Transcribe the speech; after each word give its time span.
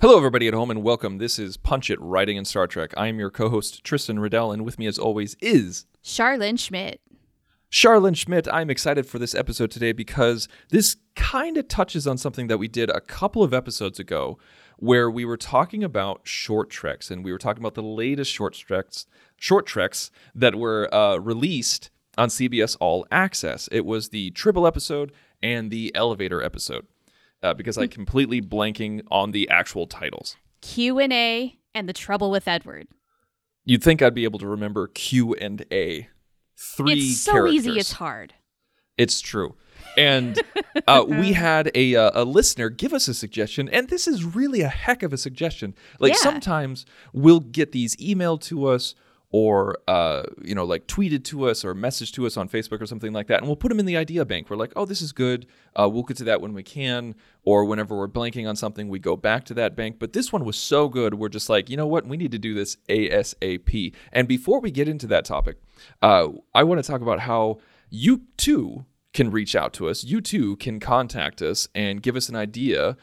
Hello, 0.00 0.16
everybody 0.16 0.46
at 0.46 0.54
home, 0.54 0.70
and 0.70 0.84
welcome. 0.84 1.18
This 1.18 1.40
is 1.40 1.56
Punch 1.56 1.90
It 1.90 2.00
Writing 2.00 2.36
in 2.36 2.44
Star 2.44 2.68
Trek. 2.68 2.94
I 2.96 3.08
am 3.08 3.18
your 3.18 3.32
co 3.32 3.48
host, 3.48 3.82
Tristan 3.82 4.20
Riddell, 4.20 4.52
and 4.52 4.64
with 4.64 4.78
me, 4.78 4.86
as 4.86 4.96
always, 4.96 5.34
is 5.40 5.86
Charlene 6.04 6.56
Schmidt. 6.56 7.00
Charlene 7.68 8.16
Schmidt. 8.16 8.46
I'm 8.52 8.70
excited 8.70 9.06
for 9.06 9.18
this 9.18 9.34
episode 9.34 9.72
today 9.72 9.90
because 9.90 10.46
this 10.68 10.98
kind 11.16 11.56
of 11.56 11.66
touches 11.66 12.06
on 12.06 12.16
something 12.16 12.46
that 12.46 12.58
we 12.58 12.68
did 12.68 12.90
a 12.90 13.00
couple 13.00 13.42
of 13.42 13.52
episodes 13.52 13.98
ago 13.98 14.38
where 14.76 15.10
we 15.10 15.24
were 15.24 15.36
talking 15.36 15.82
about 15.82 16.20
short 16.22 16.70
treks 16.70 17.10
and 17.10 17.24
we 17.24 17.32
were 17.32 17.36
talking 17.36 17.60
about 17.60 17.74
the 17.74 17.82
latest 17.82 18.30
short 18.30 18.54
treks, 18.54 19.04
short 19.36 19.66
treks 19.66 20.12
that 20.32 20.54
were 20.54 20.88
uh, 20.94 21.16
released 21.16 21.90
on 22.16 22.28
CBS 22.28 22.76
All 22.78 23.04
Access. 23.10 23.68
It 23.72 23.84
was 23.84 24.10
the 24.10 24.30
triple 24.30 24.64
episode 24.64 25.10
and 25.42 25.72
the 25.72 25.90
Elevator 25.96 26.40
episode 26.40 26.86
uh, 27.42 27.54
because 27.54 27.78
I 27.78 27.86
completely 27.86 28.40
blanking 28.40 29.02
on 29.10 29.32
the 29.32 29.48
actual 29.48 29.86
titles. 29.86 30.36
Q 30.60 30.98
and 30.98 31.12
A 31.12 31.58
and 31.74 31.88
the 31.88 31.92
trouble 31.92 32.30
with 32.30 32.48
Edward. 32.48 32.88
You'd 33.64 33.82
think 33.82 34.00
I'd 34.02 34.14
be 34.14 34.24
able 34.24 34.38
to 34.38 34.46
remember 34.46 34.88
Q 34.88 35.34
and 35.34 35.64
A. 35.70 36.08
Three 36.56 37.10
it's 37.10 37.20
so 37.20 37.32
characters. 37.32 37.54
easy. 37.54 37.78
It's 37.78 37.92
hard. 37.92 38.34
It's 38.96 39.20
true. 39.20 39.54
And 39.96 40.40
uh, 40.88 41.04
we 41.06 41.32
had 41.34 41.70
a, 41.74 41.94
uh, 41.94 42.22
a 42.22 42.24
listener 42.24 42.68
give 42.68 42.92
us 42.92 43.06
a 43.08 43.14
suggestion, 43.14 43.68
and 43.68 43.88
this 43.88 44.08
is 44.08 44.24
really 44.24 44.60
a 44.62 44.68
heck 44.68 45.02
of 45.04 45.12
a 45.12 45.16
suggestion. 45.18 45.74
Like 46.00 46.14
Yeah. 46.14 46.18
sometimes 46.18 46.84
we'll 47.12 47.40
get 47.40 47.72
these 47.72 47.94
emailed 47.96 48.40
to 48.42 48.66
us, 48.66 48.94
or 49.30 49.78
uh, 49.86 50.22
you 50.42 50.54
know, 50.54 50.64
like 50.64 50.86
tweeted 50.86 51.24
to 51.24 51.48
us, 51.48 51.64
or 51.64 51.74
messaged 51.74 52.12
to 52.12 52.26
us 52.26 52.36
on 52.36 52.48
Facebook 52.48 52.80
or 52.80 52.86
something 52.86 53.12
like 53.12 53.26
that, 53.26 53.38
and 53.38 53.46
we'll 53.46 53.56
put 53.56 53.68
them 53.68 53.78
in 53.78 53.86
the 53.86 53.96
idea 53.96 54.24
bank. 54.24 54.48
We're 54.48 54.56
like, 54.56 54.72
oh, 54.74 54.84
this 54.84 55.02
is 55.02 55.12
good. 55.12 55.46
Uh, 55.78 55.88
we'll 55.88 56.02
get 56.02 56.16
to 56.18 56.24
that 56.24 56.40
when 56.40 56.54
we 56.54 56.62
can, 56.62 57.14
or 57.44 57.64
whenever 57.64 57.96
we're 57.96 58.08
blanking 58.08 58.48
on 58.48 58.56
something, 58.56 58.88
we 58.88 58.98
go 58.98 59.16
back 59.16 59.44
to 59.44 59.54
that 59.54 59.76
bank. 59.76 59.98
But 59.98 60.12
this 60.12 60.32
one 60.32 60.44
was 60.44 60.56
so 60.56 60.88
good, 60.88 61.14
we're 61.14 61.28
just 61.28 61.48
like, 61.48 61.68
you 61.68 61.76
know 61.76 61.86
what? 61.86 62.06
We 62.06 62.16
need 62.16 62.32
to 62.32 62.38
do 62.38 62.54
this 62.54 62.76
ASAP. 62.88 63.94
And 64.12 64.26
before 64.26 64.60
we 64.60 64.70
get 64.70 64.88
into 64.88 65.06
that 65.08 65.24
topic, 65.24 65.58
uh, 66.00 66.28
I 66.54 66.64
want 66.64 66.82
to 66.82 66.90
talk 66.90 67.02
about 67.02 67.20
how 67.20 67.58
you 67.90 68.22
too 68.36 68.86
can 69.12 69.30
reach 69.30 69.56
out 69.56 69.72
to 69.74 69.88
us. 69.88 70.04
You 70.04 70.20
too 70.20 70.56
can 70.56 70.80
contact 70.80 71.42
us 71.42 71.68
and 71.74 72.02
give 72.02 72.16
us 72.16 72.28
an 72.28 72.36
idea 72.36 72.96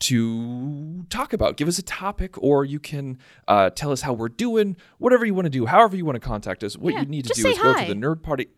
to 0.00 1.04
talk 1.10 1.32
about. 1.32 1.56
Give 1.56 1.68
us 1.68 1.78
a 1.78 1.82
topic, 1.82 2.42
or 2.42 2.64
you 2.64 2.80
can 2.80 3.18
uh, 3.46 3.70
tell 3.70 3.92
us 3.92 4.00
how 4.02 4.12
we're 4.12 4.28
doing, 4.28 4.76
whatever 4.98 5.24
you 5.24 5.34
want 5.34 5.46
to 5.46 5.50
do, 5.50 5.66
however 5.66 5.96
you 5.96 6.04
want 6.04 6.16
to 6.16 6.20
contact 6.26 6.64
us. 6.64 6.76
What 6.76 6.94
Yeah, 6.94 7.00
you 7.00 7.06
need 7.06 7.26
to 7.26 7.34
do 7.34 7.48
is 7.48 7.58
go 7.58 7.74
to 7.74 7.86
the 7.86 7.94
Nerd 7.94 8.22
Party. 8.22 8.48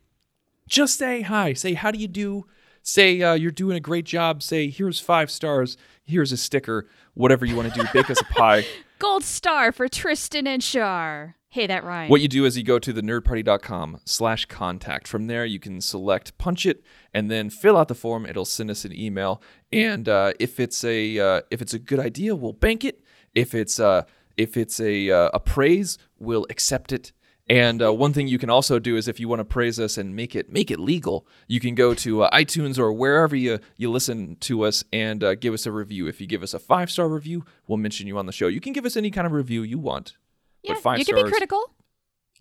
Just 0.69 0.99
say 0.99 1.23
hi. 1.23 1.53
Say, 1.53 1.75
how 1.75 1.91
do 1.91 1.99
you 1.99 2.09
do? 2.09 2.47
Say, 2.83 3.21
uh, 3.23 3.35
you're 3.35 3.51
doing 3.51 3.77
a 3.77 3.81
great 3.81 4.05
job. 4.05 4.43
Say, 4.43 4.71
here's 4.71 4.99
five 4.99 5.31
stars. 5.31 5.77
Here's 6.05 6.33
a 6.33 6.37
sticker. 6.37 6.89
Whatever 7.15 7.45
you 7.45 7.57
want 7.57 7.73
to 7.75 7.81
do. 7.81 7.87
Bake 7.93 8.11
us 8.11 8.21
a 8.21 8.25
pie. 8.25 8.65
Gold 8.99 9.25
star 9.25 9.73
for 9.73 9.89
Tristan 9.89 10.47
and 10.47 10.63
Char. 10.63 11.37
Hey, 11.53 11.67
that 11.67 11.85
rhymes. 11.85 12.11
What 12.11 12.23
you 12.23 12.29
do 12.29 12.47
is 12.47 12.57
you 12.57 12.65
go 12.65 12.79
to 12.79 12.95
the 12.95 13.03
nerdparty.com 13.03 14.01
slash 14.07 14.47
contact. 14.47 15.07
From 15.07 15.27
there, 15.27 15.45
you 15.45 15.61
can 15.61 15.83
select 15.83 16.39
punch 16.39 16.65
it 16.65 16.83
and 17.13 17.31
then 17.31 17.51
fill 17.51 17.77
out 17.77 17.89
the 17.89 17.95
form. 17.95 18.25
It'll 18.25 18.47
send 18.47 18.71
us 18.71 18.87
an 18.87 18.99
email. 18.99 19.43
And 19.71 20.09
uh, 20.09 20.33
if 20.41 20.59
it's 20.59 20.83
a 20.83 21.19
uh, 21.19 21.41
if 21.51 21.61
it's 21.61 21.75
a 21.75 21.79
good 21.79 22.01
idea, 22.01 22.35
we'll 22.35 22.55
bank 22.55 22.87
it. 22.87 23.05
If 23.35 23.55
it's 23.55 23.79
uh, 23.79 24.05
if 24.39 24.57
it's 24.57 24.81
a 24.81 25.11
uh, 25.11 25.29
a 25.35 25.41
praise, 25.41 25.99
we'll 26.19 26.47
accept 26.49 26.91
it. 26.91 27.13
And 27.51 27.83
uh, 27.83 27.93
one 27.93 28.15
thing 28.15 28.29
you 28.29 28.39
can 28.39 28.49
also 28.49 28.79
do 28.79 28.97
is 28.97 29.07
if 29.07 29.21
you 29.21 29.29
want 29.29 29.41
to 29.41 29.45
praise 29.45 29.79
us 29.79 29.99
and 29.99 30.17
make 30.17 30.35
it 30.35 30.51
make 30.51 30.71
it 30.71 30.81
legal, 30.81 31.27
you 31.49 31.61
can 31.61 31.75
go 31.75 31.93
to 31.93 32.23
uh, 32.23 32.31
iTunes 32.31 32.79
or 32.79 32.95
wherever 32.95 33.37
you 33.37 33.59
you 33.77 33.91
listen 33.91 34.37
to 34.41 34.63
us 34.63 34.85
and 34.91 35.23
uh, 35.23 35.35
give 35.35 35.53
us 35.53 35.67
a 35.67 35.71
review. 35.71 36.07
If 36.07 36.19
you 36.19 36.27
give 36.27 36.43
us 36.43 36.55
a 36.55 36.59
five 36.59 36.91
star 36.91 37.11
review, 37.11 37.45
we'll 37.67 37.77
mention 37.77 38.07
you 38.07 38.17
on 38.17 38.25
the 38.25 38.33
show. 38.33 38.47
You 38.47 38.63
can 38.63 38.73
give 38.73 38.87
us 38.87 38.97
any 38.97 39.11
kind 39.11 39.27
of 39.27 39.35
review 39.35 39.63
you 39.63 39.79
want. 39.79 40.17
Yeah, 40.63 40.75
but 40.75 40.83
five 40.83 40.99
you 40.99 41.05
can 41.05 41.17
stars 41.17 41.25
be 41.25 41.31
critical. 41.31 41.71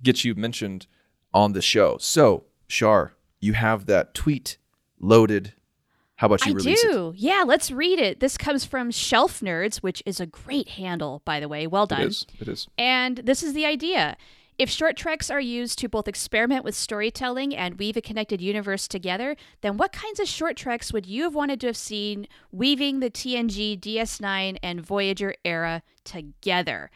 get 0.04 0.24
you 0.24 0.36
mentioned 0.36 0.88
on 1.34 1.54
the 1.54 1.62
show. 1.62 1.98
So, 2.00 2.46
Shar, 2.68 3.14
you 3.40 3.54
have 3.54 3.86
that 3.88 4.14
tweet 4.14 4.58
loaded. 5.00 5.54
How 6.16 6.28
about 6.28 6.46
you 6.46 6.52
I 6.52 6.56
release 6.56 6.84
it? 6.84 6.92
do. 6.92 7.14
Yeah, 7.16 7.44
let's 7.48 7.72
read 7.72 7.98
it. 7.98 8.20
This 8.20 8.38
comes 8.38 8.64
from 8.64 8.92
Shelf 8.92 9.40
Nerds, 9.40 9.78
which 9.78 10.04
is 10.06 10.20
a 10.20 10.28
great 10.28 10.70
handle, 10.70 11.22
by 11.26 11.40
the 11.40 11.48
way. 11.48 11.66
Well 11.66 11.88
done. 11.88 12.02
It 12.02 12.08
is. 12.08 12.26
It 12.40 12.48
is. 12.48 12.68
And 12.78 13.18
this 13.18 13.42
is 13.42 13.54
the 13.54 13.66
idea. 13.66 14.16
If 14.60 14.70
short 14.70 14.96
treks 14.96 15.32
are 15.32 15.40
used 15.42 15.80
to 15.80 15.90
both 15.90 16.08
experiment 16.08 16.64
with 16.64 16.76
storytelling 16.76 17.56
and 17.56 17.80
weave 17.80 17.98
a 17.98 18.02
connected 18.02 18.40
universe 18.42 18.88
together, 18.88 19.36
then 19.62 19.78
what 19.78 19.92
kinds 19.92 20.20
of 20.20 20.28
short 20.28 20.56
treks 20.56 20.94
would 20.94 21.08
you 21.08 21.24
have 21.24 21.34
wanted 21.34 21.60
to 21.62 21.68
have 21.68 21.78
seen 21.78 22.28
weaving 22.52 23.00
the 23.00 23.10
TNG, 23.10 23.80
DS9, 23.80 24.58
and 24.62 24.86
Voyager 24.86 25.34
era 25.44 25.82
together? 26.04 26.92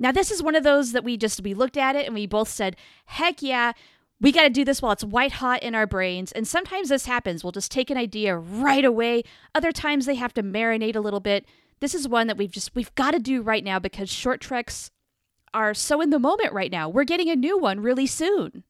Now, 0.00 0.12
this 0.12 0.30
is 0.30 0.42
one 0.42 0.56
of 0.56 0.64
those 0.64 0.92
that 0.92 1.04
we 1.04 1.18
just 1.18 1.42
we 1.42 1.52
looked 1.52 1.76
at 1.76 1.94
it 1.94 2.06
and 2.06 2.14
we 2.14 2.26
both 2.26 2.48
said, 2.48 2.74
"Heck 3.04 3.42
yeah, 3.42 3.72
we 4.18 4.32
got 4.32 4.44
to 4.44 4.50
do 4.50 4.64
this 4.64 4.80
while 4.80 4.92
it's 4.92 5.04
white 5.04 5.32
hot 5.32 5.62
in 5.62 5.74
our 5.74 5.86
brains." 5.86 6.32
And 6.32 6.48
sometimes 6.48 6.88
this 6.88 7.04
happens. 7.04 7.44
We'll 7.44 7.52
just 7.52 7.70
take 7.70 7.90
an 7.90 7.98
idea 7.98 8.34
right 8.34 8.84
away. 8.84 9.24
Other 9.54 9.72
times 9.72 10.06
they 10.06 10.14
have 10.14 10.32
to 10.34 10.42
marinate 10.42 10.96
a 10.96 11.00
little 11.00 11.20
bit. 11.20 11.44
This 11.80 11.94
is 11.94 12.08
one 12.08 12.26
that 12.28 12.38
we've 12.38 12.50
just 12.50 12.74
we've 12.74 12.94
got 12.94 13.10
to 13.10 13.18
do 13.18 13.42
right 13.42 13.62
now 13.62 13.78
because 13.78 14.08
short 14.08 14.40
treks 14.40 14.90
are 15.52 15.74
so 15.74 16.00
in 16.00 16.08
the 16.08 16.18
moment 16.18 16.54
right 16.54 16.72
now. 16.72 16.88
We're 16.88 17.04
getting 17.04 17.28
a 17.28 17.36
new 17.36 17.58
one 17.58 17.80
really 17.80 18.06
soon. 18.06 18.64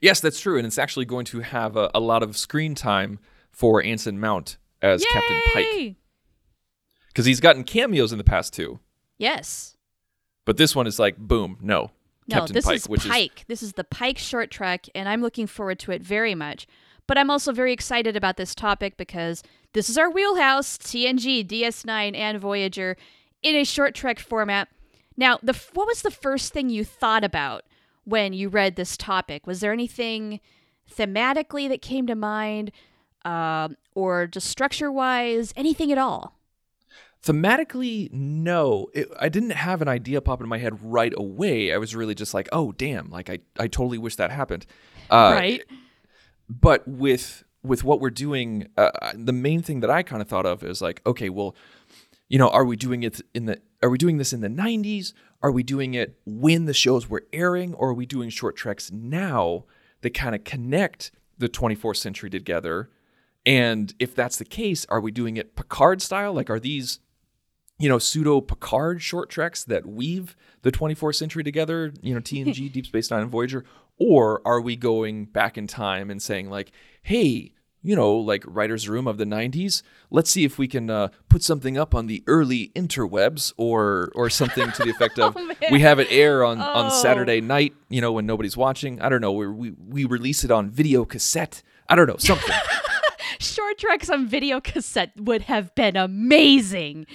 Yes, 0.00 0.18
that's 0.20 0.40
true, 0.40 0.56
and 0.56 0.66
it's 0.66 0.78
actually 0.78 1.04
going 1.04 1.26
to 1.26 1.40
have 1.40 1.76
a, 1.76 1.90
a 1.94 2.00
lot 2.00 2.22
of 2.22 2.36
screen 2.38 2.74
time 2.74 3.18
for 3.52 3.82
Anson 3.82 4.18
Mount 4.18 4.56
as 4.80 5.04
Captain 5.04 5.40
Pike 5.52 5.96
because 7.08 7.26
he's 7.26 7.40
gotten 7.40 7.64
cameos 7.64 8.12
in 8.12 8.18
the 8.18 8.24
past 8.24 8.54
too. 8.54 8.80
Yes. 9.18 9.76
But 10.44 10.56
this 10.56 10.74
one 10.74 10.86
is 10.86 10.98
like, 10.98 11.16
boom, 11.16 11.58
no, 11.60 11.90
No, 12.28 12.36
Captain 12.36 12.54
this 12.54 12.64
Pike, 12.64 12.76
is 12.76 12.88
which 12.88 13.06
Pike. 13.06 13.44
This 13.48 13.62
is 13.62 13.74
the 13.74 13.84
Pike 13.84 14.18
short 14.18 14.50
trek, 14.50 14.86
and 14.94 15.08
I'm 15.08 15.22
looking 15.22 15.46
forward 15.46 15.78
to 15.80 15.92
it 15.92 16.02
very 16.02 16.34
much. 16.34 16.66
But 17.06 17.18
I'm 17.18 17.30
also 17.30 17.52
very 17.52 17.72
excited 17.72 18.16
about 18.16 18.36
this 18.36 18.54
topic 18.54 18.96
because 18.96 19.42
this 19.72 19.88
is 19.88 19.98
our 19.98 20.08
wheelhouse 20.10 20.78
TNG, 20.78 21.46
DS9, 21.46 22.16
and 22.16 22.38
Voyager 22.40 22.96
in 23.42 23.56
a 23.56 23.64
short 23.64 23.94
trek 23.94 24.18
format. 24.18 24.68
Now, 25.16 25.38
the 25.42 25.52
what 25.74 25.86
was 25.86 26.02
the 26.02 26.10
first 26.10 26.52
thing 26.52 26.70
you 26.70 26.84
thought 26.84 27.24
about 27.24 27.64
when 28.04 28.32
you 28.32 28.48
read 28.48 28.76
this 28.76 28.96
topic? 28.96 29.46
Was 29.46 29.60
there 29.60 29.72
anything 29.72 30.40
thematically 30.90 31.68
that 31.68 31.82
came 31.82 32.06
to 32.06 32.14
mind, 32.14 32.70
um, 33.24 33.76
or 33.94 34.26
just 34.26 34.46
structure 34.48 34.90
wise, 34.90 35.52
anything 35.56 35.92
at 35.92 35.98
all? 35.98 36.39
Thematically, 37.24 38.10
no. 38.12 38.88
It, 38.94 39.08
I 39.20 39.28
didn't 39.28 39.50
have 39.50 39.82
an 39.82 39.88
idea 39.88 40.20
pop 40.20 40.40
in 40.40 40.48
my 40.48 40.58
head 40.58 40.78
right 40.82 41.12
away. 41.16 41.72
I 41.72 41.76
was 41.76 41.94
really 41.94 42.14
just 42.14 42.32
like, 42.32 42.48
oh, 42.50 42.72
damn, 42.72 43.10
like 43.10 43.28
I, 43.28 43.40
I 43.58 43.68
totally 43.68 43.98
wish 43.98 44.16
that 44.16 44.30
happened. 44.30 44.66
Uh, 45.10 45.32
right? 45.34 45.62
but 46.50 46.86
with 46.86 47.44
with 47.62 47.84
what 47.84 48.00
we're 48.00 48.10
doing 48.10 48.66
uh, 48.76 48.90
the 49.14 49.32
main 49.32 49.62
thing 49.62 49.80
that 49.80 49.90
i 49.90 50.02
kind 50.02 50.20
of 50.20 50.28
thought 50.28 50.46
of 50.46 50.64
is 50.64 50.82
like 50.82 51.00
okay 51.06 51.28
well 51.28 51.54
you 52.28 52.38
know 52.38 52.48
are 52.48 52.64
we 52.64 52.76
doing 52.76 53.02
it 53.02 53.20
in 53.32 53.46
the 53.46 53.60
are 53.82 53.88
we 53.88 53.96
doing 53.96 54.18
this 54.18 54.32
in 54.32 54.40
the 54.40 54.48
90s 54.48 55.12
are 55.42 55.52
we 55.52 55.62
doing 55.62 55.94
it 55.94 56.18
when 56.26 56.64
the 56.64 56.74
shows 56.74 57.08
were 57.08 57.24
airing 57.32 57.72
or 57.74 57.90
are 57.90 57.94
we 57.94 58.04
doing 58.04 58.28
short 58.28 58.56
treks 58.56 58.90
now 58.90 59.64
that 60.00 60.10
kind 60.10 60.34
of 60.34 60.42
connect 60.44 61.12
the 61.38 61.48
24th 61.48 61.96
century 61.96 62.28
together 62.28 62.90
and 63.46 63.94
if 63.98 64.14
that's 64.14 64.36
the 64.36 64.44
case 64.44 64.84
are 64.88 65.00
we 65.00 65.12
doing 65.12 65.36
it 65.36 65.54
picard 65.54 66.02
style 66.02 66.32
like 66.32 66.50
are 66.50 66.60
these 66.60 66.98
you 67.80 67.88
know, 67.88 67.98
pseudo 67.98 68.40
Picard 68.40 69.02
short 69.02 69.30
treks 69.30 69.64
that 69.64 69.86
weave 69.86 70.36
the 70.62 70.70
24th 70.70 71.14
century 71.16 71.42
together, 71.42 71.92
you 72.02 72.14
know, 72.14 72.20
TNG, 72.20 72.70
Deep 72.72 72.86
Space 72.86 73.10
Nine, 73.10 73.22
and 73.22 73.30
Voyager? 73.30 73.64
Or 73.98 74.40
are 74.46 74.60
we 74.60 74.76
going 74.76 75.24
back 75.26 75.58
in 75.58 75.66
time 75.66 76.10
and 76.10 76.22
saying, 76.22 76.48
like, 76.50 76.72
hey, 77.02 77.52
you 77.82 77.96
know, 77.96 78.14
like 78.16 78.44
writer's 78.46 78.88
room 78.88 79.06
of 79.06 79.16
the 79.16 79.24
90s, 79.24 79.82
let's 80.10 80.30
see 80.30 80.44
if 80.44 80.58
we 80.58 80.68
can 80.68 80.90
uh, 80.90 81.08
put 81.30 81.42
something 81.42 81.78
up 81.78 81.94
on 81.94 82.06
the 82.06 82.22
early 82.26 82.70
interwebs 82.76 83.54
or 83.56 84.12
or 84.14 84.28
something 84.28 84.70
to 84.72 84.84
the 84.84 84.90
effect 84.90 85.18
of 85.18 85.34
we 85.70 85.80
have 85.80 85.98
it 85.98 86.08
air 86.10 86.44
on, 86.44 86.60
on 86.60 86.86
Oh. 86.86 87.02
Saturday 87.02 87.40
night, 87.40 87.74
you 87.88 88.02
know, 88.02 88.12
when 88.12 88.26
nobody's 88.26 88.56
watching. 88.56 89.00
I 89.00 89.08
don't 89.08 89.22
know, 89.22 89.32
we, 89.32 89.48
we, 89.48 89.70
we 89.70 90.04
release 90.04 90.44
it 90.44 90.50
on 90.50 90.68
video 90.68 91.06
cassette. 91.06 91.62
I 91.88 91.94
don't 91.94 92.06
know, 92.06 92.18
something. 92.18 92.54
Short 93.40 93.78
treks 93.78 94.10
on 94.10 94.26
video 94.26 94.60
cassette 94.60 95.12
would 95.16 95.42
have 95.42 95.74
been 95.74 95.96
amazing. 95.96 97.06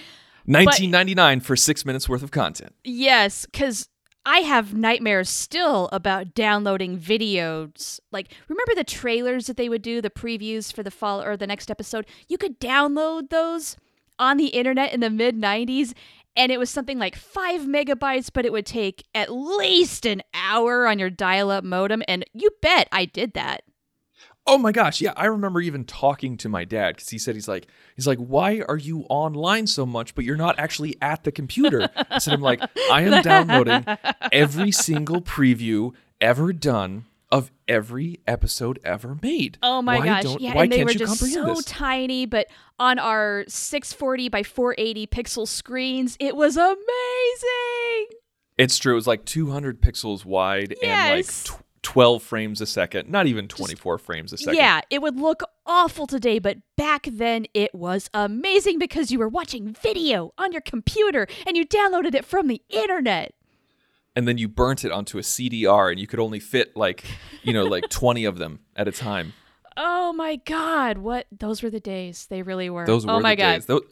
1999 0.45 1.39
for 1.39 1.55
six 1.55 1.85
minutes 1.85 2.07
worth 2.07 2.23
of 2.23 2.31
content. 2.31 2.73
Yes, 2.83 3.45
because 3.45 3.89
I 4.25 4.39
have 4.39 4.73
nightmares 4.73 5.29
still 5.29 5.87
about 5.91 6.33
downloading 6.33 6.97
videos. 6.97 7.99
Like, 8.11 8.33
remember 8.47 8.73
the 8.75 8.83
trailers 8.83 9.45
that 9.47 9.57
they 9.57 9.69
would 9.69 9.83
do, 9.83 10.01
the 10.01 10.09
previews 10.09 10.73
for 10.73 10.81
the 10.81 10.91
fall 10.91 11.21
or 11.21 11.37
the 11.37 11.47
next 11.47 11.69
episode? 11.69 12.07
You 12.27 12.37
could 12.37 12.59
download 12.59 13.29
those 13.29 13.77
on 14.17 14.37
the 14.37 14.47
internet 14.47 14.93
in 14.93 14.99
the 14.99 15.09
mid 15.09 15.35
90s, 15.35 15.93
and 16.35 16.51
it 16.51 16.59
was 16.59 16.69
something 16.69 16.97
like 16.97 17.15
five 17.15 17.61
megabytes, 17.61 18.29
but 18.33 18.45
it 18.45 18.51
would 18.51 18.65
take 18.65 19.03
at 19.13 19.31
least 19.31 20.05
an 20.05 20.23
hour 20.33 20.87
on 20.87 20.97
your 20.97 21.09
dial 21.09 21.51
up 21.51 21.63
modem. 21.63 22.01
And 22.07 22.25
you 22.33 22.49
bet 22.61 22.87
I 22.91 23.05
did 23.05 23.33
that. 23.33 23.63
Oh 24.47 24.59
my 24.59 24.71
gosh, 24.71 25.01
yeah, 25.01 25.13
I 25.15 25.25
remember 25.25 25.59
even 25.59 25.85
talking 25.85 26.37
to 26.37 26.49
my 26.49 26.65
dad 26.65 26.95
because 26.95 27.09
he 27.09 27.17
said 27.17 27.33
he's 27.33 27.47
like 27.47 27.67
he's 27.95 28.05
like, 28.05 28.19
why 28.19 28.61
are 28.67 28.77
you 28.77 29.01
online 29.09 29.65
so 29.65 29.85
much, 29.85 30.13
but 30.13 30.23
you're 30.23 30.37
not 30.37 30.59
actually 30.59 30.95
at 31.01 31.23
the 31.23 31.31
computer? 31.31 31.89
I 32.11 32.19
said 32.19 32.33
I'm 32.35 32.41
like, 32.41 32.61
I 32.91 33.01
am 33.01 33.23
downloading 33.23 33.85
every 34.31 34.71
single 34.71 35.21
preview 35.21 35.93
ever 36.21 36.53
done 36.53 37.05
of 37.31 37.51
every 37.67 38.19
episode 38.27 38.79
ever 38.83 39.17
made. 39.21 39.57
Oh 39.63 39.81
my 39.81 39.97
why 39.97 40.21
gosh. 40.21 40.37
Yeah, 40.39 40.53
why 40.55 40.63
and 40.63 40.71
they 40.71 40.83
were 40.83 40.93
just 40.93 41.19
so 41.19 41.45
this? 41.55 41.65
tiny, 41.65 42.25
but 42.25 42.47
on 42.77 42.99
our 42.99 43.45
640 43.47 44.29
by 44.29 44.43
480 44.43 45.07
pixel 45.07 45.47
screens, 45.47 46.17
it 46.19 46.35
was 46.35 46.55
amazing. 46.55 46.77
It's 48.57 48.77
true. 48.77 48.93
It 48.93 48.95
was 48.95 49.07
like 49.07 49.25
200 49.25 49.81
pixels 49.81 50.23
wide 50.23 50.75
and 50.83 51.17
like 51.17 51.25
Yes. 51.25 51.51
12 51.85 52.23
frames 52.23 52.61
a 52.61 52.65
second, 52.65 53.09
not 53.09 53.27
even 53.27 53.47
24 53.47 53.99
frames 53.99 54.33
a 54.33 54.37
second. 54.37 54.55
Yeah, 54.55 54.81
it 54.89 55.03
would 55.03 55.17
look 55.19 55.43
awful 55.67 56.07
today, 56.07 56.39
but 56.39 56.57
back 56.75 57.07
then 57.11 57.45
it 57.53 57.75
was 57.75 58.09
amazing 58.11 58.79
because 58.79 59.11
you 59.11 59.19
were 59.19 59.29
watching 59.29 59.71
video 59.71 60.33
on 60.35 60.51
your 60.51 60.61
computer 60.61 61.27
and 61.45 61.55
you 61.55 61.63
downloaded 61.63 62.15
it 62.15 62.25
from 62.25 62.47
the 62.47 62.59
internet. 62.69 63.35
And 64.15 64.27
then 64.27 64.39
you 64.39 64.47
burnt 64.47 64.83
it 64.83 64.91
onto 64.91 65.19
a 65.19 65.21
CDR 65.21 65.91
and 65.91 65.99
you 65.99 66.07
could 66.07 66.19
only 66.19 66.39
fit 66.39 66.75
like, 66.75 67.03
you 67.43 67.53
know, 67.53 67.65
like 67.65 67.87
20 67.89 68.25
of 68.25 68.39
them 68.39 68.61
at 68.75 68.87
a 68.87 68.91
time. 68.91 69.33
Oh 69.77 70.11
my 70.11 70.37
god, 70.37 70.97
what 70.97 71.27
those 71.31 71.61
were 71.61 71.69
the 71.69 71.79
days. 71.79 72.25
They 72.31 72.41
really 72.41 72.69
were. 72.71 72.87
Those 72.87 73.05
oh 73.05 73.09
were 73.09 73.13
oh 73.15 73.19
my 73.19 73.35
the 73.35 73.41
god. 73.41 73.53
days. 73.53 73.65
Tho- 73.67 73.85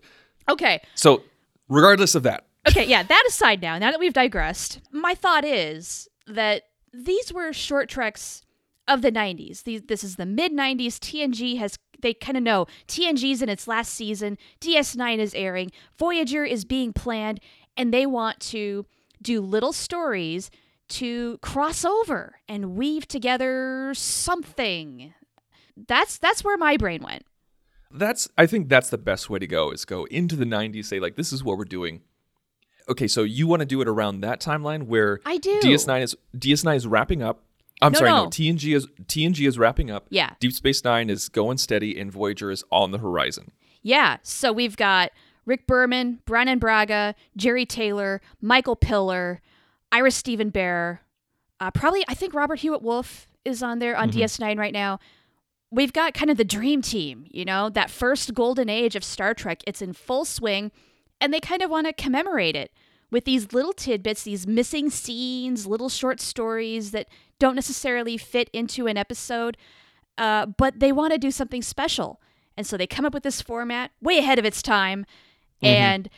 Okay. 0.49 0.81
So, 0.95 1.23
regardless 1.69 2.15
of 2.15 2.23
that, 2.23 2.47
Okay, 2.67 2.85
yeah, 2.85 3.03
that 3.03 3.23
aside 3.27 3.61
now, 3.61 3.77
now 3.77 3.91
that 3.91 3.99
we've 3.99 4.13
digressed, 4.13 4.79
my 4.91 5.13
thought 5.13 5.45
is 5.45 6.07
that 6.27 6.63
these 6.93 7.33
were 7.33 7.51
short 7.51 7.89
treks 7.89 8.43
of 8.87 9.01
the 9.01 9.11
90s. 9.11 9.63
These, 9.63 9.83
this 9.83 10.03
is 10.03 10.15
the 10.15 10.25
mid 10.25 10.51
90s. 10.51 10.99
TNG 10.99 11.57
has, 11.57 11.77
they 12.01 12.13
kind 12.13 12.37
of 12.37 12.43
know 12.43 12.67
TNG's 12.87 13.41
in 13.41 13.49
its 13.49 13.67
last 13.67 13.93
season, 13.93 14.37
DS9 14.61 15.17
is 15.17 15.33
airing, 15.33 15.71
Voyager 15.97 16.45
is 16.45 16.65
being 16.65 16.93
planned, 16.93 17.39
and 17.75 17.93
they 17.93 18.05
want 18.05 18.39
to 18.39 18.85
do 19.21 19.41
little 19.41 19.73
stories 19.73 20.51
to 20.89 21.37
cross 21.39 21.83
over 21.83 22.35
and 22.47 22.75
weave 22.75 23.07
together 23.07 23.93
something. 23.95 25.13
That's 25.75 26.17
that's 26.19 26.43
where 26.43 26.57
my 26.57 26.77
brain 26.77 27.01
went. 27.01 27.25
that's 27.89 28.27
I 28.37 28.45
think 28.45 28.69
that's 28.69 28.89
the 28.89 28.97
best 28.97 29.29
way 29.29 29.39
to 29.39 29.47
go 29.47 29.71
is 29.71 29.85
go 29.85 30.05
into 30.05 30.35
the 30.35 30.45
90s 30.45 30.85
say 30.85 30.99
like 30.99 31.15
this 31.15 31.33
is 31.33 31.43
what 31.43 31.57
we're 31.57 31.65
doing. 31.65 32.01
Okay, 32.89 33.07
so 33.07 33.23
you 33.23 33.47
want 33.47 33.61
to 33.61 33.65
do 33.65 33.81
it 33.81 33.87
around 33.87 34.21
that 34.21 34.41
timeline 34.41 34.83
where 34.87 35.19
I 35.25 35.37
do. 35.37 35.59
DS9 35.61 36.01
is 36.01 36.15
DS9 36.37 36.75
is 36.75 36.87
wrapping 36.87 37.21
up. 37.23 37.43
I'm 37.81 37.91
No, 37.91 37.99
sorry, 37.99 38.09
no. 38.11 38.23
no. 38.25 38.29
TNG 38.29 38.75
is 38.75 38.87
TNG 39.05 39.47
is 39.47 39.57
wrapping 39.57 39.89
up. 39.91 40.05
Yeah. 40.09 40.31
Deep 40.39 40.53
Space 40.53 40.83
9 40.83 41.09
is 41.09 41.29
going 41.29 41.57
steady 41.57 41.99
and 41.99 42.11
Voyager 42.11 42.51
is 42.51 42.63
on 42.71 42.91
the 42.91 42.97
horizon. 42.99 43.51
Yeah, 43.81 44.17
so 44.23 44.53
we've 44.53 44.77
got 44.77 45.11
Rick 45.45 45.67
Berman, 45.67 46.19
Brannon 46.25 46.59
Braga, 46.59 47.15
Jeri 47.37 47.67
Taylor, 47.67 48.21
Michael 48.41 48.75
Piller, 48.77 49.41
Ira 49.91 50.11
Steven 50.11 50.51
Behr, 50.51 50.99
uh, 51.59 51.71
probably 51.71 52.03
I 52.07 52.13
think 52.13 52.33
Robert 52.33 52.59
Hewitt 52.59 52.81
Wolfe 52.81 53.27
is 53.45 53.61
on 53.61 53.79
there 53.79 53.95
on 53.97 54.09
DS9 54.09 54.57
right 54.57 54.73
now. 54.73 54.99
We've 55.71 55.91
got 55.93 56.13
kind 56.13 56.29
of 56.29 56.37
the 56.37 56.43
dream 56.45 56.81
team, 56.81 57.25
you 57.29 57.43
know, 57.45 57.69
that 57.69 57.89
first 57.89 58.33
golden 58.33 58.69
age 58.69 58.95
of 58.95 59.03
Star 59.03 59.33
Trek. 59.33 59.61
It's 59.67 59.81
in 59.81 59.93
full 59.93 60.23
swing, 60.23 60.71
and 61.23 61.33
they 61.33 61.39
kind 61.39 61.61
of 61.61 61.71
want 61.71 61.87
to 61.87 61.93
commemorate 61.93 62.53
it 62.53 62.69
with 63.09 63.23
these 63.23 63.53
little 63.53 63.71
tidbits, 63.71 64.23
these 64.23 64.45
missing 64.45 64.89
scenes, 64.89 65.65
little 65.65 65.87
short 65.87 66.19
stories 66.19 66.91
that 66.91 67.07
don't 67.39 67.55
necessarily 67.55 68.17
fit 68.17 68.49
into 68.51 68.87
an 68.87 68.97
episode, 68.97 69.55
uh, 70.17 70.45
but 70.45 70.81
they 70.81 70.91
want 70.91 71.13
to 71.13 71.17
do 71.17 71.31
something 71.31 71.61
special. 71.61 72.19
And 72.57 72.67
so 72.67 72.75
they 72.75 72.87
come 72.87 73.05
up 73.05 73.13
with 73.13 73.23
this 73.23 73.41
format 73.41 73.91
way 74.01 74.17
ahead 74.17 74.37
of 74.37 74.43
its 74.43 74.61
time. 74.61 75.05
And 75.61 76.09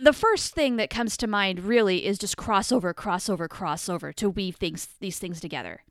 the 0.00 0.12
first 0.12 0.54
thing 0.54 0.76
that 0.76 0.90
comes 0.90 1.16
to 1.16 1.26
mind 1.26 1.64
really 1.64 2.06
is 2.06 2.16
just 2.16 2.36
crossover, 2.36 2.94
crossover, 2.94 3.48
crossover 3.48 4.14
to 4.14 4.30
weave 4.30 4.54
things 4.54 4.86
these 5.00 5.18
things 5.18 5.40
together. 5.40 5.82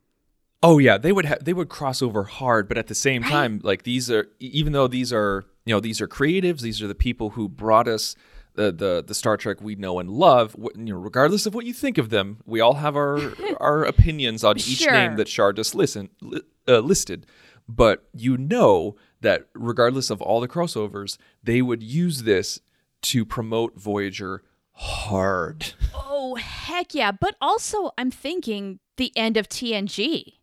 Oh 0.66 0.78
yeah, 0.78 0.96
they 0.96 1.12
would 1.12 1.26
ha- 1.26 1.36
they 1.42 1.52
would 1.52 1.68
cross 1.68 2.00
over 2.00 2.24
hard, 2.24 2.68
but 2.68 2.78
at 2.78 2.86
the 2.86 2.94
same 2.94 3.20
Right. 3.22 3.30
time, 3.30 3.60
like 3.62 3.82
these 3.82 4.10
are 4.10 4.28
even 4.40 4.72
though 4.72 4.88
these 4.88 5.12
are 5.12 5.44
you 5.66 5.74
know 5.74 5.80
these 5.80 6.00
are 6.00 6.08
creatives, 6.08 6.60
these 6.60 6.80
are 6.82 6.86
the 6.88 6.94
people 6.94 7.30
who 7.30 7.48
brought 7.48 7.86
us 7.86 8.16
the 8.54 8.72
the, 8.72 9.04
the 9.06 9.14
Star 9.14 9.36
Trek 9.36 9.60
we 9.60 9.74
know 9.74 9.98
and 9.98 10.08
love. 10.08 10.56
You 10.76 10.94
know, 10.94 10.96
regardless 10.96 11.44
of 11.44 11.54
what 11.54 11.66
you 11.66 11.74
think 11.74 11.98
of 11.98 12.08
them, 12.10 12.38
we 12.46 12.60
all 12.60 12.74
have 12.74 12.96
our 12.96 13.20
our 13.60 13.84
opinions 13.84 14.42
on 14.42 14.56
each 14.56 14.78
Sure. 14.78 14.92
name 14.92 15.16
that 15.16 15.28
Shar 15.28 15.52
just 15.52 15.74
listen 15.74 16.08
li- 16.22 16.40
uh, 16.66 16.78
listed. 16.78 17.26
But 17.68 18.04
you 18.14 18.36
know 18.36 18.96
that 19.20 19.48
regardless 19.54 20.08
of 20.10 20.20
all 20.22 20.40
the 20.40 20.48
crossovers, 20.48 21.18
they 21.42 21.60
would 21.62 21.82
use 21.82 22.22
this 22.22 22.60
to 23.02 23.24
promote 23.26 23.76
Voyager 23.78 24.42
hard. 24.72 25.72
Oh, 25.94 26.34
heck 26.36 26.94
yeah. 26.94 27.12
But 27.12 27.36
also, 27.40 27.90
I'm 27.98 28.10
thinking 28.10 28.80
the 28.96 29.12
end 29.16 29.36
of 29.36 29.48
TNG. 29.48 30.34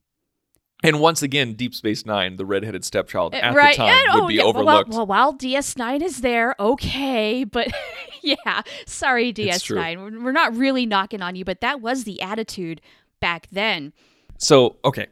And 0.83 0.99
once 0.99 1.21
again, 1.21 1.53
Deep 1.53 1.75
Space 1.75 2.05
Nine, 2.05 2.37
the 2.37 2.45
redheaded 2.45 2.83
stepchild, 2.83 3.35
at 3.35 3.53
right. 3.53 3.73
the 3.73 3.83
time 3.83 3.89
and- 4.07 4.15
would 4.15 4.23
oh, 4.23 4.27
be 4.27 4.35
yeah, 4.35 4.41
well, 4.41 4.49
overlooked. 4.49 4.89
Well, 4.89 5.05
while 5.05 5.33
DS9 5.33 6.01
is 6.01 6.21
there, 6.21 6.55
okay. 6.59 7.43
But 7.43 7.67
yeah, 8.23 8.61
sorry, 8.87 9.31
DS9. 9.31 9.97
We're- 9.97 10.23
We're 10.23 10.31
not 10.31 10.55
really 10.55 10.85
knocking 10.85 11.21
on 11.21 11.35
you, 11.35 11.45
but 11.45 11.61
that 11.61 11.81
was 11.81 12.03
the 12.03 12.21
attitude 12.21 12.81
back 13.19 13.47
then. 13.51 13.93
So, 14.39 14.77
okay, 14.83 15.07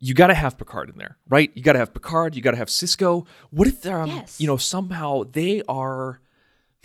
you 0.00 0.14
got 0.14 0.28
to 0.28 0.34
have 0.34 0.56
Picard 0.56 0.88
in 0.88 0.96
there, 0.96 1.18
right? 1.28 1.50
You 1.54 1.62
got 1.62 1.74
to 1.74 1.78
have 1.78 1.92
Picard. 1.92 2.34
You 2.34 2.40
got 2.40 2.52
to 2.52 2.56
have 2.56 2.68
Sisko. 2.68 3.26
What 3.50 3.68
if 3.68 3.82
they're, 3.82 4.00
um, 4.00 4.08
Yes. 4.08 4.40
you 4.40 4.46
know, 4.46 4.56
somehow 4.56 5.24
they 5.30 5.62
are, 5.68 6.20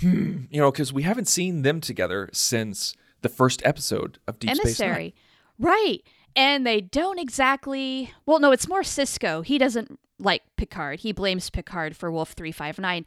hmm, 0.01 0.43
you 0.49 0.59
know, 0.59 0.71
because 0.71 0.91
we 0.91 1.03
haven't 1.03 1.29
seen 1.29 1.61
them 1.61 1.79
together 1.79 2.29
since 2.33 2.95
the 3.21 3.29
first 3.29 3.61
episode 3.65 4.19
of 4.27 4.39
Deep 4.39 4.55
Space 4.55 4.79
Nine. 4.79 4.87
emissary. 4.89 5.15
Right. 5.57 5.99
And 6.35 6.65
they 6.65 6.81
don't 6.81 7.19
exactly. 7.19 8.13
Well, 8.25 8.39
no, 8.39 8.51
it's 8.51 8.67
more 8.67 8.81
Sisko. 8.81 9.43
He 9.45 9.57
doesn't 9.57 9.99
like 10.19 10.43
Picard. 10.57 10.99
He 10.99 11.11
blames 11.11 11.49
Picard 11.49 11.95
for 11.95 12.11
Wolf 12.11 12.33
359. 12.33 13.05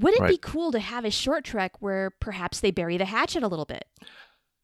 Would 0.00 0.14
it 0.14 0.26
be 0.26 0.38
cool 0.38 0.72
to 0.72 0.78
have 0.78 1.04
a 1.04 1.10
short 1.10 1.44
trek 1.44 1.72
where 1.80 2.10
perhaps 2.10 2.60
they 2.60 2.70
bury 2.70 2.96
the 2.96 3.04
hatchet 3.04 3.42
a 3.42 3.48
little 3.48 3.66
bit? 3.66 3.84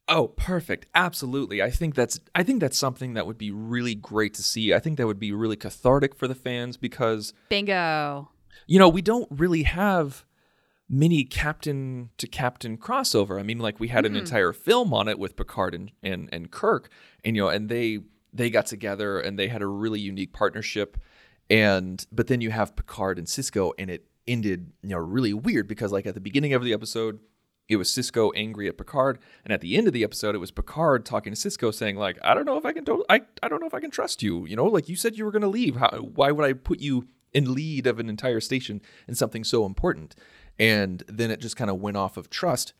Oh, 0.07 0.29
perfect. 0.29 0.87
Absolutely. 0.95 1.61
I 1.61 1.69
think 1.69 1.93
that's 1.93 2.19
I 2.33 2.43
think 2.43 2.59
that's 2.59 2.77
something 2.77 3.13
that 3.13 3.27
would 3.27 3.37
be 3.37 3.51
really 3.51 3.93
great 3.93 4.33
to 4.35 4.43
see. 4.43 4.73
I 4.73 4.79
think 4.79 4.97
that 4.97 5.05
would 5.05 5.19
be 5.19 5.31
really 5.33 5.57
cathartic 5.57 6.15
for 6.15 6.27
the 6.27 6.35
fans 6.35 6.77
because 6.77 7.33
Bingo. 7.49 8.29
you 8.67 8.79
know, 8.79 8.89
we 8.89 9.01
don't 9.01 9.27
really 9.29 9.63
have 9.63 10.25
many 10.89 11.23
captain 11.23 12.09
to 12.17 12.27
captain 12.27 12.77
crossover. 12.77 13.39
I 13.39 13.43
mean, 13.43 13.59
like 13.59 13.79
we 13.79 13.89
had 13.89 14.05
an 14.05 14.13
mm-hmm. 14.13 14.19
entire 14.19 14.53
film 14.53 14.93
on 14.93 15.07
it 15.07 15.19
with 15.19 15.35
Picard 15.35 15.73
and, 15.73 15.91
and 16.01 16.29
and 16.31 16.51
Kirk, 16.51 16.89
and 17.23 17.35
you 17.35 17.43
know, 17.43 17.49
and 17.49 17.69
they 17.69 17.99
they 18.33 18.49
got 18.49 18.65
together 18.67 19.19
and 19.19 19.37
they 19.37 19.47
had 19.47 19.61
a 19.61 19.67
really 19.67 19.99
unique 19.99 20.33
partnership. 20.33 20.97
And 21.49 22.05
but 22.11 22.27
then 22.27 22.41
you 22.41 22.51
have 22.51 22.75
Picard 22.75 23.17
and 23.17 23.27
Sisko, 23.27 23.73
and 23.77 23.89
it 23.89 24.05
ended 24.27 24.71
you 24.83 24.89
know 24.89 24.97
really 24.97 25.33
weird 25.33 25.67
because 25.67 25.91
like 25.91 26.05
at 26.05 26.13
the 26.13 26.21
beginning 26.21 26.53
of 26.53 26.63
the 26.63 26.73
episode. 26.73 27.19
It 27.69 27.75
was 27.75 27.89
Sisko 27.89 28.31
angry 28.33 28.69
at 28.69 28.77
Picard, 28.77 29.19
and 29.43 29.51
at 29.51 29.59
the 29.59 29.75
end 29.75 29.87
of 29.87 29.93
the 29.93 30.05
episode, 30.05 30.33
it 30.33 30.37
was 30.37 30.51
Picard 30.51 31.05
talking 31.05 31.33
to 31.33 31.37
Sisko, 31.37 31.73
saying 31.73 31.97
like, 31.97 32.17
"I 32.23 32.33
don't 32.33 32.45
know 32.45 32.55
if 32.55 32.65
I 32.65 32.71
can, 32.71 32.85
to- 32.85 33.03
I, 33.09 33.23
I 33.43 33.49
don't 33.49 33.59
know 33.59 33.67
if 33.67 33.73
I 33.73 33.81
can 33.81 33.91
trust 33.91 34.23
you. 34.23 34.45
You 34.45 34.55
know, 34.55 34.63
like 34.63 34.87
you 34.87 34.95
said 34.95 35.17
you 35.17 35.25
were 35.25 35.31
going 35.31 35.41
to 35.41 35.49
leave. 35.49 35.75
How, 35.75 35.89
why 35.97 36.31
would 36.31 36.45
I 36.45 36.53
put 36.53 36.79
you 36.79 37.09
in 37.33 37.53
lead 37.53 37.85
of 37.85 37.99
an 37.99 38.07
entire 38.07 38.39
station 38.39 38.81
in 39.05 39.15
something 39.15 39.43
so 39.43 39.65
important?" 39.65 40.15
And 40.59 41.03
then 41.07 41.31
it 41.31 41.39
just 41.39 41.55
kind 41.55 41.69
of 41.69 41.79
went 41.79 41.97
off 41.97 42.17
of 42.17 42.29
trust. 42.29 42.73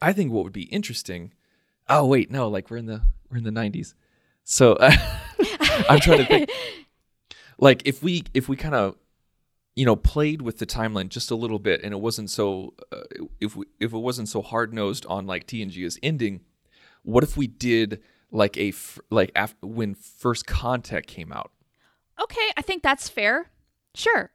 I 0.00 0.12
think 0.12 0.32
what 0.32 0.44
would 0.44 0.52
be 0.52 0.64
interesting. 0.64 1.32
Oh 1.88 2.06
wait, 2.06 2.30
no, 2.30 2.48
like 2.48 2.70
we're 2.70 2.78
in 2.78 2.86
the 2.86 3.02
we're 3.30 3.38
in 3.38 3.44
the 3.44 3.50
nineties, 3.50 3.94
so 4.44 4.76
I'm 4.80 6.00
trying 6.00 6.18
to 6.18 6.26
think. 6.26 6.50
Like 7.58 7.82
if 7.84 8.02
we 8.02 8.24
if 8.34 8.48
we 8.48 8.56
kind 8.56 8.74
of 8.74 8.96
you 9.76 9.84
know 9.84 9.94
played 9.94 10.42
with 10.42 10.58
the 10.58 10.66
timeline 10.66 11.08
just 11.08 11.30
a 11.30 11.36
little 11.36 11.60
bit 11.60 11.82
and 11.84 11.92
it 11.92 12.00
wasn't 12.00 12.28
so 12.28 12.74
uh, 12.90 13.02
if 13.40 13.54
we 13.54 13.66
if 13.78 13.92
it 13.92 13.98
wasn't 13.98 14.28
so 14.28 14.42
hard 14.42 14.74
nosed 14.74 15.06
on 15.06 15.26
like 15.26 15.46
TNG 15.46 15.84
is 15.84 15.96
ending, 16.02 16.40
what 17.04 17.22
if 17.22 17.36
we 17.36 17.46
did 17.46 18.02
like 18.32 18.56
a 18.56 18.70
f- 18.70 18.98
like 19.10 19.30
after 19.36 19.64
when 19.64 19.94
First 19.94 20.44
Contact 20.44 21.06
came 21.06 21.32
out? 21.32 21.52
Okay, 22.20 22.50
I 22.56 22.62
think 22.62 22.82
that's 22.82 23.08
fair. 23.08 23.50
Sure. 23.94 24.32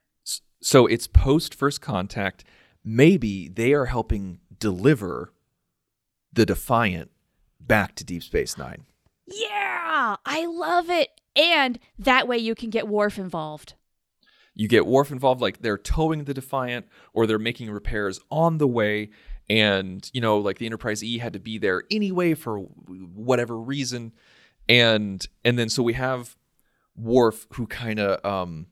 So 0.60 0.86
it's 0.86 1.06
post 1.06 1.54
First 1.54 1.80
Contact. 1.80 2.44
Maybe 2.84 3.48
they 3.48 3.72
are 3.74 3.86
helping 3.86 4.40
deliver 4.58 5.32
the 6.32 6.46
Defiant 6.46 7.10
back 7.60 7.94
to 7.96 8.04
Deep 8.04 8.22
Space 8.22 8.56
Nine. 8.58 8.84
Yeah, 9.26 10.16
I 10.24 10.46
love 10.46 10.90
it. 10.90 11.10
And 11.36 11.78
that 11.98 12.26
way 12.26 12.38
you 12.38 12.54
can 12.54 12.70
get 12.70 12.88
Worf 12.88 13.18
involved. 13.18 13.74
You 14.54 14.66
get 14.66 14.86
Worf 14.86 15.12
involved, 15.12 15.40
like 15.40 15.60
they're 15.60 15.78
towing 15.78 16.24
the 16.24 16.34
Defiant 16.34 16.86
or 17.12 17.26
they're 17.26 17.38
making 17.38 17.70
repairs 17.70 18.18
on 18.30 18.58
the 18.58 18.66
way. 18.66 19.10
And, 19.48 20.08
you 20.12 20.20
know, 20.20 20.38
like 20.38 20.58
the 20.58 20.66
Enterprise 20.66 21.04
E 21.04 21.18
had 21.18 21.32
to 21.34 21.38
be 21.38 21.58
there 21.58 21.84
anyway 21.90 22.34
for 22.34 22.58
whatever 22.58 23.58
reason. 23.58 24.12
And 24.68 25.26
and 25.44 25.58
then 25.58 25.68
so 25.68 25.82
we 25.82 25.94
have 25.94 26.36
Worf 26.96 27.46
who 27.54 27.66
kind 27.66 28.00
of 28.00 28.24
um 28.24 28.66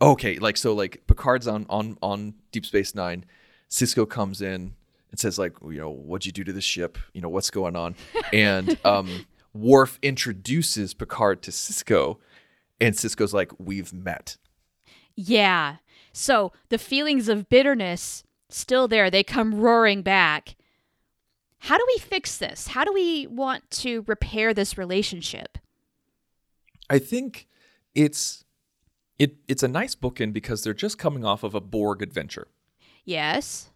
okay, 0.00 0.38
like 0.38 0.56
so 0.56 0.74
like 0.74 1.02
Picard's 1.06 1.46
on 1.46 1.66
on 1.68 1.98
on 2.02 2.34
Deep 2.52 2.66
Space 2.66 2.94
9. 2.94 3.24
Sisko 3.70 4.08
comes 4.08 4.40
in 4.40 4.74
and 5.10 5.20
says 5.20 5.38
like, 5.38 5.54
you 5.62 5.78
know, 5.78 5.90
what'd 5.90 6.26
you 6.26 6.32
do 6.32 6.44
to 6.44 6.52
the 6.52 6.60
ship? 6.60 6.98
You 7.12 7.20
know, 7.20 7.28
what's 7.28 7.50
going 7.50 7.76
on? 7.76 7.94
And 8.32 8.78
um 8.84 9.26
Worf 9.54 9.98
introduces 10.02 10.92
Picard 10.92 11.42
to 11.42 11.50
Sisko 11.50 12.18
and 12.80 12.94
Sisko's 12.94 13.32
like, 13.32 13.52
"We've 13.58 13.92
met." 13.92 14.36
Yeah. 15.14 15.76
So 16.12 16.52
the 16.68 16.78
feelings 16.78 17.28
of 17.28 17.48
bitterness 17.48 18.22
still 18.48 18.88
there. 18.88 19.10
They 19.10 19.22
come 19.22 19.54
roaring 19.54 20.02
back. 20.02 20.56
How 21.58 21.78
do 21.78 21.84
we 21.88 21.98
fix 21.98 22.36
this? 22.36 22.68
How 22.68 22.84
do 22.84 22.92
we 22.92 23.26
want 23.26 23.68
to 23.70 24.04
repair 24.06 24.54
this 24.54 24.78
relationship? 24.78 25.58
I 26.88 26.98
think 26.98 27.48
it's 27.94 28.44
it 29.18 29.36
it's 29.48 29.62
a 29.62 29.68
nice 29.68 29.94
bookend 29.94 30.32
because 30.32 30.62
they're 30.62 30.74
just 30.74 30.98
coming 30.98 31.24
off 31.24 31.42
of 31.42 31.54
a 31.54 31.60
Borg 31.60 32.02
adventure. 32.02 32.48
Yes. 33.04 33.70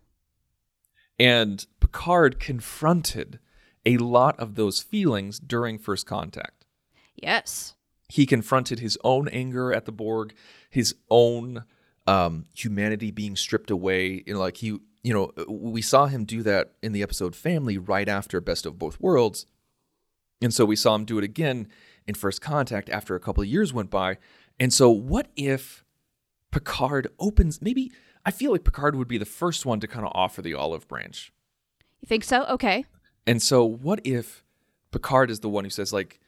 And 1.19 1.67
Picard 1.81 2.41
confronted 2.41 3.39
a 3.87 3.99
lot 3.99 4.39
of 4.39 4.55
those 4.55 4.81
feelings 4.81 5.39
during 5.39 5.79
first 5.79 6.07
contact. 6.07 6.67
Yes. 7.15 7.75
He 8.09 8.27
confronted 8.27 8.81
his 8.81 8.99
own 9.05 9.29
anger 9.29 9.73
at 9.73 9.85
the 9.85 9.93
Borg, 9.93 10.35
his 10.69 10.97
own 11.11 11.65
um, 12.07 12.47
humanity 12.55 13.11
being 13.11 13.37
stripped 13.37 13.71
away. 13.71 14.25
You 14.27 14.35
know, 14.35 14.41
like 14.41 14.59
he, 14.59 14.79
you 15.03 15.15
know, 15.15 15.33
we 15.49 15.81
saw 15.81 16.07
him 16.07 16.25
do 16.25 16.43
that 16.43 16.73
in 16.83 16.93
the 16.93 17.03
episode 17.03 17.37
Family 17.37 17.79
right 17.79 18.09
after 18.09 18.41
Best 18.41 18.67
of 18.67 18.79
Both 18.79 19.01
Worlds. 19.01 19.47
And 20.43 20.53
so 20.53 20.65
we 20.65 20.77
saw 20.77 20.95
him 20.95 21.05
do 21.05 21.19
it 21.19 21.25
again 21.25 21.69
in 22.07 22.15
First 22.15 22.41
Contact 22.41 22.89
after 22.89 23.15
a 23.15 23.21
couple 23.21 23.43
of 23.43 23.49
years 23.49 23.73
went 23.73 23.91
by. 23.91 24.19
And 24.61 24.75
so, 24.75 24.91
what 24.91 25.29
if 25.37 25.87
Picard 26.51 27.09
opens? 27.19 27.63
Maybe 27.63 27.91
I 28.27 28.31
feel 28.31 28.53
like 28.53 28.63
Picard 28.63 28.95
would 28.95 29.09
be 29.09 29.17
the 29.17 29.25
first 29.25 29.65
one 29.65 29.81
to 29.81 29.89
kind 29.89 30.05
of 30.05 30.13
offer 30.15 30.43
the 30.43 30.53
olive 30.53 30.87
branch. 30.87 31.33
You 32.03 32.07
think 32.07 32.25
so? 32.25 32.45
Okay. 32.45 32.85
And 33.27 33.43
so, 33.43 33.65
what 33.65 34.01
if 34.05 34.45
Picard 34.93 35.31
is 35.31 35.41
the 35.41 35.49
one 35.49 35.65
who 35.65 35.71
says, 35.71 35.95
like, 35.95 36.21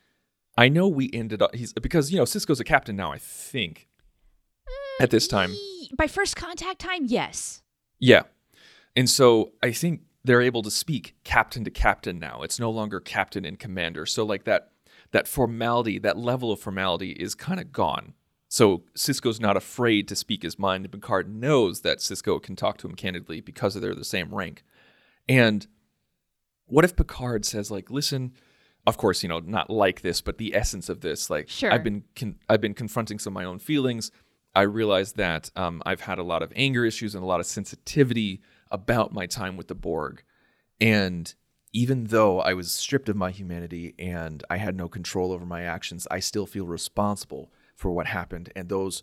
I 0.56 0.70
know 0.70 0.88
we 0.88 1.10
ended 1.12 1.42
up, 1.42 1.54
he's 1.54 1.74
because, 1.74 2.10
you 2.10 2.16
know, 2.16 2.24
Sisko's 2.24 2.58
a 2.58 2.64
captain 2.64 2.96
now, 2.96 3.12
I 3.12 3.18
think, 3.18 3.88
at 4.98 5.10
this 5.10 5.26
mm, 5.26 5.30
time. 5.30 5.54
By 5.96 6.06
first 6.06 6.34
contact 6.34 6.78
time, 6.78 7.04
yes. 7.04 7.62
Yeah. 7.98 8.22
And 8.96 9.10
so, 9.10 9.52
I 9.62 9.72
think 9.72 10.00
they're 10.24 10.40
able 10.40 10.62
to 10.62 10.70
speak 10.70 11.16
captain 11.22 11.64
to 11.64 11.70
captain 11.70 12.18
now. 12.18 12.40
It's 12.42 12.58
no 12.58 12.70
longer 12.70 12.98
captain 12.98 13.44
and 13.44 13.58
commander. 13.58 14.06
So, 14.06 14.24
like, 14.24 14.44
that. 14.44 14.70
That 15.10 15.28
formality, 15.28 15.98
that 15.98 16.16
level 16.16 16.50
of 16.52 16.58
formality 16.60 17.10
is 17.10 17.34
kind 17.34 17.60
of 17.60 17.70
gone. 17.70 18.14
So 18.52 18.82
Sisko's 18.94 19.40
not 19.40 19.56
afraid 19.56 20.06
to 20.08 20.14
speak 20.14 20.42
his 20.42 20.58
mind. 20.58 20.84
And 20.84 20.92
Picard 20.92 21.34
knows 21.34 21.80
that 21.80 22.00
Sisko 22.00 22.42
can 22.42 22.54
talk 22.54 22.76
to 22.78 22.86
him 22.86 22.94
candidly 22.94 23.40
because 23.40 23.72
they're 23.72 23.94
the 23.94 24.04
same 24.04 24.34
rank. 24.34 24.62
And 25.26 25.66
what 26.66 26.84
if 26.84 26.94
Picard 26.94 27.46
says 27.46 27.70
like, 27.70 27.90
"Listen, 27.90 28.34
of 28.86 28.98
course, 28.98 29.22
you 29.22 29.28
know, 29.30 29.38
not 29.38 29.70
like 29.70 30.02
this, 30.02 30.20
but 30.20 30.36
the 30.36 30.54
essence 30.54 30.90
of 30.90 31.00
this, 31.00 31.30
like, 31.30 31.48
Sure. 31.48 31.72
I've 31.72 31.82
been 31.82 32.04
con- 32.14 32.40
I've 32.46 32.60
been 32.60 32.74
confronting 32.74 33.18
some 33.18 33.30
of 33.32 33.40
my 33.40 33.46
own 33.46 33.58
feelings. 33.58 34.10
I 34.54 34.62
realize 34.62 35.14
that 35.14 35.50
um, 35.56 35.82
I've 35.86 36.02
had 36.02 36.18
a 36.18 36.22
lot 36.22 36.42
of 36.42 36.52
anger 36.54 36.84
issues 36.84 37.14
and 37.14 37.24
a 37.24 37.26
lot 37.26 37.40
of 37.40 37.46
sensitivity 37.46 38.42
about 38.70 39.14
my 39.14 39.24
time 39.24 39.56
with 39.56 39.68
the 39.68 39.74
Borg, 39.74 40.24
and 40.78 41.34
even 41.72 42.04
though 42.04 42.38
I 42.38 42.52
was 42.52 42.70
stripped 42.70 43.08
of 43.08 43.16
my 43.16 43.30
humanity 43.30 43.94
and 43.98 44.44
I 44.50 44.58
had 44.58 44.76
no 44.76 44.90
control 44.90 45.32
over 45.32 45.46
my 45.46 45.62
actions, 45.62 46.06
I 46.10 46.20
still 46.20 46.44
feel 46.44 46.66
responsible 46.66 47.50
for 47.74 47.90
what 47.92 48.06
happened, 48.06 48.52
and 48.56 48.68
those 48.68 49.02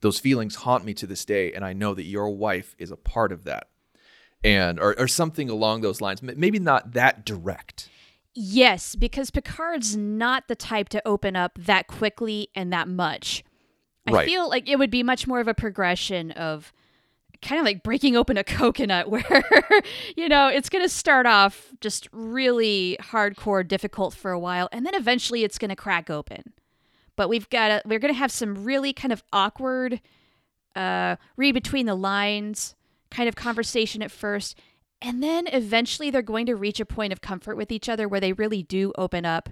those 0.00 0.18
feelings 0.18 0.54
haunt 0.56 0.84
me 0.84 0.94
to 0.94 1.06
this 1.06 1.24
day. 1.24 1.52
And 1.52 1.64
I 1.64 1.72
know 1.72 1.94
that 1.94 2.04
your 2.04 2.30
wife 2.30 2.74
is 2.78 2.90
a 2.90 2.96
part 2.96 3.32
of 3.32 3.44
that." 3.44 3.68
And 4.42 4.80
or, 4.80 4.98
or 4.98 5.06
something 5.06 5.50
along 5.50 5.82
those 5.82 6.00
lines. 6.00 6.22
Maybe 6.22 6.58
not 6.58 6.92
that 6.92 7.26
direct. 7.26 7.90
Yes, 8.34 8.94
because 8.96 9.30
Picard's 9.30 9.96
not 9.96 10.48
the 10.48 10.54
type 10.54 10.88
to 10.90 11.06
open 11.06 11.36
up 11.36 11.58
that 11.58 11.88
quickly 11.88 12.48
and 12.54 12.72
that 12.72 12.88
much. 12.88 13.44
I 14.06 14.12
Right. 14.12 14.26
feel 14.26 14.48
like 14.48 14.68
it 14.68 14.78
would 14.78 14.90
be 14.90 15.02
much 15.02 15.26
more 15.26 15.40
of 15.40 15.48
a 15.48 15.52
progression 15.52 16.30
of 16.30 16.72
kind 17.42 17.58
of 17.58 17.64
like 17.64 17.82
breaking 17.82 18.16
open 18.16 18.36
a 18.36 18.44
coconut 18.44 19.10
where 19.10 19.22
you 20.16 20.28
know 20.28 20.48
it's 20.48 20.68
going 20.68 20.84
to 20.84 20.88
start 20.88 21.26
off 21.26 21.68
just 21.80 22.08
really 22.12 22.96
hardcore 23.00 23.66
difficult 23.66 24.14
for 24.14 24.30
a 24.30 24.38
while 24.38 24.68
and 24.72 24.84
then 24.86 24.94
eventually 24.94 25.42
it's 25.42 25.56
going 25.58 25.70
to 25.70 25.76
crack 25.76 26.10
open 26.10 26.52
but 27.20 27.28
we've 27.28 27.50
got 27.50 27.68
to 27.68 27.82
we're 27.84 27.98
going 27.98 28.14
to 28.14 28.18
have 28.18 28.32
some 28.32 28.64
really 28.64 28.94
kind 28.94 29.12
of 29.12 29.22
awkward 29.30 30.00
uh 30.74 31.16
read 31.36 31.52
between 31.52 31.84
the 31.84 31.94
lines 31.94 32.74
kind 33.10 33.28
of 33.28 33.36
conversation 33.36 34.00
at 34.00 34.10
first 34.10 34.58
and 35.02 35.22
then 35.22 35.46
eventually 35.48 36.10
they're 36.10 36.22
going 36.22 36.46
to 36.46 36.56
reach 36.56 36.80
a 36.80 36.86
point 36.86 37.12
of 37.12 37.20
comfort 37.20 37.58
with 37.58 37.70
each 37.70 37.90
other 37.90 38.08
where 38.08 38.20
they 38.20 38.32
really 38.32 38.62
do 38.62 38.90
open 38.96 39.26
up 39.26 39.50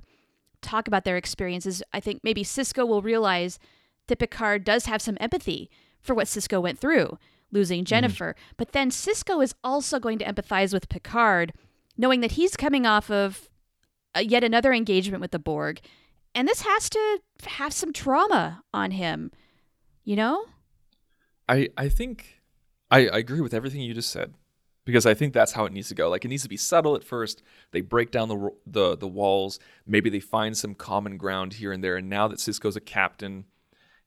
talk 0.63 0.89
about 0.89 1.05
their 1.05 1.19
experiences. 1.19 1.83
I 1.93 2.01
think 2.01 2.23
maybe 2.25 2.43
sisko 2.43 2.89
will 2.89 3.03
realize 3.03 3.59
that 4.07 4.19
picard 4.19 4.65
does 4.65 4.87
have 4.87 5.03
some 5.03 5.19
empathy 5.21 5.71
for 6.01 6.15
what 6.15 6.27
sisko 6.27 6.63
went 6.63 6.79
through 6.79 7.19
losing 7.53 7.85
jennifer. 7.85 8.35
But 8.57 8.73
then 8.73 8.91
sisko 8.91 9.45
is 9.45 9.55
also 9.63 9.99
going 9.99 10.19
to 10.21 10.25
empathize 10.25 10.73
with 10.73 10.89
picard 10.89 11.53
knowing 11.99 12.23
that 12.23 12.33
he's 12.33 12.57
coming 12.57 12.87
off 12.87 13.11
of 13.11 13.51
uh, 14.17 14.21
yet 14.21 14.43
another 14.43 14.73
engagement 14.73 15.21
with 15.21 15.33
the 15.33 15.39
borg 15.39 15.83
and 16.39 16.47
this 16.47 16.63
has 16.63 16.89
to 16.89 17.19
have 17.47 17.73
some 17.73 17.93
trauma 17.93 18.63
on 18.73 18.93
him 18.93 19.31
you 20.05 20.17
know 20.17 20.45
I 21.49 21.69
I 21.77 21.89
think 21.89 22.41
I, 22.91 23.09
I 23.09 23.19
agree 23.19 23.41
with 23.41 23.55
everything 23.55 23.81
you 23.81 23.95
just 23.95 24.11
said 24.11 24.35
because 24.85 25.05
I 25.05 25.13
think 25.15 25.35
that's 25.35 25.53
how 25.53 25.67
it 25.67 25.73
needs 25.73 25.89
to 25.89 25.95
go. 25.95 26.09
Like 26.09 26.25
it 26.25 26.29
needs 26.29 26.45
to 26.45 26.49
be 26.49 26.57
subtle 26.57 26.97
at 26.97 27.05
first. 27.05 27.43
They 27.73 27.83
break 27.83 28.11
down 28.11 28.29
the 28.29 28.51
the 28.67 28.97
the 28.97 29.09
walls. 29.09 29.59
Maybe 29.87 30.09
they 30.09 30.21
find 30.21 30.57
some 30.57 30.75
common 30.75 31.17
ground 31.19 31.55
here 31.55 31.73
and 31.73 31.85
there. 31.85 31.97
And 31.97 32.09
now 32.09 32.29
that 32.29 32.39
Sisko's 32.39 32.77
a 32.77 32.81
captain, 32.81 33.45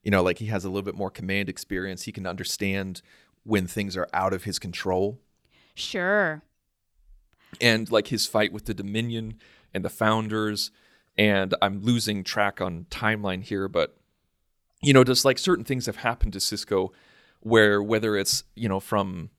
you 0.02 0.10
know, 0.10 0.22
like 0.22 0.38
he 0.38 0.46
has 0.46 0.64
a 0.64 0.68
little 0.68 0.82
bit 0.82 0.96
more 0.96 1.10
command 1.10 1.48
experience. 1.48 2.02
He 2.02 2.12
can 2.12 2.26
understand 2.26 3.02
when 3.44 3.66
things 3.68 3.96
are 3.96 4.08
out 4.12 4.32
of 4.32 4.44
his 4.44 4.58
control. 4.58 5.20
sure 5.74 6.42
and 7.60 7.90
like 7.90 8.08
his 8.08 8.26
fight 8.26 8.52
with 8.52 8.64
the 8.64 8.74
Dominion 8.74 9.34
and 9.72 9.84
the 9.84 9.90
Founders. 9.90 10.70
And 11.18 11.54
I'm 11.60 11.82
losing 11.82 12.24
track 12.24 12.60
on 12.60 12.86
timeline 12.90 13.42
here, 13.42 13.68
but 13.68 13.96
you 14.82 14.92
know, 14.92 15.04
just 15.04 15.24
like 15.24 15.38
certain 15.38 15.64
things 15.64 15.86
have 15.86 15.96
happened 15.96 16.32
to 16.32 16.38
Sisko, 16.38 16.88
where 17.40 17.82
whether 17.82 18.16
it's 18.16 18.44
you 18.54 18.68
know 18.68 18.80
from 18.80 19.30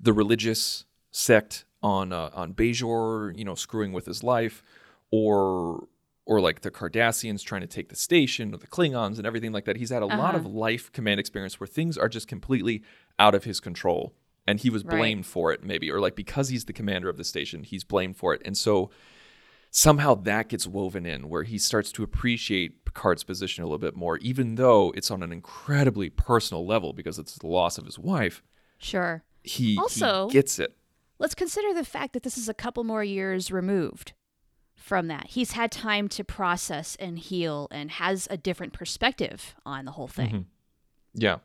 the 0.00 0.12
religious 0.12 0.84
sect 1.10 1.64
on 1.82 2.12
uh, 2.12 2.30
on 2.34 2.52
Bajor, 2.54 3.36
you 3.36 3.44
know, 3.44 3.54
screwing 3.54 3.92
with 3.92 4.06
his 4.06 4.22
life, 4.22 4.62
or 5.10 5.88
or 6.26 6.40
like 6.40 6.60
the 6.60 6.70
Cardassians 6.70 7.42
trying 7.42 7.62
to 7.62 7.66
take 7.66 7.88
the 7.88 7.96
station, 7.96 8.54
or 8.54 8.58
the 8.58 8.66
Klingons 8.68 9.16
and 9.18 9.26
everything 9.26 9.50
like 9.52 9.64
that. 9.64 9.76
He's 9.76 9.90
had 9.90 10.02
a 10.02 10.06
lot 10.06 10.34
Uh-huh. 10.34 10.38
of 10.38 10.46
life 10.46 10.92
command 10.92 11.18
experience 11.18 11.58
where 11.58 11.66
things 11.66 11.98
are 11.98 12.08
just 12.08 12.28
completely 12.28 12.82
out 13.18 13.34
of 13.34 13.44
his 13.44 13.58
control, 13.60 14.14
and 14.46 14.60
he 14.60 14.70
was 14.70 14.84
Right. 14.84 14.98
blamed 14.98 15.26
for 15.26 15.52
it, 15.52 15.64
maybe, 15.64 15.90
or 15.90 15.98
like 16.00 16.14
because 16.14 16.50
he's 16.50 16.66
the 16.66 16.72
commander 16.72 17.08
of 17.08 17.16
the 17.16 17.24
station, 17.24 17.64
he's 17.64 17.82
blamed 17.82 18.16
for 18.16 18.32
it, 18.34 18.42
and 18.44 18.56
so 18.56 18.90
somehow 19.74 20.14
that 20.14 20.48
gets 20.50 20.66
woven 20.66 21.04
in 21.06 21.28
where 21.30 21.42
he 21.44 21.56
starts 21.58 21.90
to 21.90 22.02
appreciate 22.02 22.84
Picard's 22.84 23.24
position 23.24 23.64
a 23.64 23.66
little 23.66 23.78
bit 23.78 23.96
more, 23.96 24.18
even 24.18 24.54
though 24.56 24.92
it's 24.94 25.10
on 25.10 25.22
an 25.22 25.32
incredibly 25.32 26.10
personal 26.10 26.64
level 26.66 26.92
because 26.92 27.18
it's 27.18 27.36
the 27.38 27.46
loss 27.46 27.78
of 27.78 27.86
his 27.86 27.98
wife. 27.98 28.42
sure 28.78 29.24
He, 29.42 29.76
Also- 29.78 30.28
he 30.28 30.34
gets 30.34 30.58
it. 30.58 30.76
let's 31.18 31.34
consider 31.34 31.72
the 31.74 31.84
fact 31.86 32.12
that 32.12 32.22
this 32.22 32.36
is 32.38 32.48
a 32.48 32.54
couple 32.54 32.84
more 32.84 33.02
years 33.02 33.50
removed 33.50 34.12
from 34.76 35.06
that. 35.08 35.28
He's 35.28 35.52
had 35.52 35.72
time 35.72 36.06
to 36.10 36.22
process 36.22 36.94
and 37.00 37.18
heal 37.18 37.66
and 37.70 37.90
has 37.92 38.28
a 38.30 38.36
different 38.36 38.72
perspective 38.74 39.54
on 39.64 39.84
the 39.86 39.92
whole 39.92 40.08
thing. 40.08 40.28
Mm-hmm. 40.30 40.40
Yeah. 41.14 41.36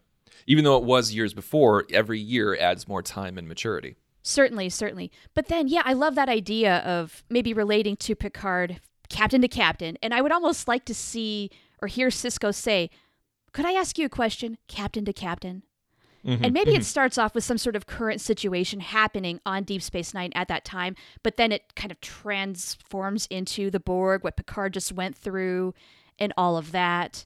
Even 0.46 0.64
though 0.66 0.78
it 0.78 0.84
was 0.84 1.14
years 1.14 1.34
before, 1.34 1.86
every 1.94 2.20
year 2.20 2.58
adds 2.60 2.88
more 2.88 3.02
time 3.02 3.38
and 3.38 3.48
maturity. 3.48 3.96
Certainly, 4.28 4.70
certainly. 4.70 5.10
But 5.34 5.48
then, 5.48 5.70
yeah, 5.70 5.84
I 5.86 5.94
love 5.94 6.16
that 6.16 6.28
idea 6.28 6.80
of 6.80 7.24
maybe 7.30 7.54
relating 7.54 7.96
to 7.98 8.14
Picard, 8.14 8.82
captain 9.08 9.42
to 9.42 9.48
captain. 9.48 9.98
And 10.04 10.14
I 10.14 10.22
would 10.22 10.34
almost 10.34 10.68
like 10.68 10.84
to 10.86 10.94
see 10.94 11.50
or 11.82 11.88
hear 11.88 12.10
Sisko 12.10 12.54
say, 12.54 12.90
Could 13.54 13.66
I 13.66 13.72
ask 13.72 13.98
you 13.98 14.06
a 14.06 14.10
question, 14.10 14.58
captain 14.68 15.06
to 15.06 15.14
captain? 15.14 15.64
And 16.44 16.54
maybe 16.54 16.76
it 16.76 16.84
starts 16.84 17.18
off 17.18 17.34
with 17.34 17.46
some 17.46 17.58
sort 17.58 17.78
of 17.78 17.88
current 17.88 18.20
situation 18.20 18.82
happening 18.82 19.40
on 19.46 19.64
Deep 19.64 19.82
Space 19.82 20.14
Nine 20.14 20.32
at 20.36 20.50
that 20.50 20.66
time, 20.66 20.98
but 21.24 21.38
then 21.38 21.54
it 21.54 21.74
kind 21.76 21.90
of 21.90 22.02
transforms 22.02 23.28
into 23.28 23.72
the 23.72 23.80
Borg, 23.80 24.26
what 24.26 24.36
Picard 24.36 24.74
just 24.74 24.92
went 24.92 25.16
through, 25.16 25.74
and 26.20 26.34
all 26.36 26.58
of 26.58 26.74
that. 26.74 27.24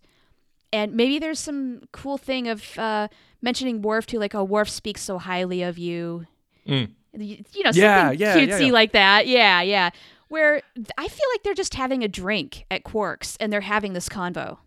And 0.71 0.93
maybe 0.93 1.17
there's 1.17 1.39
some 1.39 1.81
cool 1.91 2.19
thing 2.19 2.47
of 2.47 2.77
uh, 2.77 3.07
mentioning 3.41 3.81
Worf 3.81 4.05
too, 4.05 4.19
like, 4.19 4.35
oh, 4.35 4.43
Worf 4.43 4.69
speaks 4.69 5.01
so 5.01 5.17
highly 5.17 5.63
of 5.63 5.79
you. 5.79 6.27
You 6.65 6.87
you 7.13 7.63
know, 7.63 7.71
something 7.71 7.81
Yeah, 7.81 8.11
yeah, 8.11 8.35
cutesy 8.37 8.47
yeah, 8.47 8.57
yeah. 8.59 8.71
like 8.71 8.91
that. 8.93 9.27
Yeah, 9.27 9.61
yeah. 9.61 9.89
Where 10.29 10.61
I 10.97 11.07
feel 11.07 11.25
like 11.33 11.43
they're 11.43 11.53
just 11.53 11.73
having 11.75 12.03
a 12.03 12.07
drink 12.07 12.65
at 12.71 12.83
Quarks 12.83 13.35
and 13.39 13.51
they're 13.51 13.61
having 13.61 13.93
this 13.93 14.07
convo. 14.07 14.59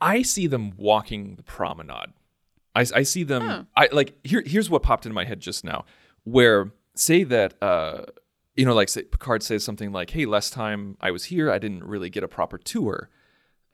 I 0.00 0.22
see 0.22 0.46
them 0.46 0.72
walking 0.76 1.34
the 1.36 1.42
promenade. 1.42 2.12
I, 2.76 2.84
I 2.94 3.02
see 3.02 3.22
them. 3.24 3.66
I 3.76 3.88
like 3.92 4.14
here. 4.24 4.42
Here's 4.44 4.68
what 4.68 4.82
popped 4.82 5.06
into 5.06 5.14
my 5.14 5.24
head 5.24 5.40
just 5.40 5.64
now. 5.64 5.84
Where 6.24 6.72
say 6.94 7.24
that 7.24 7.54
uh, 7.62 8.04
you 8.56 8.64
know, 8.64 8.74
like 8.74 8.88
say 8.88 9.02
Picard 9.02 9.42
says 9.42 9.64
something 9.64 9.90
like, 9.92 10.10
"Hey, 10.10 10.26
last 10.26 10.52
time 10.52 10.96
I 11.00 11.10
was 11.10 11.24
here, 11.24 11.50
I 11.50 11.58
didn't 11.58 11.84
really 11.84 12.10
get 12.10 12.22
a 12.22 12.28
proper 12.28 12.58
tour." 12.58 13.08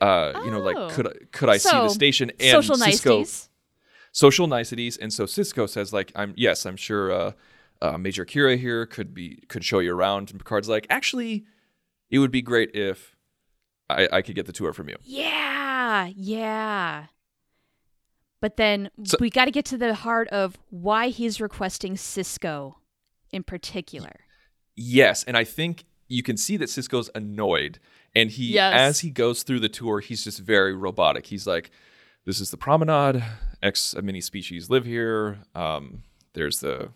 Uh, 0.00 0.40
you 0.44 0.50
know, 0.50 0.58
Oh. 0.58 0.72
like 0.86 0.92
could 0.94 1.06
I, 1.08 1.12
could 1.30 1.48
I 1.50 1.58
see 1.58 1.68
the 1.76 1.88
station 1.90 2.30
and 2.40 2.50
social 2.50 2.76
Sisko 2.76 2.78
niceties. 2.86 3.49
Social 4.12 4.46
niceties, 4.46 4.96
and 4.96 5.12
so 5.12 5.24
Sisko 5.24 5.68
says 5.68 5.92
like, 5.92 6.10
"I'm 6.16 6.34
yes, 6.36 6.66
I'm 6.66 6.76
sure 6.76 7.12
uh, 7.12 7.32
uh, 7.80 7.96
Major 7.98 8.24
Kira 8.24 8.58
here 8.58 8.84
could 8.86 9.14
be 9.14 9.42
could 9.48 9.64
show 9.64 9.78
you 9.78 9.94
around," 9.94 10.30
and 10.30 10.40
Picard's 10.40 10.68
like, 10.68 10.86
"Actually, 10.90 11.44
it 12.10 12.18
would 12.18 12.32
be 12.32 12.42
great 12.42 12.74
if 12.74 13.14
I, 13.88 14.08
I 14.12 14.22
could 14.22 14.34
get 14.34 14.46
the 14.46 14.52
tour 14.52 14.72
from 14.72 14.88
you." 14.88 14.96
Yeah, 15.04 16.10
yeah. 16.16 17.06
But 18.40 18.56
then 18.56 18.90
So- 19.04 19.18
we 19.20 19.30
got 19.30 19.44
to 19.44 19.50
get 19.50 19.64
to 19.66 19.76
the 19.78 19.94
heart 19.94 20.26
of 20.28 20.58
why 20.70 21.08
he's 21.08 21.40
requesting 21.40 21.94
Sisko 21.94 22.76
in 23.32 23.42
particular. 23.44 24.20
Yes, 24.76 25.22
and 25.24 25.36
I 25.36 25.44
think 25.44 25.84
you 26.08 26.22
can 26.22 26.36
see 26.36 26.56
that 26.56 26.68
Sisko's 26.68 27.10
annoyed, 27.14 27.78
and 28.14 28.30
he 28.30 28.54
Yes. 28.54 28.74
as 28.74 29.00
he 29.00 29.10
goes 29.10 29.42
through 29.44 29.60
the 29.60 29.68
tour, 29.68 30.00
he's 30.00 30.24
just 30.24 30.40
very 30.40 30.74
robotic. 30.74 31.26
He's 31.26 31.46
like, 31.46 31.70
"This 32.24 32.40
is 32.40 32.50
the 32.50 32.56
promenade. 32.56 33.22
X 33.62 33.94
many 34.02 34.20
species 34.20 34.70
live 34.70 34.84
here. 34.84 35.38
Um, 35.54 36.02
there's 36.32 36.60
the 36.60 36.90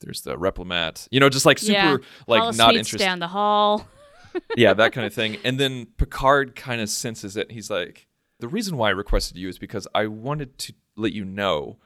there's 0.00 0.22
the 0.22 0.36
replimat. 0.36 1.08
You 1.10 1.20
know, 1.20 1.28
just 1.28 1.46
like 1.46 1.58
super 1.58 1.72
yeah. 1.72 1.96
like 2.26 2.42
Hall 2.42 2.52
not 2.52 2.76
interested. 2.76 2.98
down 2.98 3.18
the 3.18 3.28
hall. 3.28 3.86
yeah, 4.56 4.74
that 4.74 4.92
kind 4.92 5.06
of 5.06 5.14
thing. 5.14 5.38
And 5.44 5.58
then 5.58 5.86
Picard 5.96 6.54
kind 6.54 6.80
of 6.80 6.88
senses 6.88 7.36
it. 7.36 7.50
He's 7.50 7.70
like, 7.70 8.06
"The 8.40 8.48
reason 8.48 8.76
why 8.76 8.88
I 8.88 8.92
requested 8.92 9.36
you 9.36 9.48
is 9.48 9.58
because 9.58 9.86
I 9.94 10.06
wanted 10.06 10.58
to 10.58 10.72
let 10.96 11.12
you 11.12 11.24
know 11.24 11.78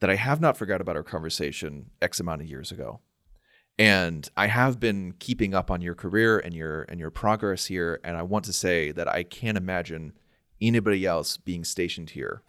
that 0.00 0.10
I 0.10 0.14
have 0.14 0.40
not 0.40 0.56
forgot 0.56 0.80
about 0.80 0.96
our 0.96 1.02
conversation 1.02 1.90
X 2.00 2.20
amount 2.20 2.42
of 2.42 2.48
years 2.48 2.72
ago." 2.72 3.00
and 3.78 4.28
I 4.36 4.48
have 4.48 4.78
been 4.78 5.14
keeping 5.18 5.54
up 5.54 5.70
on 5.70 5.80
your 5.80 5.94
career 5.94 6.38
and 6.38 6.52
your 6.52 6.82
and 6.82 7.00
your 7.00 7.10
progress 7.10 7.64
here 7.64 7.98
and 8.04 8.14
I 8.14 8.22
want 8.22 8.44
to 8.44 8.52
say 8.52 8.92
that 8.92 9.08
I 9.08 9.22
can't 9.22 9.56
imagine 9.56 10.12
anybody 10.60 11.06
else 11.06 11.38
being 11.38 11.64
stationed 11.64 12.10
here 12.10 12.42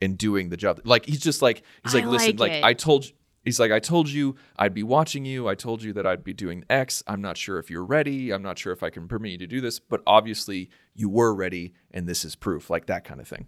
and 0.00 0.16
doing 0.18 0.48
the 0.48 0.56
job 0.56 0.80
like 0.84 1.06
he's 1.06 1.20
just 1.20 1.42
like 1.42 1.62
he's 1.84 1.94
I 1.94 1.98
like 1.98 2.06
listen 2.06 2.36
like 2.36 2.52
like. 2.52 2.64
I 2.64 2.72
told 2.74 3.06
you 3.06 3.12
he's 3.44 3.60
like 3.60 3.70
I 3.72 3.78
told 3.80 4.08
you 4.08 4.36
I'd 4.56 4.74
be 4.74 4.82
watching 4.82 5.24
you 5.24 5.48
I 5.48 5.54
told 5.54 5.82
you 5.82 5.92
that 5.94 6.06
I'd 6.06 6.24
be 6.24 6.32
doing 6.32 6.64
X 6.70 7.02
I'm 7.06 7.20
not 7.20 7.36
sure 7.36 7.58
if 7.58 7.70
you're 7.70 7.84
ready 7.84 8.32
I'm 8.32 8.42
not 8.42 8.58
sure 8.58 8.72
if 8.72 8.82
I 8.82 8.90
can 8.90 9.08
permit 9.08 9.32
you 9.32 9.38
to 9.38 9.46
do 9.46 9.60
this 9.60 9.78
but 9.78 10.02
obviously 10.06 10.70
you 10.94 11.08
were 11.08 11.34
ready 11.34 11.74
and 11.90 12.08
this 12.08 12.24
is 12.24 12.34
proof 12.36 12.70
like 12.70 12.86
that 12.86 13.04
kind 13.04 13.20
of 13.20 13.28
thing 13.28 13.46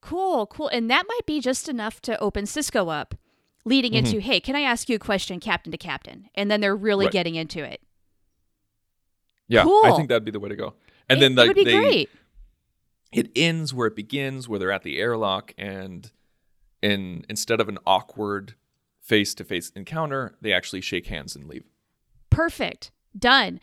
Cool, 0.00 0.48
cool. 0.48 0.66
And 0.66 0.90
that 0.90 1.04
might 1.06 1.26
be 1.26 1.40
just 1.40 1.68
enough 1.68 2.02
to 2.02 2.18
open 2.18 2.44
Sisko 2.44 2.92
up, 2.92 3.14
leading 3.64 3.94
into, 3.94 4.16
mm-hmm. 4.16 4.18
hey, 4.18 4.40
can 4.40 4.56
I 4.56 4.62
ask 4.62 4.88
you 4.88 4.96
a 4.96 4.98
question, 4.98 5.38
captain 5.38 5.70
to 5.70 5.78
captain? 5.78 6.28
And 6.34 6.50
then 6.50 6.60
they're 6.60 6.74
really 6.74 7.06
Right. 7.06 7.12
getting 7.12 7.36
into 7.36 7.62
it. 7.62 7.80
yeah 9.48 9.62
cool. 9.62 9.82
I 9.84 9.92
think 9.96 10.08
that'd 10.08 10.24
be 10.24 10.32
the 10.32 10.40
way 10.40 10.48
to 10.48 10.56
go 10.56 10.74
and 11.08 11.18
It- 11.18 11.20
then 11.20 11.34
like 11.36 11.48
would 11.48 11.56
be 11.56 11.64
they 11.64 11.78
great. 11.78 12.10
It 13.12 13.30
ends 13.36 13.72
where 13.74 13.86
it 13.86 13.96
begins 13.96 14.48
where 14.48 14.58
they're 14.58 14.72
at 14.72 14.82
the 14.82 14.98
airlock 14.98 15.52
and 15.58 16.10
in 16.82 17.24
instead 17.28 17.60
of 17.60 17.68
an 17.68 17.78
awkward 17.86 18.54
face-to-face 19.00 19.70
encounter 19.76 20.34
they 20.40 20.52
actually 20.52 20.80
shake 20.80 21.06
hands 21.06 21.34
and 21.36 21.46
leave 21.48 21.64
Perfect. 22.30 22.90
Done. 23.18 23.60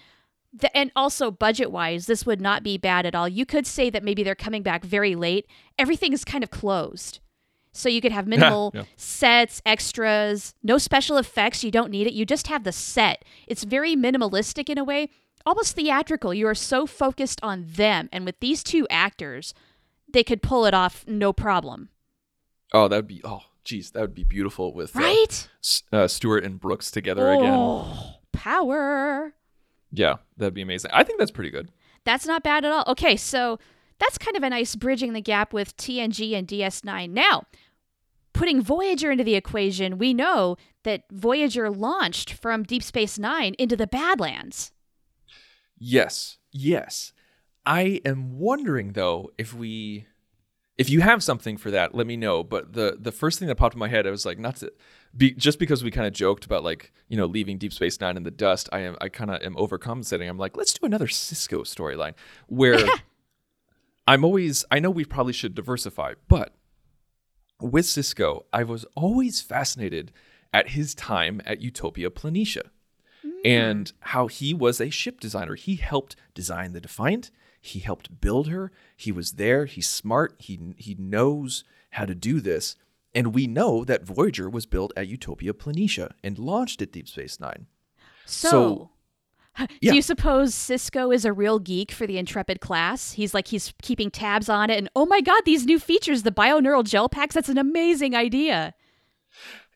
The, 0.54 0.76
and 0.78 0.92
also, 0.96 1.32
budget 1.32 1.72
wise, 1.72 2.06
this 2.06 2.26
would 2.26 2.40
not 2.42 2.62
be 2.64 2.78
bad 2.78 3.06
at 3.06 3.16
all. 3.16 3.28
You 3.28 3.46
could 3.46 3.66
say 3.68 3.90
that 3.90 4.04
maybe 4.04 4.22
they're 4.24 4.36
coming 4.36 4.62
back 4.64 4.84
very 4.84 5.16
late. 5.16 5.48
Everything 5.78 6.14
is 6.14 6.24
kind 6.24 6.44
of 6.44 6.52
closed. 6.52 7.20
So 7.72 7.88
you 7.90 8.00
could 8.02 8.12
have 8.12 8.28
minimal 8.28 8.72
Yeah. 8.76 8.84
sets, 8.96 9.62
extras, 9.66 10.54
no 10.64 10.78
special 10.78 11.18
effects. 11.18 11.64
You 11.64 11.72
don't 11.72 11.92
need 11.92 12.08
it. 12.08 12.14
You 12.14 12.26
just 12.26 12.48
have 12.48 12.64
the 12.64 12.72
set. 12.72 13.26
It's 13.48 13.64
very 13.64 13.96
minimalistic 13.96 14.70
in 14.70 14.78
a 14.78 14.84
way, 14.84 15.10
almost 15.46 15.76
theatrical. 15.76 16.34
You 16.34 16.48
are 16.48 16.56
so 16.56 16.86
focused 16.86 17.40
on 17.44 17.66
them. 17.68 18.10
And 18.12 18.26
with 18.26 18.40
these 18.40 18.64
two 18.64 18.88
actors, 18.90 19.54
they 20.12 20.24
could 20.24 20.42
pull 20.42 20.66
it 20.66 20.74
off 20.74 21.06
no 21.08 21.34
problem. 21.34 21.90
oh 22.74 22.88
that 22.88 22.96
would 22.96 23.08
be 23.08 23.22
oh 23.24 23.42
geez 23.64 23.92
that 23.92 24.02
would 24.02 24.16
be 24.16 24.24
beautiful 24.24 24.74
with 24.74 24.96
uh, 24.96 25.00
Right? 25.00 25.50
S- 25.64 25.84
uh, 25.92 26.08
Stewart 26.08 26.44
and 26.44 26.60
Brooks 26.60 26.90
together 26.92 27.32
again 27.32 27.54
Oh, 27.56 28.16
power. 28.32 29.34
yeah 29.92 30.16
that'd 30.38 30.54
be 30.54 30.62
amazing 30.62 30.90
I 30.94 31.04
think 31.04 31.20
that's 31.20 31.32
pretty 31.32 31.52
good 31.52 31.70
That's 32.06 32.26
not 32.26 32.42
bad 32.44 32.66
at 32.66 32.72
all. 32.72 32.84
Okay, 32.88 33.16
so 33.18 33.60
that's 34.00 34.18
kind 34.18 34.36
of 34.38 34.44
a 34.44 34.50
nice 34.50 34.76
bridging 34.76 35.14
the 35.14 35.22
gap 35.22 35.52
with 35.54 35.76
TNG 35.78 36.34
and 36.34 36.48
DS9. 36.48 37.10
Now, 37.10 37.44
putting 38.34 38.62
Voyager 38.62 39.12
into 39.12 39.26
the 39.26 39.36
equation, 39.36 39.98
we 39.98 40.14
know 40.14 40.56
that 40.84 41.04
Voyager 41.12 41.70
launched 41.70 42.32
from 42.32 42.64
Deep 42.64 42.82
Space 42.82 43.20
Nine 43.20 43.54
into 43.60 43.76
the 43.76 43.88
Badlands. 43.88 44.72
Yes 45.80 46.38
yes 46.52 47.14
I 47.66 48.02
am 48.06 48.40
wondering 48.40 48.94
though 48.94 49.32
if 49.38 49.54
we 49.54 50.06
if 50.80 50.90
you 50.90 51.02
have 51.02 51.22
something 51.22 51.58
for 51.58 51.72
that, 51.72 51.94
let 51.94 52.08
me 52.08 52.16
know. 52.16 52.42
But 52.42 52.72
the 52.74 52.98
the 53.00 53.12
first 53.12 53.38
thing 53.38 53.50
that 53.50 53.56
popped 53.56 53.76
in 53.76 53.80
my 53.80 53.90
head, 53.90 54.08
I 54.08 54.12
was 54.12 54.26
like, 54.26 54.40
not 54.40 54.56
to 54.58 54.72
be 55.16 55.32
just 55.34 55.60
because 55.60 55.84
we 55.84 55.92
kind 55.92 56.08
of 56.08 56.14
joked 56.14 56.46
about 56.46 56.64
like 56.64 56.94
you 57.10 57.18
know 57.18 57.26
leaving 57.26 57.58
Deep 57.58 57.74
Space 57.74 58.00
Nine 58.00 58.18
in 58.18 58.24
the 58.24 58.32
dust. 58.32 58.70
I 58.72 58.80
am 58.80 58.96
I 59.02 59.10
kind 59.10 59.30
of 59.30 59.42
am 59.42 59.56
overcompensating. 59.56 60.28
I'm 60.28 60.38
like, 60.38 60.56
let's 60.56 60.74
do 60.74 60.86
another 60.86 61.08
Sisko 61.08 61.62
storyline 61.62 62.14
where 62.48 62.80
I'm 64.08 64.24
always 64.24 64.64
I 64.72 64.80
know 64.80 64.90
we 64.90 65.04
probably 65.06 65.34
should 65.34 65.54
diversify, 65.54 66.14
but 66.30 66.56
with 67.60 67.86
Sisko, 67.86 68.46
I 68.54 68.64
was 68.64 68.86
always 68.96 69.42
fascinated 69.42 70.14
at 70.54 70.70
his 70.70 70.96
time 70.96 71.42
at 71.46 71.62
Utopia 71.62 72.10
Planitia 72.10 72.70
Mm-hmm. 73.46 73.48
and 73.48 73.94
how 74.00 74.28
he 74.28 74.54
was 74.54 74.80
a 74.82 74.90
ship 74.90 75.20
designer. 75.20 75.56
He 75.56 75.76
helped 75.76 76.16
design 76.34 76.74
the 76.74 76.82
Defiant. 76.82 77.32
He 77.62 77.80
helped 77.80 78.20
build 78.22 78.48
her. 78.48 78.72
He 78.96 79.12
was 79.12 79.34
there. 79.34 79.66
He's 79.66 79.88
smart. 79.88 80.36
He 80.40 80.60
he 80.78 80.96
knows 80.96 81.64
how 81.92 82.06
to 82.06 82.16
do 82.16 82.40
this. 82.40 82.76
And 83.16 83.34
we 83.34 83.48
know 83.48 83.84
that 83.86 84.04
Voyager 84.04 84.50
was 84.50 84.66
built 84.68 84.94
at 84.96 85.08
Utopia 85.08 85.54
Planitia 85.54 86.12
and 86.24 86.38
launched 86.38 86.82
at 86.82 86.92
Deep 86.92 87.08
Space 87.10 87.40
Nine. 87.40 87.66
So, 88.26 88.50
So- 88.50 88.90
yeah. 89.82 89.92
do 89.92 89.96
you 89.96 90.02
suppose 90.04 90.54
Sisko 90.54 91.14
is 91.14 91.26
a 91.26 91.34
real 91.34 91.60
geek 91.60 91.92
for 91.92 92.06
the 92.08 92.18
Intrepid 92.18 92.62
class? 92.62 93.14
He's 93.14 93.34
like 93.34 93.48
he's 93.48 93.74
keeping 93.82 94.10
tabs 94.12 94.48
on 94.48 94.70
it, 94.70 94.78
and 94.78 94.90
oh 94.96 95.06
my 95.06 95.22
god, 95.22 95.42
these 95.46 95.66
new 95.66 95.80
features, 95.80 96.24
the 96.24 96.32
bioneural 96.32 96.84
gel 96.86 97.10
packs, 97.10 97.36
that's 97.36 97.50
an 97.50 97.58
amazing 97.58 98.16
idea. 98.16 98.74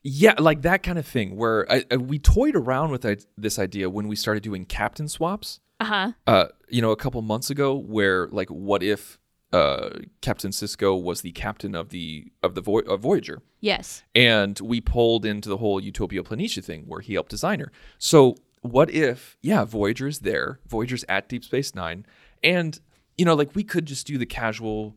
Yeah, 0.06 0.34
like 0.38 0.62
that 0.62 0.82
kind 0.82 0.98
of 0.98 1.06
thing 1.06 1.34
where 1.34 1.70
I, 1.72 1.84
I, 1.90 1.96
we 1.96 2.18
toyed 2.18 2.54
around 2.56 2.90
with 2.90 3.06
I, 3.06 3.16
this 3.38 3.58
idea 3.58 3.88
when 3.88 4.06
we 4.06 4.16
started 4.16 4.42
doing 4.42 4.66
captain 4.66 5.08
swaps. 5.08 5.60
Uh 5.80 5.84
huh. 5.86 6.12
uh, 6.26 6.44
you 6.68 6.80
know, 6.82 6.92
a 6.92 6.96
couple 6.96 7.20
months 7.22 7.50
ago, 7.50 7.74
where 7.74 8.28
like, 8.28 8.48
what 8.48 8.82
if 8.82 9.18
uh, 9.52 9.88
Captain 10.20 10.50
Sisko 10.50 11.00
was 11.02 11.22
the 11.22 11.32
captain 11.32 11.74
of 11.74 11.88
the 11.88 12.30
of 12.42 12.54
the 12.54 12.60
Voy- 12.60 12.80
of 12.86 13.00
Voyager, 13.00 13.40
Yes. 13.60 14.02
and 14.14 14.58
we 14.60 14.80
pulled 14.80 15.24
into 15.24 15.48
the 15.48 15.56
whole 15.56 15.80
Utopia 15.80 16.22
Planitia 16.22 16.62
thing 16.62 16.84
where 16.86 17.00
he 17.00 17.14
helped 17.14 17.30
design 17.30 17.60
her. 17.60 17.72
So, 17.98 18.36
what 18.62 18.90
if, 18.90 19.36
yeah, 19.42 19.64
Voyager 19.64 20.06
is 20.06 20.20
there, 20.20 20.58
Voyager's 20.68 21.04
at 21.08 21.28
Deep 21.28 21.44
Space 21.44 21.74
Nine, 21.74 22.04
and 22.42 22.78
you 23.16 23.24
know, 23.24 23.34
like 23.34 23.54
we 23.54 23.64
could 23.64 23.86
just 23.86 24.06
do 24.06 24.18
the 24.18 24.26
casual, 24.26 24.94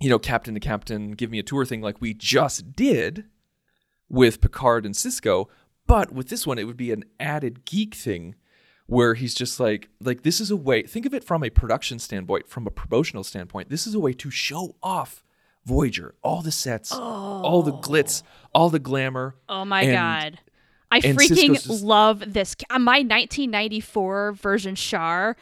you 0.00 0.08
know, 0.10 0.18
captain 0.18 0.54
to 0.54 0.60
captain, 0.60 1.12
give 1.12 1.30
me 1.30 1.38
a 1.38 1.42
tour 1.42 1.64
thing, 1.64 1.80
like 1.82 2.00
we 2.00 2.14
just 2.14 2.74
did 2.74 3.24
with 4.08 4.40
Picard 4.40 4.86
and 4.86 4.94
Sisko. 4.94 5.46
But 5.86 6.12
with 6.12 6.28
this 6.28 6.46
one, 6.46 6.58
it 6.58 6.64
would 6.64 6.76
be 6.76 6.92
an 6.92 7.04
added 7.18 7.64
geek 7.64 7.94
thing 7.94 8.34
where 8.86 9.14
he's 9.14 9.34
just 9.34 9.60
like, 9.60 9.88
like 10.00 10.22
this 10.22 10.40
is 10.40 10.50
a 10.50 10.56
way. 10.56 10.82
Think 10.82 11.06
of 11.06 11.14
it 11.14 11.24
from 11.24 11.42
a 11.42 11.50
production 11.50 11.98
standpoint, 11.98 12.48
from 12.48 12.66
a 12.66 12.70
promotional 12.70 13.24
standpoint. 13.24 13.68
This 13.70 13.86
is 13.86 13.94
a 13.94 14.00
way 14.00 14.12
to 14.14 14.30
show 14.30 14.76
off 14.82 15.22
Voyager, 15.64 16.14
all 16.22 16.40
the 16.40 16.52
sets, 16.52 16.92
all 16.92 17.62
the 17.62 17.72
glitz, 17.72 18.22
oh. 18.24 18.48
all 18.54 18.70
the 18.70 18.78
glamour. 18.78 19.34
Oh 19.48 19.64
my 19.64 19.82
And- 19.82 19.92
god. 19.92 20.40
I 20.90 21.00
freaking 21.02 21.52
just- 21.54 21.68
love 21.82 22.20
this. 22.32 22.56
My 22.70 23.00
1994 23.00 24.32
version 24.32 24.74
Char 24.74 25.36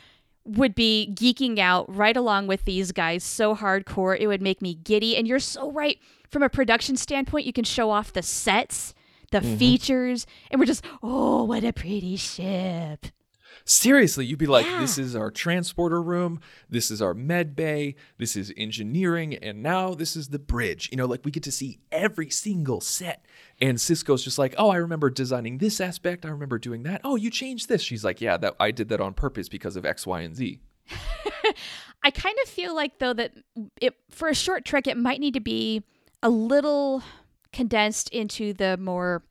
would 0.46 0.74
be 0.74 1.12
geeking 1.14 1.58
out 1.58 1.94
right 1.94 2.16
along 2.16 2.46
with 2.46 2.64
these 2.64 2.92
guys 2.92 3.24
so 3.24 3.54
hardcore. 3.54 4.18
It 4.18 4.26
would 4.26 4.42
make 4.42 4.62
me 4.62 4.74
giddy. 4.74 5.16
And 5.16 5.26
you're 5.26 5.38
so 5.38 5.70
right. 5.72 5.98
From 6.30 6.42
a 6.42 6.48
production 6.48 6.96
standpoint 6.96 7.46
you 7.46 7.52
can 7.52 7.64
show 7.64 7.90
off 7.90 8.12
the 8.12 8.22
sets 8.22 8.94
the 9.32 9.38
mm-hmm. 9.38 9.56
features 9.56 10.26
and 10.50 10.60
we're 10.60 10.66
just 10.66 10.84
oh 11.02 11.44
what 11.44 11.64
a 11.64 11.72
pretty 11.72 12.16
ship 12.16 13.06
Seriously, 13.64 14.26
you'd 14.26 14.38
be 14.38 14.46
like, 14.46 14.66
Yeah. 14.66 14.80
this 14.80 14.98
is 14.98 15.16
our 15.16 15.30
transporter 15.30 16.02
room, 16.02 16.40
this 16.68 16.90
is 16.90 17.00
our 17.02 17.14
med 17.14 17.56
bay, 17.56 17.94
this 18.18 18.36
is 18.36 18.52
engineering, 18.56 19.34
and 19.34 19.62
now 19.62 19.94
this 19.94 20.16
is 20.16 20.28
the 20.28 20.38
bridge. 20.38 20.88
You 20.90 20.98
know, 20.98 21.06
like 21.06 21.24
we 21.24 21.30
get 21.30 21.42
to 21.44 21.52
see 21.52 21.78
every 21.90 22.30
single 22.30 22.80
set. 22.80 23.24
And 23.60 23.78
Sisko's 23.78 24.22
just 24.22 24.38
like, 24.38 24.54
oh, 24.58 24.70
I 24.70 24.76
remember 24.76 25.08
designing 25.10 25.58
this 25.58 25.80
aspect. 25.80 26.26
I 26.26 26.28
remember 26.28 26.58
doing 26.58 26.82
that. 26.84 27.00
Oh, 27.04 27.16
you 27.16 27.30
changed 27.30 27.68
this. 27.68 27.82
She's 27.82 28.04
like, 28.04 28.20
yeah, 28.20 28.36
that 28.36 28.54
I 28.60 28.70
did 28.70 28.88
that 28.90 29.00
on 29.00 29.14
purpose 29.14 29.48
because 29.48 29.76
of 29.76 29.86
X, 29.86 30.06
Y, 30.06 30.20
and 30.20 30.36
Z. 30.36 30.60
I 32.02 32.10
kind 32.10 32.36
of 32.44 32.48
feel 32.48 32.74
like 32.74 32.98
though 32.98 33.14
that 33.14 33.32
it 33.80 33.94
for 34.10 34.28
a 34.28 34.34
short 34.34 34.64
trek 34.64 34.86
it 34.86 34.96
might 34.96 35.18
need 35.18 35.34
to 35.34 35.40
be 35.40 35.82
a 36.22 36.30
little 36.30 37.02
condensed 37.52 38.08
into 38.10 38.52
the 38.52 38.76
more 38.76 39.24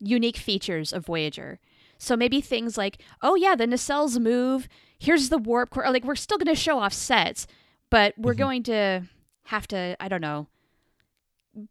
unique 0.00 0.36
features 0.36 0.92
of 0.92 1.06
Voyager. 1.06 1.60
So 1.98 2.16
maybe 2.16 2.40
things 2.40 2.76
like, 2.76 2.98
oh 3.22 3.34
yeah, 3.34 3.54
the 3.54 3.66
nacelles 3.66 4.18
move. 4.18 4.68
Here's 4.98 5.28
the 5.28 5.38
warp 5.38 5.70
core. 5.70 5.90
Like 5.90 6.04
we're 6.04 6.14
still 6.14 6.38
going 6.38 6.54
to 6.54 6.60
show 6.60 6.78
off 6.78 6.92
sets, 6.92 7.46
but 7.90 8.14
we're 8.16 8.32
mm-hmm. 8.32 8.42
going 8.42 8.62
to 8.64 9.02
have 9.44 9.66
to. 9.68 9.96
I 10.00 10.08
don't 10.08 10.20
know. 10.20 10.48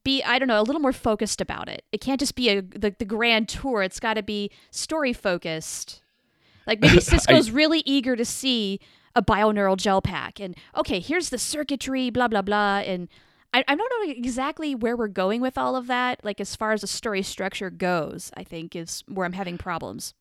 Be 0.03 0.23
I 0.23 0.39
don't 0.39 0.47
know 0.47 0.61
a 0.61 0.63
little 0.63 0.81
more 0.81 0.93
focused 0.93 1.41
about 1.41 1.67
it. 1.67 1.83
It 1.91 1.99
can't 1.99 2.19
just 2.19 2.35
be 2.35 2.49
a 2.49 2.61
the, 2.61 2.95
the 2.97 3.05
grand 3.05 3.49
tour. 3.49 3.83
It's 3.83 3.99
got 3.99 4.13
to 4.13 4.23
be 4.23 4.49
story 4.71 5.13
focused. 5.13 6.01
Like 6.65 6.79
maybe 6.79 6.97
Sisko's 6.99 7.51
really 7.51 7.83
eager 7.85 8.15
to 8.15 8.23
see 8.23 8.79
a 9.15 9.21
bioneural 9.21 9.77
gel 9.77 10.01
pack, 10.01 10.39
and 10.39 10.55
okay, 10.75 10.99
here's 10.99 11.29
the 11.29 11.37
circuitry, 11.37 12.09
blah 12.09 12.27
blah 12.27 12.41
blah, 12.41 12.77
and 12.79 13.09
I, 13.53 13.63
I 13.67 13.75
don't 13.75 14.07
know 14.07 14.11
exactly 14.11 14.73
where 14.73 14.97
we're 14.97 15.07
going 15.07 15.39
with 15.39 15.57
all 15.57 15.75
of 15.75 15.87
that. 15.87 16.23
Like 16.23 16.41
as 16.41 16.55
far 16.55 16.71
as 16.71 16.81
the 16.81 16.87
story 16.87 17.21
structure 17.21 17.69
goes, 17.69 18.31
I 18.35 18.43
think 18.43 18.75
is 18.75 19.03
where 19.07 19.25
I'm 19.25 19.33
having 19.33 19.57
problems. 19.57 20.13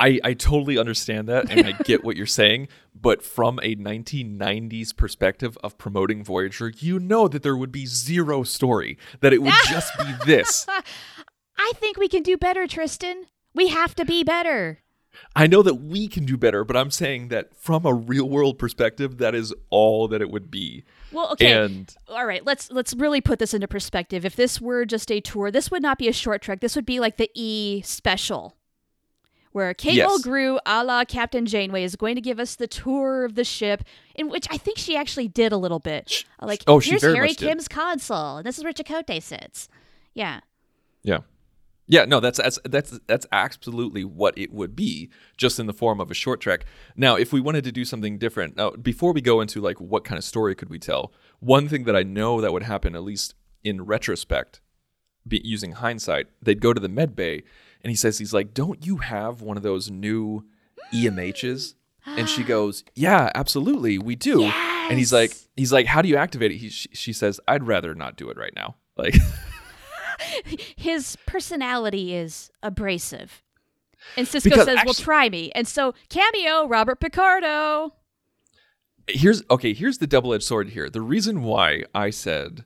I, 0.00 0.18
I 0.24 0.32
totally 0.32 0.78
understand 0.78 1.28
that 1.28 1.50
and 1.50 1.66
I 1.66 1.72
get 1.72 2.02
what 2.02 2.16
you're 2.16 2.24
saying, 2.24 2.68
but 2.94 3.22
from 3.22 3.60
a 3.62 3.76
1990s 3.76 4.96
perspective 4.96 5.58
of 5.62 5.76
promoting 5.76 6.24
Voyager, 6.24 6.72
you 6.78 6.98
know 6.98 7.28
that 7.28 7.42
there 7.42 7.56
would 7.56 7.70
be 7.70 7.84
zero 7.84 8.42
story, 8.42 8.96
that 9.20 9.34
it 9.34 9.42
would 9.42 9.52
just 9.68 9.92
be 9.98 10.14
this. 10.24 10.66
I 11.58 11.72
think 11.74 11.98
we 11.98 12.08
can 12.08 12.22
do 12.22 12.38
better, 12.38 12.66
Tristan. 12.66 13.26
We 13.54 13.68
have 13.68 13.94
to 13.96 14.06
be 14.06 14.24
better. 14.24 14.78
I 15.34 15.46
know 15.46 15.62
that 15.62 15.74
we 15.74 16.08
can 16.08 16.24
do 16.24 16.36
better, 16.36 16.64
but 16.64 16.76
I'm 16.76 16.90
saying 16.90 17.28
that 17.28 17.54
from 17.56 17.84
a 17.86 17.94
real 17.94 18.28
world 18.28 18.58
perspective, 18.58 19.18
that 19.18 19.34
is 19.34 19.54
all 19.70 20.08
that 20.08 20.20
it 20.20 20.30
would 20.30 20.50
be. 20.50 20.84
Well, 21.12 21.32
okay. 21.32 21.52
And 21.52 21.94
all 22.08 22.26
right, 22.26 22.44
let's 22.44 22.70
let's 22.70 22.94
really 22.94 23.20
put 23.20 23.38
this 23.38 23.54
into 23.54 23.68
perspective. 23.68 24.24
If 24.24 24.36
this 24.36 24.60
were 24.60 24.84
just 24.84 25.10
a 25.10 25.20
tour, 25.20 25.50
this 25.50 25.70
would 25.70 25.82
not 25.82 25.98
be 25.98 26.08
a 26.08 26.12
short 26.12 26.42
trek. 26.42 26.60
This 26.60 26.76
would 26.76 26.86
be 26.86 27.00
like 27.00 27.16
the 27.16 27.30
E 27.34 27.82
special, 27.82 28.56
where 29.52 29.74
Kate 29.74 29.94
Yes. 29.94 30.08
Mulgrew, 30.10 30.58
a 30.64 30.84
la 30.84 31.04
Captain 31.04 31.46
Janeway, 31.46 31.82
is 31.82 31.96
going 31.96 32.14
to 32.14 32.20
give 32.20 32.38
us 32.38 32.54
the 32.54 32.68
tour 32.68 33.24
of 33.24 33.34
the 33.34 33.44
ship, 33.44 33.82
in 34.14 34.28
which 34.28 34.46
I 34.50 34.58
think 34.58 34.78
she 34.78 34.96
actually 34.96 35.28
did 35.28 35.52
a 35.52 35.56
little 35.56 35.80
bit. 35.80 36.24
Like, 36.40 36.62
oh, 36.66 36.78
here's 36.78 37.00
very 37.00 37.14
Harry 37.16 37.28
much 37.28 37.38
did. 37.38 37.48
Kim's 37.48 37.68
console, 37.68 38.38
and 38.38 38.46
this 38.46 38.58
is 38.58 38.64
where 38.64 38.72
Chakotay 38.72 39.22
sits. 39.22 39.68
Yeah. 40.14 40.40
yeah. 41.02 41.18
Yeah, 41.90 42.04
no, 42.04 42.20
that's 42.20 42.38
that's 42.38 42.60
that's 42.64 43.00
that's 43.08 43.26
absolutely 43.32 44.04
what 44.04 44.38
it 44.38 44.52
would 44.52 44.76
be, 44.76 45.10
just 45.36 45.58
in 45.58 45.66
the 45.66 45.72
form 45.72 46.00
of 46.00 46.08
a 46.08 46.14
short 46.14 46.40
trek. 46.40 46.64
Now, 46.94 47.16
if 47.16 47.32
we 47.32 47.40
wanted 47.40 47.64
to 47.64 47.72
do 47.72 47.84
something 47.84 48.16
different, 48.16 48.56
now 48.56 48.70
before 48.70 49.12
we 49.12 49.20
go 49.20 49.40
into 49.40 49.60
like 49.60 49.80
what 49.80 50.04
kind 50.04 50.16
of 50.16 50.22
story 50.22 50.54
could 50.54 50.70
we 50.70 50.78
tell, 50.78 51.12
one 51.40 51.68
thing 51.68 51.82
that 51.84 51.96
I 51.96 52.04
know 52.04 52.40
that 52.40 52.52
would 52.52 52.62
happen, 52.62 52.94
at 52.94 53.02
least 53.02 53.34
in 53.64 53.82
retrospect, 53.82 54.60
be, 55.26 55.42
using 55.44 55.72
hindsight, 55.72 56.28
they'd 56.40 56.60
go 56.60 56.72
to 56.72 56.80
the 56.80 56.88
med 56.88 57.16
bay, 57.16 57.42
and 57.82 57.90
he 57.90 57.96
says 57.96 58.18
he's 58.18 58.32
like, 58.32 58.54
"Don't 58.54 58.86
you 58.86 58.98
have 58.98 59.42
one 59.42 59.56
of 59.56 59.64
those 59.64 59.90
new 59.90 60.46
EMHs?" 60.94 61.74
And 62.06 62.28
she 62.28 62.44
goes, 62.54 62.84
"Yeah, 62.94 63.32
absolutely, 63.34 63.98
we 63.98 64.14
do." 64.14 64.44
And 64.44 64.96
he's 64.96 65.12
like, 65.12 65.36
"He's 65.56 65.72
like, 65.72 65.86
how 65.86 66.02
do 66.02 66.08
you 66.08 66.16
activate 66.16 66.52
it?" 66.52 66.58
He, 66.58 66.68
she, 66.68 66.88
she 66.92 67.12
says, 67.12 67.40
"I'd 67.48 67.66
rather 67.66 67.96
not 67.96 68.14
do 68.14 68.30
it 68.30 68.36
right 68.36 68.54
now." 68.54 68.76
Like. 68.96 69.16
His 70.76 71.16
personality 71.26 72.14
is 72.14 72.50
abrasive. 72.62 73.42
And 74.16 74.26
Sisko 74.26 74.44
Because 74.44 74.64
says, 74.66 74.78
"Well, 74.84 74.94
try 74.94 75.28
me." 75.28 75.50
And 75.54 75.68
so 75.68 75.94
cameo 76.08 76.66
Robert 76.66 77.00
Picardo. 77.00 77.92
here's 79.08 79.42
okay 79.50 79.72
here's 79.74 79.98
the 79.98 80.06
double-edged 80.06 80.44
sword 80.44 80.68
here 80.70 80.88
the 80.88 81.00
reason 81.00 81.42
why 81.42 81.82
i 81.94 82.10
said 82.10 82.64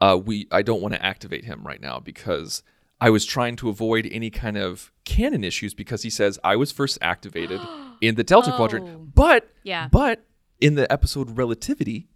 uh, 0.00 0.18
we 0.24 0.46
i 0.50 0.62
don't 0.62 0.80
want 0.80 0.94
to 0.94 1.04
activate 1.04 1.44
him 1.44 1.62
right 1.66 1.82
now 1.82 1.98
because 2.00 2.62
i 3.00 3.10
was 3.10 3.26
trying 3.26 3.56
to 3.56 3.68
avoid 3.68 4.08
any 4.10 4.30
kind 4.30 4.56
of 4.56 4.90
canon 5.04 5.44
issues 5.44 5.74
because 5.74 6.02
he 6.02 6.08
says 6.08 6.38
i 6.42 6.56
was 6.56 6.72
first 6.72 6.96
activated 7.02 7.60
in 8.00 8.14
the 8.14 8.24
delta 8.24 8.50
Oh. 8.52 8.56
quadrant 8.56 9.14
but 9.14 9.50
Yeah. 9.64 9.88
but 9.92 10.24
in 10.60 10.76
the 10.76 10.90
episode 10.90 11.36
relativity 11.36 12.08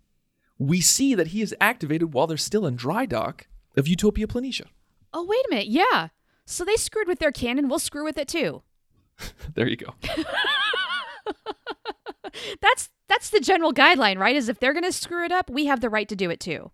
we 0.59 0.81
see 0.81 1.15
that 1.15 1.29
he 1.29 1.43
is 1.43 1.55
activated 1.61 2.15
while 2.15 2.27
they're 2.27 2.39
still 2.39 2.65
in 2.67 2.77
dry 2.77 3.05
dock 3.05 3.47
of 3.77 3.87
utopia 3.89 4.27
planitia 4.27 4.67
Oh, 5.13 5.25
wait 5.25 5.45
a 5.47 5.51
minute. 5.51 5.69
Yeah. 5.69 6.09
So 6.45 6.63
they 6.65 6.77
screwed 6.77 7.09
with 7.09 7.21
their 7.21 7.33
canon. 7.33 7.69
We'll 7.69 7.79
screw 7.79 8.05
with 8.05 8.19
it 8.19 8.29
too. 8.29 8.63
there 9.55 9.67
you 9.67 9.77
go 9.77 9.95
That's 12.61 12.91
that's 13.09 13.31
the 13.31 13.41
general 13.41 13.73
guideline, 13.73 14.19
right? 14.19 14.37
Is 14.37 14.49
if 14.49 14.59
they're 14.59 14.73
going 14.73 14.85
to 14.85 14.93
screw 14.93 15.25
it 15.25 15.33
up, 15.33 15.49
we 15.49 15.67
have 15.67 15.81
the 15.81 15.89
right 15.89 16.09
to 16.09 16.17
do 16.17 16.29
it 16.29 16.41
too. 16.41 16.71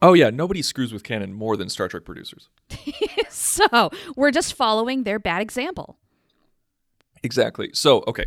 oh 0.00 0.12
yeah 0.14 0.30
nobody 0.30 0.62
screws 0.62 0.92
with 0.92 1.02
canon 1.02 1.32
more 1.32 1.56
than 1.56 1.68
star 1.68 1.88
trek 1.88 2.04
producers 2.04 2.48
So 3.28 3.90
we're 4.16 4.30
just 4.30 4.54
following 4.54 5.02
their 5.04 5.18
bad 5.18 5.42
example. 5.42 5.98
Exactly. 7.22 7.70
So, 7.72 8.04
okay. 8.06 8.26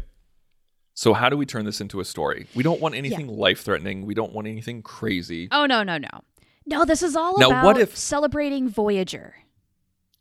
So, 0.93 1.13
how 1.13 1.29
do 1.29 1.37
we 1.37 1.45
turn 1.45 1.65
this 1.65 1.79
into 1.79 1.99
a 1.99 2.05
story? 2.05 2.47
We 2.55 2.63
don't 2.63 2.81
want 2.81 2.95
anything 2.95 3.27
life 3.27 3.61
threatening. 3.61 4.05
We 4.05 4.13
don't 4.13 4.33
want 4.33 4.47
anything 4.47 4.81
crazy. 4.81 5.47
Oh 5.51 5.65
no, 5.65 5.83
no, 5.83 5.97
no. 5.97 6.09
No, 6.65 6.85
this 6.85 7.01
is 7.01 7.15
all 7.15 7.37
Now, 7.39 7.47
about 7.49 7.65
what 7.65 7.77
if- 7.77 7.95
celebrating 7.95 8.69
Voyager. 8.69 9.35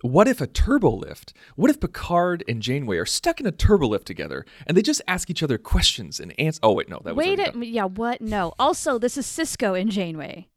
What 0.01 0.29
if 0.29 0.41
a 0.41 0.47
turbo 0.47 0.93
lift? 0.95 1.33
What 1.57 1.71
if 1.71 1.81
Picard 1.81 2.45
and 2.47 2.63
Janeway 2.63 2.99
are 2.99 3.05
stuck 3.05 3.41
in 3.41 3.47
a 3.47 3.51
turbo 3.51 3.89
lift 3.89 4.07
together 4.07 4.47
and 4.65 4.77
they 4.77 4.83
just 4.83 5.03
ask 5.09 5.29
each 5.29 5.43
other 5.43 5.59
questions 5.59 6.21
and 6.21 6.33
answer? 6.39 6.61
Oh, 6.63 6.73
wait, 6.73 6.89
no, 6.89 7.01
that 7.05 7.17
was 7.17 7.27
Wait 7.27 7.41
a 7.41 7.67
yeah, 7.67 7.85
what? 7.87 8.21
No. 8.21 8.53
Also, 8.61 8.99
this 9.01 9.19
is 9.19 9.27
Sisko 9.27 9.79
and 9.79 9.91
Janeway. 9.91 10.49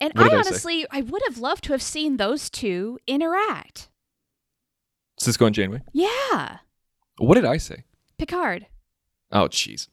And 0.00 0.12
What 0.14 0.32
I 0.32 0.36
honestly, 0.36 0.84
I 0.90 1.00
would 1.00 1.22
have 1.28 1.38
loved 1.38 1.62
to 1.64 1.72
have 1.72 1.82
seen 1.82 2.16
those 2.16 2.50
two 2.50 2.98
interact. 3.06 3.88
Sisko 5.20 5.46
and 5.46 5.54
Janeway. 5.54 5.82
Yeah. 5.92 6.58
What 7.18 7.36
did 7.36 7.44
I 7.44 7.58
say? 7.58 7.84
Picard. 8.18 8.66
Oh, 9.30 9.46
jeez. 9.46 9.86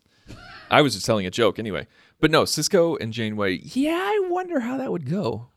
I 0.70 0.82
was 0.82 0.94
just 0.94 1.06
telling 1.06 1.26
a 1.26 1.32
joke 1.32 1.60
anyway. 1.60 1.88
But 2.20 2.32
no, 2.32 2.44
Sisko 2.44 2.98
and 3.00 3.14
Janeway. 3.14 3.62
Yeah, 3.64 4.00
I 4.02 4.28
wonder 4.30 4.60
how 4.60 4.78
that 4.78 4.92
would 4.92 5.10
go. 5.10 5.48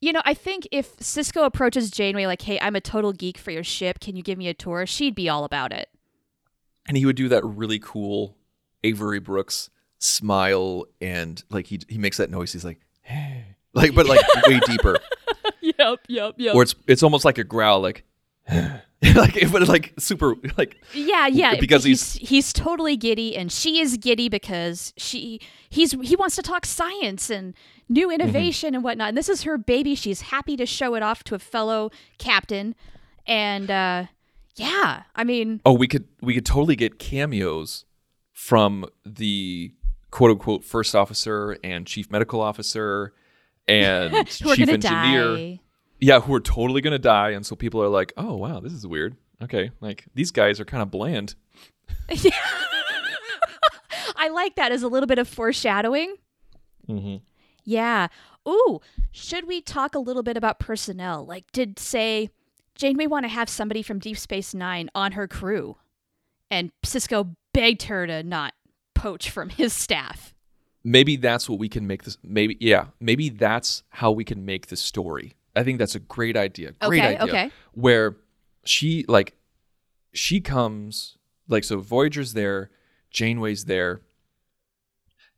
You 0.00 0.12
know, 0.12 0.22
I 0.24 0.34
think 0.34 0.66
if 0.72 0.96
Sisko 0.98 1.44
approaches 1.46 1.90
Janeway 1.90 2.26
like, 2.26 2.42
"Hey, 2.42 2.58
I'm 2.60 2.74
a 2.74 2.80
total 2.80 3.12
geek 3.12 3.38
for 3.38 3.50
your 3.52 3.62
ship. 3.64 4.00
Can 4.00 4.16
you 4.16 4.22
give 4.22 4.36
me 4.36 4.48
a 4.48 4.54
tour?" 4.54 4.84
She'd 4.86 5.14
be 5.14 5.28
all 5.28 5.44
about 5.44 5.72
it. 5.72 5.88
and 6.88 6.96
he 6.96 7.06
would 7.06 7.14
do 7.16 7.28
that 7.28 7.44
really 7.44 7.78
cool 7.78 8.36
Avery 8.82 9.20
Brooks 9.20 9.70
smile 9.98 10.86
and 11.00 11.42
like 11.50 11.66
he 11.66 11.80
he 11.88 11.98
makes 11.98 12.16
that 12.16 12.30
noise. 12.30 12.52
He's 12.52 12.64
like, 12.64 12.80
hey. 13.02 13.54
like 13.74 13.94
but 13.94 14.06
like 14.06 14.20
way 14.48 14.58
deeper, 14.66 14.98
Yep, 15.60 16.00
yep, 16.08 16.34
yep. 16.36 16.54
or 16.56 16.62
it's 16.64 16.74
it's 16.88 17.04
almost 17.04 17.24
like 17.24 17.38
a 17.38 17.44
growl, 17.44 17.80
like 17.80 18.02
like 19.16 19.36
it 19.36 19.50
was 19.50 19.68
like 19.68 19.94
super 19.98 20.36
like 20.56 20.76
yeah, 20.94 21.26
yeah. 21.26 21.56
because 21.58 21.82
he's 21.82 22.14
he's 22.14 22.52
totally 22.52 22.96
giddy, 22.96 23.36
and 23.36 23.50
she 23.50 23.80
is 23.80 23.96
giddy 23.96 24.28
because 24.28 24.92
she 24.96 25.40
he's 25.68 25.92
he 26.02 26.14
wants 26.14 26.36
to 26.36 26.42
talk 26.42 26.64
science 26.64 27.28
and 27.30 27.54
new 27.88 28.08
Mm-hmm. 28.08 28.20
innovation 28.20 28.74
and 28.74 28.84
whatnot. 28.84 29.08
And 29.08 29.18
this 29.18 29.28
is 29.28 29.42
her 29.42 29.58
baby. 29.58 29.94
She's 29.94 30.22
happy 30.22 30.56
to 30.56 30.66
show 30.66 30.94
it 30.94 31.02
off 31.02 31.24
to 31.24 31.34
a 31.34 31.38
fellow 31.40 31.90
captain, 32.18 32.74
and 33.26 33.70
uh, 33.70 34.04
yeah, 34.54 35.02
I 35.16 35.24
mean, 35.24 35.60
oh 35.66 35.72
we 35.72 35.88
could 35.88 36.06
we 36.20 36.34
could 36.34 36.46
totally 36.46 36.76
get 36.76 36.98
cameos 37.00 37.84
from 38.32 38.84
the 39.04 39.72
quote 40.10 40.30
unquote 40.30 40.62
first 40.64 40.94
officer 40.94 41.56
and 41.64 41.86
chief 41.86 42.10
medical 42.10 42.40
officer 42.40 43.12
and 43.66 44.26
chief 44.28 44.68
engineer. 44.68 44.78
die. 45.36 45.60
Yeah, 46.02 46.20
who 46.20 46.34
are 46.34 46.40
totally 46.40 46.80
gonna 46.80 46.98
die, 46.98 47.30
and 47.30 47.46
so 47.46 47.54
people 47.56 47.80
are 47.82 47.88
like, 47.88 48.12
"Oh 48.16 48.34
wow, 48.36 48.58
this 48.60 48.72
is 48.72 48.86
weird." 48.86 49.16
Okay, 49.40 49.70
like 49.80 50.04
these 50.14 50.30
guys 50.32 50.58
are 50.60 50.64
kind 50.64 50.82
of 50.82 50.90
bland. 50.90 51.34
yeah. 52.10 52.30
I 54.16 54.28
like 54.28 54.56
that 54.56 54.72
as 54.72 54.82
a 54.82 54.88
little 54.88 55.06
bit 55.06 55.18
of 55.18 55.28
foreshadowing. 55.28 56.16
Mm-hmm. 56.88 57.16
Yeah. 57.64 58.08
Ooh, 58.48 58.80
should 59.12 59.46
we 59.46 59.60
talk 59.60 59.94
a 59.94 59.98
little 60.00 60.22
bit 60.22 60.36
about 60.36 60.58
personnel? 60.58 61.24
Like, 61.24 61.50
did 61.52 61.78
say 61.78 62.30
Janeway 62.74 63.06
want 63.06 63.24
to 63.24 63.28
have 63.28 63.48
somebody 63.48 63.82
from 63.82 63.98
Deep 64.00 64.18
Space 64.18 64.52
Nine 64.54 64.90
on 64.94 65.12
her 65.12 65.28
crew, 65.28 65.76
and 66.50 66.72
Sisko 66.84 67.34
begged 67.54 67.82
her 67.84 68.06
to 68.06 68.22
not 68.22 68.54
poach 68.94 69.30
from 69.30 69.48
his 69.50 69.72
staff. 69.72 70.34
maybe 70.84 71.16
that's 71.16 71.48
what 71.48 71.58
we 71.58 71.68
can 71.68 71.86
make 71.86 72.02
this 72.04 72.16
maybe 72.24 72.56
yeah 72.60 72.86
maybe 73.00 73.28
that's 73.28 73.82
how 73.90 74.10
we 74.12 74.24
can 74.24 74.44
make 74.44 74.66
the 74.68 74.76
story 74.76 75.34
i 75.56 75.62
think 75.62 75.78
that's 75.78 75.94
a 75.94 76.00
great 76.00 76.36
idea 76.36 76.72
great 76.80 77.00
Okay, 77.02 77.16
idea 77.16 77.22
okay. 77.22 77.50
where 77.72 78.16
she 78.64 79.04
like 79.08 79.34
she 80.12 80.40
comes 80.40 81.16
like 81.48 81.64
so 81.64 81.80
voyager's 81.80 82.32
there 82.34 82.70
janeway's 83.10 83.64
there 83.66 84.00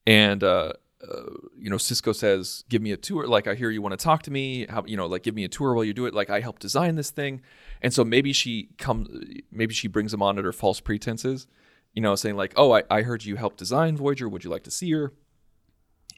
and 0.06 0.44
uh, 0.44 0.72
uh 1.02 1.22
you 1.58 1.70
know 1.70 1.76
sisko 1.76 2.14
says 2.14 2.64
give 2.68 2.82
me 2.82 2.92
a 2.92 2.96
tour 2.96 3.26
like 3.26 3.46
i 3.46 3.54
hear 3.54 3.70
you 3.70 3.82
want 3.82 3.98
to 3.98 4.02
talk 4.02 4.22
to 4.22 4.30
me 4.30 4.66
how 4.68 4.84
you 4.86 4.96
know 4.96 5.06
like 5.06 5.22
give 5.22 5.34
me 5.34 5.44
a 5.44 5.48
tour 5.48 5.74
while 5.74 5.84
you 5.84 5.94
do 5.94 6.06
it 6.06 6.14
like 6.14 6.30
i 6.30 6.40
helped 6.40 6.62
design 6.62 6.94
this 6.96 7.10
thing 7.10 7.40
and 7.82 7.92
so 7.92 8.04
maybe 8.04 8.32
she 8.32 8.68
comes 8.78 9.08
maybe 9.50 9.74
she 9.74 9.88
brings 9.88 10.12
him 10.12 10.22
on 10.22 10.36
under 10.38 10.52
false 10.52 10.80
pretenses 10.80 11.46
you 11.94 12.02
know 12.02 12.14
saying 12.14 12.36
like 12.36 12.52
oh 12.56 12.72
i, 12.72 12.82
I 12.90 13.02
heard 13.02 13.24
you 13.24 13.36
helped 13.36 13.56
design 13.58 13.96
voyager 13.96 14.28
would 14.28 14.44
you 14.44 14.50
like 14.50 14.64
to 14.64 14.70
see 14.70 14.90
her 14.92 15.12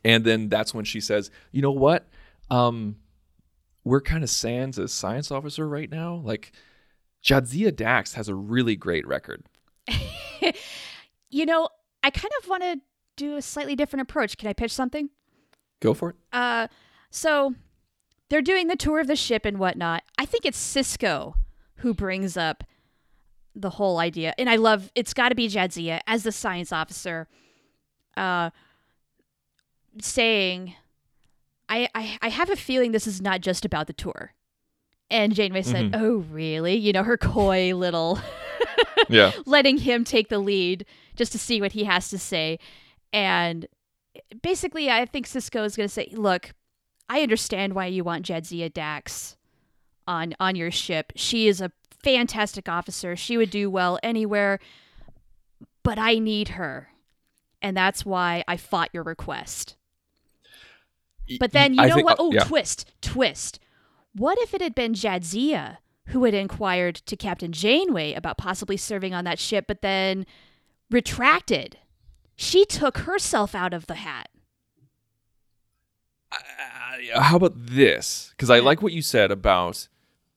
and 0.05 0.25
then 0.25 0.49
that's 0.49 0.73
when 0.73 0.85
she 0.85 1.01
says, 1.01 1.33
"You 1.51 1.63
know 1.63 1.73
what? 1.73 2.07
Um, 2.49 2.97
we're 3.87 4.01
kind 4.01 4.25
of 4.25 4.29
sans 4.29 4.81
as 4.81 4.93
science 4.93 5.31
officer 5.31 5.69
right 5.69 5.89
now. 5.89 6.17
Like, 6.17 6.51
Jadzia 7.25 7.75
Dax 7.75 8.15
has 8.15 8.29
a 8.29 8.35
really 8.35 8.75
great 8.75 9.07
record. 9.07 9.45
You 11.29 11.45
know, 11.45 11.69
I 12.03 12.11
kind 12.11 12.33
of 12.41 12.49
want 12.49 12.63
to 12.63 12.81
do 13.17 13.37
a 13.37 13.43
slightly 13.43 13.75
different 13.75 14.03
approach. 14.03 14.39
Can 14.39 14.49
I 14.49 14.53
pitch 14.53 14.73
something? 14.73 15.11
Go 15.81 15.93
for 15.93 16.11
it. 16.11 16.17
Uh, 16.33 16.69
so 17.11 17.55
they're 18.29 18.43
doing 18.43 18.69
the 18.69 18.77
tour 18.77 19.01
of 19.01 19.07
the 19.07 19.17
ship 19.17 19.45
and 19.45 19.59
whatnot. 19.59 20.03
I 20.17 20.25
think 20.25 20.47
it's 20.47 20.59
Sisko 20.59 21.35
who 21.81 21.95
brings 21.95 22.37
up 22.37 22.65
the 23.55 23.71
whole 23.71 23.99
idea, 23.99 24.35
and 24.39 24.49
I 24.49 24.57
love. 24.57 24.91
It's 24.95 25.13
got 25.13 25.31
to 25.31 25.35
be 25.35 25.49
Jadzia 25.49 26.01
as 26.07 26.23
the 26.23 26.33
science 26.33 26.73
officer, 26.73 27.29
uh, 28.17 28.51
saying, 30.01 30.75
I, 31.69 31.89
"I 31.95 32.19
I 32.23 32.29
have 32.29 32.51
a 32.51 32.57
feeling 32.57 32.93
this 32.93 33.07
is 33.07 33.21
not 33.21 33.41
just 33.41 33.65
about 33.65 33.87
the 33.87 33.93
tour." 33.93 34.33
And 35.11 35.35
Janeway 35.35 35.63
said, 35.63 35.93
mm-hmm. 35.93 36.05
"Oh, 36.05 36.17
really?" 36.31 36.75
You 36.77 36.93
know, 36.93 37.03
her 37.03 37.17
coy 37.17 37.75
little 37.75 38.19
Yeah. 39.09 39.33
letting 39.45 39.79
him 39.79 40.05
take 40.05 40.29
the 40.29 40.39
lead 40.39 40.85
just 41.15 41.33
to 41.33 41.39
see 41.39 41.61
what 41.61 41.73
he 41.73 41.85
has 41.85 42.09
to 42.11 42.19
say. 42.19 42.59
And 43.13 43.67
basically, 44.43 44.91
I 44.91 45.07
think 45.07 45.27
Sisko 45.27 45.65
is 45.65 45.77
going 45.77 45.89
to 45.89 45.93
say, 45.93 46.09
"Look, 46.13 46.53
I 47.09 47.23
understand 47.23 47.75
why 47.75 47.87
you 47.87 48.05
want 48.05 48.27
Jadzia 48.27 48.73
Dax 48.73 49.37
on 50.09 50.35
on 50.41 50.57
your 50.57 50.71
ship. 50.71 51.13
She 51.17 51.47
is 51.49 51.61
a 51.61 51.73
fantastic 51.91 52.69
officer. 52.69 53.17
She 53.17 53.37
would 53.37 53.51
do 53.51 53.71
well 53.71 53.99
anywhere, 54.03 54.59
but 55.83 55.99
I 55.99 56.19
need 56.19 56.51
her, 56.51 56.89
and 57.63 57.77
that's 57.77 58.05
why 58.05 58.45
I 58.49 58.57
fought 58.57 58.91
your 58.93 59.03
request." 59.05 59.77
But 61.41 61.53
then 61.53 61.75
you 61.75 61.83
I 61.83 61.89
know 61.89 61.95
think- 61.97 62.07
what? 62.07 62.19
uh, 62.21 62.23
Oh, 62.25 62.33
yeah. 62.33 62.45
twist, 62.45 62.91
twist. 63.01 63.59
What 64.15 64.39
if 64.41 64.55
it 64.55 64.61
had 64.61 64.75
been 64.75 64.95
Jadzia 64.95 65.79
who 66.07 66.25
had 66.25 66.35
inquired 66.35 66.95
to 66.97 67.17
Captain 67.17 67.53
Janeway 67.53 68.15
about 68.15 68.39
possibly 68.39 68.77
serving 68.77 69.13
on 69.15 69.25
that 69.25 69.39
ship, 69.39 69.67
but 69.69 69.83
then 69.83 70.25
retracted? 70.91 71.79
She 72.37 72.65
took 72.65 72.99
herself 72.99 73.55
out 73.55 73.73
of 73.75 73.87
the 73.87 73.95
hat. 73.97 74.29
Uh, 76.33 77.21
how 77.21 77.37
about 77.37 77.55
this? 77.57 78.31
Because 78.31 78.51
I 78.51 78.59
like 78.61 78.83
what 78.83 78.93
you 78.93 79.03
said 79.03 79.31
about, 79.31 79.89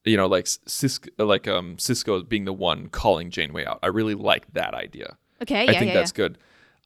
you 0.06 0.18
know, 0.18 0.28
like 0.28 0.46
Sisko, 0.46 1.10
like 1.18 1.48
um 1.48 1.78
Sisko 1.78 2.28
being 2.28 2.46
the 2.46 2.54
one 2.54 2.90
calling 2.90 3.30
Janeway 3.32 3.66
out. 3.66 3.80
I 3.84 3.88
really 3.88 4.16
like 4.16 4.52
that 4.54 4.74
idea. 4.74 5.18
Okay, 5.42 5.62
I 5.62 5.72
yeah, 5.72 5.80
think 5.80 5.88
yeah, 5.90 5.94
that's 5.94 6.12
good. 6.12 6.38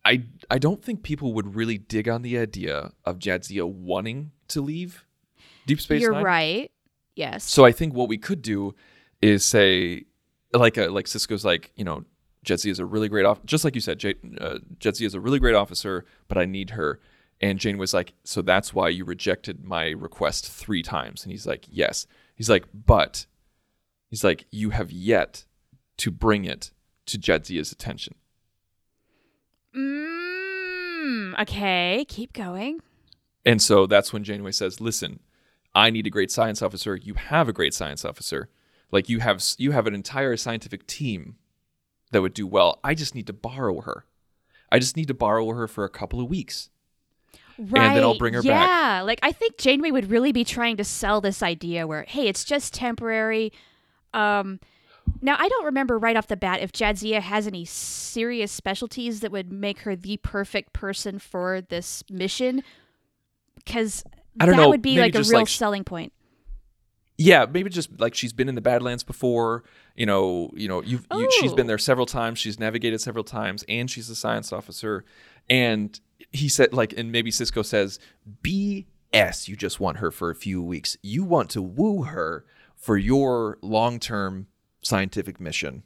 I 0.05 0.23
I 0.49 0.57
don't 0.57 0.83
think 0.83 1.03
people 1.03 1.33
would 1.33 1.55
really 1.55 1.77
dig 1.77 2.09
on 2.09 2.21
the 2.21 2.37
idea 2.37 2.91
of 3.05 3.19
Jadzia 3.19 3.67
wanting 3.67 4.31
to 4.49 4.61
leave 4.61 5.05
Deep 5.65 5.79
Space 5.79 6.01
You're 6.01 6.13
Nine. 6.13 6.23
right. 6.23 6.71
Yes. 7.15 7.43
So 7.43 7.63
I 7.63 7.71
think 7.71 7.93
what 7.93 8.09
we 8.09 8.17
could 8.17 8.41
do 8.41 8.75
is 9.21 9.45
say, 9.45 10.05
like, 10.51 10.77
a, 10.77 10.87
like 10.87 11.05
Sisko's 11.05 11.45
like, 11.45 11.71
you 11.75 11.85
know, 11.85 12.03
Jadzia 12.45 12.71
is 12.71 12.79
a 12.79 12.85
really 12.85 13.07
great 13.07 13.25
off, 13.25 13.39
just 13.45 13.63
like 13.63 13.75
you 13.75 13.81
said, 13.81 13.99
J- 13.99 14.15
uh, 14.41 14.57
Jadzia 14.79 15.05
is 15.05 15.13
a 15.13 15.19
really 15.21 15.39
great 15.39 15.55
officer, 15.55 16.05
but 16.27 16.37
I 16.37 16.45
need 16.45 16.71
her. 16.71 16.99
And 17.39 17.59
Jane 17.59 17.77
was 17.77 17.93
like, 17.93 18.13
so 18.23 18.41
that's 18.41 18.73
why 18.73 18.89
you 18.89 19.05
rejected 19.05 19.63
my 19.63 19.89
request 19.89 20.51
three 20.51 20.81
times. 20.81 21.23
And 21.23 21.31
he's 21.31 21.47
like, 21.47 21.65
yes. 21.69 22.07
He's 22.35 22.49
like, 22.49 22.65
but 22.73 23.25
he's 24.09 24.23
like, 24.23 24.45
you 24.51 24.71
have 24.71 24.91
yet 24.91 25.45
to 25.97 26.11
bring 26.11 26.45
it 26.45 26.71
to 27.05 27.17
Jadzia's 27.17 27.71
attention. 27.71 28.15
Mm, 31.33 31.41
okay, 31.41 32.05
keep 32.07 32.33
going. 32.33 32.79
And 33.45 33.61
so 33.61 33.85
that's 33.85 34.13
when 34.13 34.23
Janeway 34.23 34.51
says, 34.51 34.79
"Listen, 34.79 35.19
I 35.75 35.89
need 35.89 36.07
a 36.07 36.09
great 36.09 36.31
science 36.31 36.61
officer. 36.61 36.95
You 36.95 37.15
have 37.15 37.49
a 37.49 37.53
great 37.53 37.73
science 37.73 38.05
officer. 38.05 38.49
Like 38.91 39.09
you 39.09 39.19
have 39.19 39.43
you 39.57 39.71
have 39.71 39.87
an 39.87 39.95
entire 39.95 40.37
scientific 40.37 40.87
team 40.87 41.35
that 42.11 42.21
would 42.21 42.33
do 42.33 42.47
well. 42.47 42.79
I 42.83 42.93
just 42.93 43.15
need 43.15 43.27
to 43.27 43.33
borrow 43.33 43.81
her. 43.81 44.05
I 44.71 44.79
just 44.79 44.95
need 44.95 45.07
to 45.07 45.13
borrow 45.13 45.51
her 45.51 45.67
for 45.67 45.83
a 45.83 45.89
couple 45.89 46.21
of 46.21 46.29
weeks." 46.29 46.69
Right. 47.57 47.83
And 47.83 47.97
then 47.97 48.03
I'll 48.03 48.17
bring 48.17 48.33
her 48.33 48.41
yeah. 48.41 48.51
back. 48.51 48.67
Yeah. 48.67 49.01
Like 49.01 49.19
I 49.21 49.31
think 49.31 49.57
Janeway 49.57 49.91
would 49.91 50.09
really 50.09 50.31
be 50.31 50.43
trying 50.43 50.77
to 50.77 50.83
sell 50.83 51.21
this 51.21 51.43
idea 51.43 51.85
where, 51.85 52.03
hey, 52.07 52.27
it's 52.27 52.43
just 52.43 52.73
temporary. 52.73 53.51
Um, 54.13 54.59
now 55.21 55.35
I 55.39 55.47
don't 55.49 55.65
remember 55.65 55.97
right 55.97 56.15
off 56.15 56.27
the 56.27 56.37
bat 56.37 56.61
if 56.61 56.71
Jadzia 56.71 57.21
has 57.21 57.47
any 57.47 57.65
serious 57.65 58.51
specialties 58.51 59.19
that 59.21 59.31
would 59.31 59.51
make 59.51 59.79
her 59.79 59.95
the 59.95 60.17
perfect 60.17 60.73
person 60.73 61.19
for 61.19 61.61
this 61.61 62.03
mission, 62.09 62.63
because 63.55 64.03
I 64.39 64.45
don't 64.45 64.57
that 64.57 64.63
know, 64.63 64.69
would 64.69 64.81
be 64.81 64.99
like 64.99 65.15
a 65.15 65.21
real 65.21 65.39
like, 65.39 65.47
selling 65.47 65.83
point. 65.83 66.13
Yeah, 67.17 67.45
maybe 67.45 67.69
just 67.69 67.99
like 67.99 68.15
she's 68.15 68.33
been 68.33 68.49
in 68.49 68.55
the 68.55 68.61
Badlands 68.61 69.03
before. 69.03 69.63
You 69.95 70.05
know, 70.07 70.49
you 70.55 70.67
know, 70.67 70.81
you've, 70.81 71.05
you 71.11 71.29
she's 71.39 71.53
been 71.53 71.65
Oh. 71.65 71.67
there 71.67 71.77
several 71.77 72.07
times. 72.07 72.39
She's 72.39 72.59
navigated 72.59 72.99
several 73.01 73.23
times, 73.23 73.63
and 73.69 73.89
she's 73.89 74.09
a 74.09 74.15
science 74.15 74.51
officer. 74.51 75.05
And 75.49 75.99
he 76.31 76.49
said, 76.49 76.73
like, 76.73 76.93
and 76.97 77.11
maybe 77.11 77.29
Sisko 77.29 77.63
says, 77.63 77.99
"B.S. 78.41 79.47
You 79.47 79.55
just 79.55 79.79
want 79.79 79.97
her 79.97 80.09
for 80.09 80.31
a 80.31 80.35
few 80.35 80.63
weeks. 80.63 80.97
You 81.03 81.23
want 81.23 81.51
to 81.51 81.61
woo 81.61 82.03
her 82.03 82.45
for 82.75 82.97
your 82.97 83.59
long-term 83.61 84.47
scientific 84.83 85.39
mission." 85.39 85.83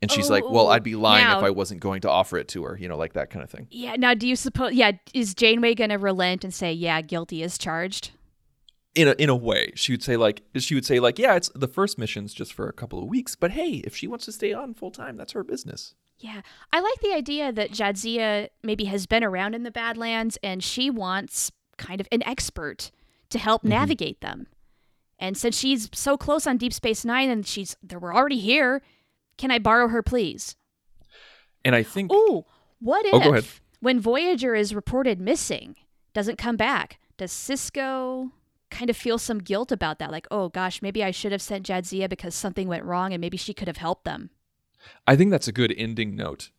And 0.00 0.10
she's 0.12 0.30
like, 0.30 0.44
"Well, 0.48 0.66
Oh, 0.68 0.70
I'd 0.70 0.84
be 0.84 0.94
lying 0.94 1.24
now- 1.26 1.38
if 1.38 1.44
I 1.44 1.50
wasn't 1.50 1.80
going 1.80 2.00
to 2.02 2.10
offer 2.10 2.38
it 2.38 2.46
to 2.48 2.62
her." 2.64 2.78
You 2.80 2.88
know, 2.88 2.96
like 2.96 3.14
that 3.14 3.30
kind 3.30 3.42
of 3.42 3.50
thing. 3.50 3.66
Yeah. 3.70 3.96
Now, 3.96 4.14
do 4.14 4.28
you 4.28 4.36
suppose? 4.36 4.72
Yeah. 4.72 4.92
Is 5.12 5.34
Janeway 5.34 5.74
going 5.74 5.90
to 5.90 5.96
relent 5.98 6.44
and 6.44 6.54
say, 6.54 6.72
"Yeah, 6.72 7.00
guilty 7.00 7.42
as 7.42 7.58
charged"? 7.58 8.12
In 8.94 9.06
a 9.08 9.12
in 9.12 9.28
a 9.28 9.36
way, 9.36 9.72
she 9.74 9.92
would 9.92 10.02
say 10.02 10.16
like 10.16 10.42
she 10.56 10.74
would 10.74 10.86
say 10.86 10.98
like, 11.00 11.18
"Yeah, 11.18 11.34
it's 11.34 11.50
the 11.54 11.68
first 11.68 11.98
mission's 11.98 12.32
just 12.32 12.52
for 12.52 12.68
a 12.68 12.72
couple 12.72 13.02
of 13.02 13.08
weeks, 13.08 13.34
but 13.36 13.50
hey, 13.52 13.82
if 13.84 13.94
she 13.96 14.06
wants 14.06 14.24
to 14.26 14.32
stay 14.32 14.52
on 14.52 14.72
full 14.74 14.90
time, 14.90 15.16
that's 15.16 15.32
her 15.32 15.42
business." 15.44 15.94
Yeah, 16.20 16.40
I 16.72 16.80
like 16.80 16.98
the 17.00 17.12
idea 17.12 17.52
that 17.52 17.70
Jadzia 17.70 18.48
maybe 18.62 18.84
has 18.86 19.06
been 19.06 19.22
around 19.22 19.54
in 19.54 19.62
the 19.62 19.70
Badlands 19.70 20.36
and 20.42 20.64
she 20.64 20.90
wants 20.90 21.52
kind 21.76 22.00
of 22.00 22.08
an 22.10 22.24
expert 22.24 22.90
to 23.30 23.38
help 23.38 23.60
Mm-hmm. 23.62 23.68
navigate 23.70 24.20
them. 24.20 24.48
And 25.18 25.36
since 25.36 25.58
she's 25.58 25.88
so 25.92 26.16
close 26.16 26.46
on 26.46 26.56
Deep 26.58 26.72
Space 26.72 27.04
Nine 27.04 27.28
and 27.30 27.46
she's 27.46 27.76
they 27.82 27.96
we're 27.96 28.14
already 28.14 28.38
here, 28.38 28.82
can 29.36 29.50
I 29.50 29.58
borrow 29.58 29.88
her, 29.88 30.02
please? 30.02 30.56
And 31.64 31.74
I 31.74 31.82
think 31.82 32.12
Ooh, 32.12 32.44
what 32.80 33.04
if 33.06 33.14
Oh, 33.14 33.20
go 33.20 33.30
ahead. 33.32 33.46
when 33.80 34.00
Voyager 34.00 34.54
is 34.54 34.74
reported 34.74 35.20
missing, 35.20 35.76
doesn't 36.14 36.38
come 36.38 36.56
back, 36.56 36.98
does 37.16 37.32
Sisko 37.32 38.30
kind 38.70 38.90
of 38.90 38.96
feel 38.96 39.18
some 39.18 39.38
guilt 39.38 39.72
about 39.72 39.98
that? 39.98 40.10
Like, 40.12 40.26
oh 40.30 40.48
gosh, 40.50 40.82
maybe 40.82 41.02
I 41.02 41.10
should 41.10 41.32
have 41.32 41.42
sent 41.42 41.66
Jadzia 41.66 42.08
because 42.08 42.34
something 42.34 42.68
went 42.68 42.84
wrong 42.84 43.12
and 43.12 43.20
maybe 43.20 43.36
she 43.36 43.54
could 43.54 43.66
have 43.68 43.78
helped 43.78 44.04
them. 44.04 44.30
I 45.06 45.16
think 45.16 45.30
that's 45.32 45.48
a 45.48 45.52
good 45.52 45.74
ending 45.76 46.14
note 46.14 46.50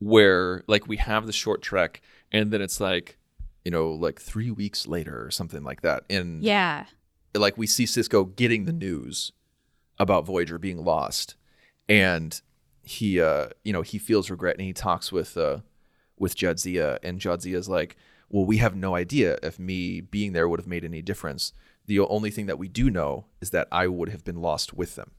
where 0.00 0.64
like 0.66 0.86
we 0.88 0.96
have 0.96 1.26
the 1.26 1.32
short 1.32 1.62
trek 1.62 2.00
and 2.32 2.50
then 2.52 2.60
it's 2.62 2.80
like 2.80 3.16
you 3.64 3.70
know 3.70 3.90
like 3.90 4.20
3 4.20 4.50
weeks 4.50 4.86
later 4.86 5.24
or 5.24 5.30
something 5.30 5.62
like 5.62 5.82
that 5.82 6.02
and 6.10 6.42
Yeah. 6.42 6.86
Like 7.34 7.56
we 7.56 7.66
see 7.66 7.84
Sisko 7.84 8.34
getting 8.36 8.64
the 8.64 8.72
news 8.72 9.32
about 9.98 10.26
Voyager 10.26 10.58
being 10.58 10.84
lost 10.84 11.34
and 11.88 12.40
he 12.82 13.20
uh 13.20 13.48
you 13.64 13.72
know 13.72 13.82
he 13.82 13.98
feels 13.98 14.30
regret 14.30 14.56
and 14.56 14.64
he 14.64 14.72
talks 14.72 15.12
with 15.12 15.36
uh 15.36 15.58
with 16.18 16.36
Jadzia 16.36 16.98
and 17.02 17.20
Jadzia's 17.20 17.68
like 17.68 17.96
well 18.28 18.44
we 18.44 18.58
have 18.58 18.76
no 18.76 18.94
idea 18.94 19.38
if 19.42 19.58
me 19.58 20.00
being 20.00 20.32
there 20.32 20.48
would 20.48 20.60
have 20.60 20.66
made 20.66 20.84
any 20.84 21.02
difference 21.02 21.52
the 21.86 22.00
only 22.00 22.30
thing 22.30 22.46
that 22.46 22.58
we 22.58 22.68
do 22.68 22.90
know 22.90 23.26
is 23.40 23.50
that 23.50 23.68
I 23.72 23.88
would 23.88 24.08
have 24.10 24.24
been 24.24 24.40
lost 24.40 24.72
with 24.72 24.94
them 24.94 25.12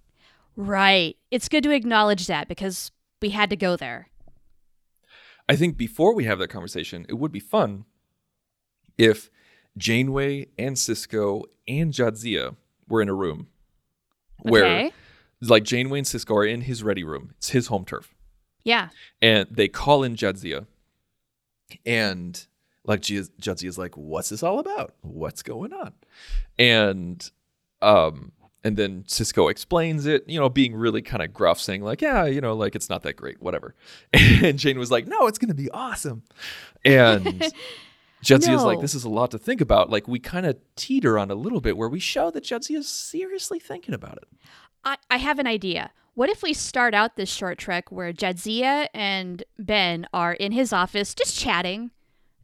Right. 0.59 1.15
It's 1.31 1.47
good 1.47 1.63
to 1.63 1.71
acknowledge 1.71 2.27
that 2.27 2.49
because 2.49 2.91
we 3.21 3.29
had 3.29 3.49
to 3.49 3.55
go 3.55 3.77
there. 3.77 4.09
I 5.47 5.55
think 5.55 5.77
before 5.77 6.13
we 6.13 6.25
have 6.25 6.37
that 6.39 6.49
conversation, 6.49 7.05
it 7.07 7.13
would 7.13 7.31
be 7.31 7.39
fun 7.39 7.85
if 8.97 9.29
Janeway 9.77 10.47
and 10.57 10.75
Sisko 10.75 11.43
and 11.67 11.93
Jadzia 11.93 12.55
were 12.87 13.01
in 13.01 13.09
a 13.09 13.13
room 13.13 13.47
where, 14.39 14.65
Okay. 14.65 14.91
like, 15.41 15.63
Janeway 15.63 15.99
and 15.99 16.07
Sisko 16.07 16.35
are 16.35 16.45
in 16.45 16.61
his 16.61 16.83
ready 16.83 17.03
room. 17.03 17.31
It's 17.37 17.49
his 17.49 17.67
home 17.67 17.85
turf. 17.85 18.13
Yeah. 18.63 18.89
And 19.21 19.47
they 19.49 19.67
call 19.67 20.03
in 20.03 20.15
Jadzia 20.15 20.65
and 21.85 22.45
like 22.85 23.09
is 23.09 23.77
like, 23.77 23.95
"What's 23.95 24.29
this 24.29 24.41
all 24.43 24.59
about? 24.59 24.95
What's 25.01 25.43
going 25.43 25.73
on?" 25.73 25.93
And 26.57 27.29
um, 27.81 28.31
and 28.63 28.75
then 28.77 29.03
Sisko 29.03 29.49
explains 29.51 30.05
it, 30.05 30.27
you 30.27 30.39
know, 30.39 30.49
being 30.49 30.75
really 30.75 31.01
kind 31.01 31.21
of 31.23 31.33
gruff, 31.33 31.59
saying 31.59 31.83
like, 31.83 32.01
"Yeah, 32.01 32.25
you 32.25 32.41
know, 32.41 32.53
like 32.53 32.75
it's 32.75 32.89
not 32.89 33.03
that 33.03 33.15
great, 33.15 33.41
whatever." 33.41 33.75
And 34.13 34.57
Jane 34.57 34.79
was 34.79 34.89
like, 34.91 35.07
"No, 35.07 35.27
it's 35.27 35.37
gonna 35.37 35.53
be 35.53 35.69
awesome." 35.71 36.23
And 36.83 37.43
Jadzia 38.23 38.55
is 38.55 38.63
like, 38.63 38.81
"This 38.81 38.95
is 38.95 39.03
a 39.03 39.09
lot 39.09 39.31
to 39.31 39.37
think 39.37 39.61
about." 39.61 39.89
Like 39.89 40.07
we 40.07 40.19
kind 40.19 40.45
of 40.45 40.57
teeter 40.75 41.17
on 41.17 41.31
a 41.31 41.35
little 41.35 41.61
bit 41.61 41.77
where 41.77 41.89
we 41.89 41.99
show 41.99 42.31
that 42.31 42.43
Jadzia 42.43 42.77
is 42.77 42.89
seriously 42.89 43.59
thinking 43.59 43.93
about 43.93 44.17
it. 44.17 44.27
I, 44.83 44.97
I 45.09 45.17
have 45.17 45.39
an 45.39 45.47
idea. 45.47 45.91
What 46.15 46.29
if 46.29 46.43
we 46.43 46.53
start 46.53 46.93
out 46.93 47.15
this 47.15 47.29
short 47.29 47.57
trek 47.57 47.91
where 47.91 48.11
Jadzia 48.11 48.87
and 48.93 49.43
Ben 49.57 50.05
are 50.13 50.33
in 50.33 50.51
his 50.51 50.73
office 50.73 51.13
just 51.13 51.37
chatting, 51.37 51.91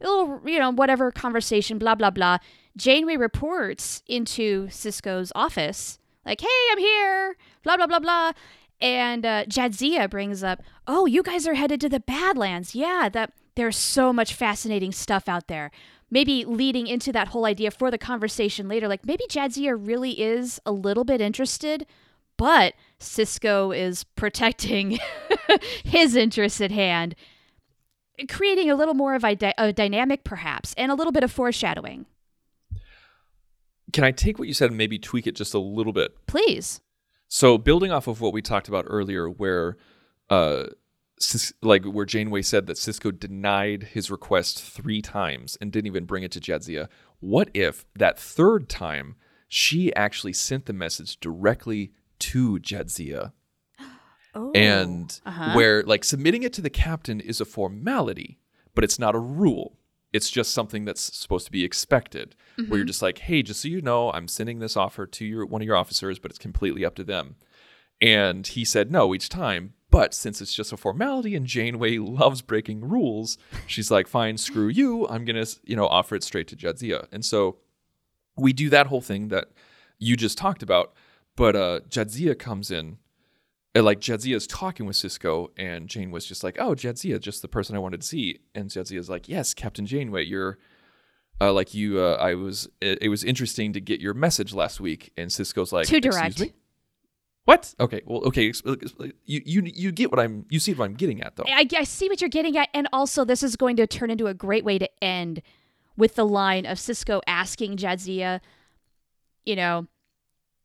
a 0.00 0.08
little, 0.08 0.40
you 0.46 0.58
know, 0.58 0.70
whatever 0.72 1.10
conversation, 1.12 1.78
blah, 1.78 1.94
blah, 1.94 2.10
blah. 2.10 2.38
Janeway 2.76 3.16
reports 3.16 4.02
into 4.06 4.66
Sisko's 4.68 5.32
office, 5.34 5.98
like, 6.24 6.40
hey, 6.40 6.46
I'm 6.72 6.78
here, 6.78 7.36
blah, 7.62 7.76
blah, 7.76 7.86
blah, 7.86 7.98
blah. 7.98 8.32
And 8.80 9.24
uh, 9.24 9.44
Jadzia 9.44 10.08
brings 10.08 10.42
up, 10.42 10.62
oh, 10.86 11.06
you 11.06 11.22
guys 11.22 11.46
are 11.46 11.54
headed 11.54 11.80
to 11.82 11.88
the 11.88 12.00
Badlands. 12.00 12.74
Yeah, 12.74 13.08
that 13.12 13.32
there's 13.56 13.76
so 13.76 14.12
much 14.12 14.34
fascinating 14.34 14.92
stuff 14.92 15.28
out 15.28 15.48
there. 15.48 15.70
Maybe 16.10 16.44
leading 16.44 16.86
into 16.86 17.10
that 17.12 17.28
whole 17.28 17.46
idea 17.46 17.70
for 17.72 17.90
the 17.90 17.98
conversation 17.98 18.68
later, 18.68 18.86
like 18.86 19.04
maybe 19.04 19.24
Jadzia 19.28 19.76
really 19.78 20.20
is 20.20 20.60
a 20.64 20.70
little 20.70 21.02
bit 21.02 21.20
interested, 21.20 21.84
but 22.36 22.74
Sisko 23.00 23.76
is 23.76 24.04
protecting 24.16 24.98
his 25.84 26.14
interests 26.14 26.60
at 26.60 26.70
hand, 26.70 27.16
creating 28.28 28.70
a 28.70 28.76
little 28.76 28.94
more 28.94 29.14
of 29.14 29.24
a, 29.24 29.34
dy- 29.34 29.54
a 29.58 29.72
dynamic, 29.72 30.22
perhaps, 30.22 30.74
and 30.78 30.92
a 30.92 30.94
little 30.94 31.12
bit 31.12 31.24
of 31.24 31.32
foreshadowing. 31.32 32.06
Can 33.92 34.04
I 34.04 34.10
take 34.12 34.38
what 34.38 34.46
you 34.46 34.54
said 34.54 34.68
and 34.68 34.78
maybe 34.78 34.98
tweak 34.98 35.26
it 35.26 35.34
just 35.34 35.54
a 35.54 35.58
little 35.58 35.92
bit? 35.92 36.14
Please. 36.26 36.80
So 37.28 37.58
building 37.58 37.90
off 37.90 38.06
of 38.06 38.20
what 38.20 38.32
we 38.32 38.42
talked 38.42 38.68
about 38.68 38.84
earlier, 38.86 39.28
where 39.28 39.76
uh, 40.30 40.64
like 41.62 41.84
where 41.84 42.04
Janeway 42.04 42.42
said 42.42 42.66
that 42.66 42.76
Sisko 42.76 43.18
denied 43.18 43.84
his 43.94 44.10
request 44.10 44.62
three 44.62 45.00
times 45.00 45.56
and 45.60 45.72
didn't 45.72 45.86
even 45.86 46.04
bring 46.04 46.22
it 46.22 46.30
to 46.32 46.40
Jadzia. 46.40 46.88
What 47.20 47.48
if 47.54 47.84
that 47.94 48.18
third 48.18 48.68
time 48.68 49.16
she 49.48 49.94
actually 49.94 50.32
sent 50.34 50.66
the 50.66 50.72
message 50.72 51.18
directly 51.20 51.92
to 52.20 52.58
Jadzia? 52.58 53.32
Oh. 54.38 54.52
and 54.54 55.18
Uh-huh. 55.24 55.54
where 55.54 55.82
like 55.84 56.04
submitting 56.04 56.42
it 56.42 56.52
to 56.52 56.60
the 56.60 56.68
captain 56.68 57.20
is 57.20 57.40
a 57.40 57.46
formality, 57.46 58.38
but 58.74 58.84
it's 58.84 58.98
not 58.98 59.14
a 59.14 59.18
rule. 59.18 59.78
It's 60.12 60.28
just 60.30 60.52
something 60.52 60.84
that's 60.84 61.00
supposed 61.16 61.46
to 61.46 61.52
be 61.52 61.64
expected. 61.64 62.36
Where 62.68 62.76
you're 62.76 62.84
just 62.84 63.00
like, 63.00 63.16
hey, 63.18 63.42
just 63.42 63.62
so 63.62 63.68
you 63.68 63.80
know, 63.80 64.12
I'm 64.12 64.28
sending 64.28 64.58
this 64.58 64.76
offer 64.76 65.06
to 65.06 65.24
your 65.24 65.46
one 65.46 65.62
of 65.62 65.66
your 65.66 65.76
officers, 65.76 66.18
but 66.18 66.30
it's 66.30 66.38
completely 66.38 66.84
up 66.84 66.94
to 66.96 67.04
them. 67.04 67.36
And 68.02 68.46
he 68.46 68.62
said 68.66 68.90
no 68.92 69.14
each 69.14 69.30
time. 69.30 69.72
But 69.96 70.12
since 70.12 70.42
it's 70.42 70.52
just 70.52 70.74
a 70.74 70.76
formality 70.76 71.34
and 71.34 71.46
Janeway 71.46 71.96
loves 71.96 72.42
breaking 72.42 72.86
rules, 72.86 73.38
she's 73.66 73.90
like, 73.90 74.06
fine, 74.06 74.36
screw 74.36 74.68
you. 74.68 75.08
I'm 75.08 75.24
gonna, 75.24 75.46
you 75.64 75.74
know, 75.74 75.86
offer 75.86 76.14
it 76.14 76.22
straight 76.22 76.48
to 76.48 76.56
Jadzia. 76.56 77.06
And 77.12 77.24
so 77.24 77.56
we 78.36 78.52
do 78.52 78.68
that 78.68 78.88
whole 78.88 79.00
thing 79.00 79.28
that 79.28 79.48
you 79.98 80.14
just 80.14 80.36
talked 80.36 80.62
about. 80.62 80.92
But 81.34 81.56
uh 81.56 81.80
Jadzia 81.88 82.38
comes 82.38 82.70
in 82.70 82.98
and, 83.74 83.86
like 83.86 84.00
Jadzia 84.00 84.36
is 84.36 84.46
talking 84.46 84.84
with 84.84 84.96
Sisko, 84.96 85.48
and 85.56 85.88
Jane 85.88 86.10
was 86.10 86.26
just 86.26 86.44
like, 86.44 86.56
"Oh, 86.58 86.74
Jadzia, 86.74 87.18
just 87.20 87.40
the 87.42 87.48
person 87.48 87.76
I 87.76 87.78
wanted 87.78 88.00
to 88.02 88.06
see." 88.06 88.40
And 88.54 88.70
Jadzia 88.70 88.98
is 88.98 89.10
like, 89.10 89.28
"Yes, 89.28 89.52
Captain 89.54 89.86
Janeway, 89.86 90.24
you're 90.24 90.58
uh, 91.40 91.52
like 91.52 91.74
you. 91.74 92.00
Uh, 92.00 92.16
I 92.18 92.34
was. 92.34 92.68
It, 92.80 92.98
it 93.02 93.08
was 93.10 93.22
interesting 93.22 93.74
to 93.74 93.80
get 93.80 94.00
your 94.00 94.14
message 94.14 94.54
last 94.54 94.80
week." 94.80 95.12
And 95.18 95.30
Sisko's 95.30 95.72
like, 95.72 95.86
Too 95.86 95.96
"Excuse 95.96 96.14
direct. 96.14 96.40
me? 96.40 96.52
What? 97.46 97.74
Okay, 97.78 98.02
well, 98.04 98.22
okay. 98.24 98.48
ex- 98.48 98.62
ex- 98.66 98.92
You 99.24 99.40
you 99.46 99.62
you 99.64 99.92
get 99.92 100.10
what 100.10 100.18
I'm. 100.18 100.46
You 100.50 100.58
see 100.58 100.74
what 100.74 100.84
I'm 100.84 100.94
getting 100.94 101.22
at, 101.22 101.36
though. 101.36 101.44
I, 101.46 101.66
I 101.76 101.84
see 101.84 102.08
what 102.08 102.20
you're 102.20 102.28
getting 102.28 102.56
at, 102.58 102.68
and 102.74 102.88
also 102.92 103.24
this 103.24 103.42
is 103.44 103.54
going 103.54 103.76
to 103.76 103.86
turn 103.86 104.10
into 104.10 104.26
a 104.26 104.34
great 104.34 104.64
way 104.64 104.78
to 104.78 104.88
end 105.02 105.42
with 105.96 106.16
the 106.16 106.26
line 106.26 106.66
of 106.66 106.76
Sisko 106.78 107.22
asking 107.26 107.76
Jadzia, 107.76 108.40
you 109.44 109.54
know, 109.56 109.86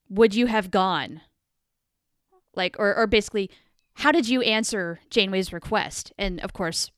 would 0.09 0.33
you 0.33 0.47
have 0.47 0.71
gone? 0.71 1.21
Like, 2.55 2.75
or, 2.79 2.95
or 2.95 3.07
basically, 3.07 3.49
how 3.93 4.11
did 4.11 4.27
you 4.27 4.41
answer 4.41 4.99
Janeway's 5.11 5.53
request? 5.53 6.11
And 6.17 6.39
of 6.41 6.51
course, 6.51 6.89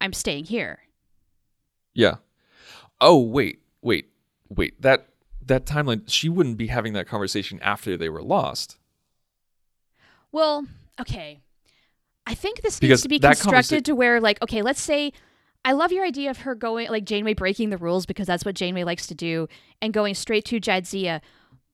I'm 0.00 0.12
staying 0.12 0.46
here. 0.46 0.80
Yeah. 1.94 2.16
Oh 3.00 3.22
wait, 3.22 3.60
wait, 3.82 4.08
wait. 4.48 4.82
That 4.82 5.10
that 5.46 5.64
timeline. 5.64 6.02
She 6.08 6.28
wouldn't 6.28 6.56
be 6.56 6.66
having 6.66 6.92
that 6.94 7.06
conversation 7.06 7.60
after 7.62 7.96
they 7.96 8.08
were 8.08 8.22
lost. 8.22 8.77
Well, 10.32 10.66
okay. 11.00 11.40
I 12.26 12.34
think 12.34 12.60
this 12.60 12.78
Because 12.78 12.98
needs 12.98 13.02
to 13.02 13.08
be 13.08 13.18
constructed 13.18 13.82
conversa- 13.82 13.86
to 13.86 13.94
where, 13.94 14.20
like, 14.20 14.40
okay, 14.42 14.62
let's 14.62 14.80
say 14.80 15.12
I 15.64 15.72
love 15.72 15.92
your 15.92 16.04
idea 16.04 16.30
of 16.30 16.38
her 16.38 16.54
going, 16.54 16.88
like, 16.88 17.04
Janeway 17.04 17.34
breaking 17.34 17.70
the 17.70 17.78
rules 17.78 18.06
because 18.06 18.26
that's 18.26 18.44
what 18.44 18.54
Janeway 18.54 18.84
likes 18.84 19.06
to 19.08 19.14
do 19.14 19.48
and 19.82 19.92
going 19.92 20.14
straight 20.14 20.44
to 20.46 20.60
Jadzia. 20.60 21.20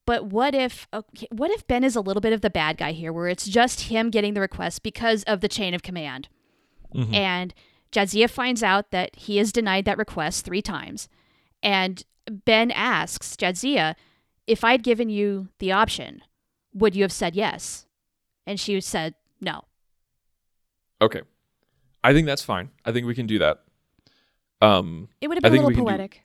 But 0.07 0.27
what 0.27 0.55
if, 0.55 0.87
okay, 0.93 1.27
what 1.31 1.51
if 1.51 1.67
Ben 1.67 1.83
is 1.83 1.97
a 1.97 2.01
little 2.01 2.21
bit 2.21 2.33
of 2.33 2.41
the 2.41 2.51
bad 2.51 2.77
guy 2.77 2.93
here, 2.93 3.13
where 3.13 3.29
it's 3.29 3.47
just 3.47 3.83
him 3.83 4.11
getting 4.11 4.35
the 4.35 4.41
request 4.41 4.83
because 4.83 5.23
of 5.25 5.41
the 5.41 5.49
chain 5.49 5.75
of 5.75 5.83
command, 5.83 6.29
mm-hmm. 6.95 7.15
and 7.15 7.55
Jadzia 7.91 8.29
finds 8.29 8.63
out 8.63 8.91
that 8.91 9.17
he 9.17 9.39
has 9.39 9.53
denied 9.53 9.87
that 9.87 9.99
request 9.99 10.45
three 10.45 10.61
times, 10.61 11.09
and 11.63 12.05
Ben 12.29 12.71
asks 12.71 13.35
Jadzia, 13.37 13.95
"If 14.47 14.63
I'd 14.63 14.83
given 14.83 15.09
you 15.09 15.49
the 15.59 15.73
option, 15.73 16.21
would 16.75 16.95
you 16.95 17.03
have 17.03 17.13
said 17.13 17.35
yes?" 17.35 17.87
And 18.47 18.59
she 18.61 18.81
said 18.81 19.15
no. 19.41 19.65
Okay. 21.01 21.23
I 22.03 22.13
think 22.13 22.27
that's 22.27 22.43
fine. 22.43 22.71
I 22.85 22.93
think 22.93 23.07
we 23.07 23.15
can 23.15 23.27
do 23.27 23.39
that. 23.39 23.63
Um, 24.61 25.09
It 25.21 25.29
would 25.29 25.37
have 25.37 25.43
been 25.43 25.53
a 25.53 25.57
little 25.57 25.71
can 25.71 25.79
do- 25.81 25.85
poetic. 25.85 26.23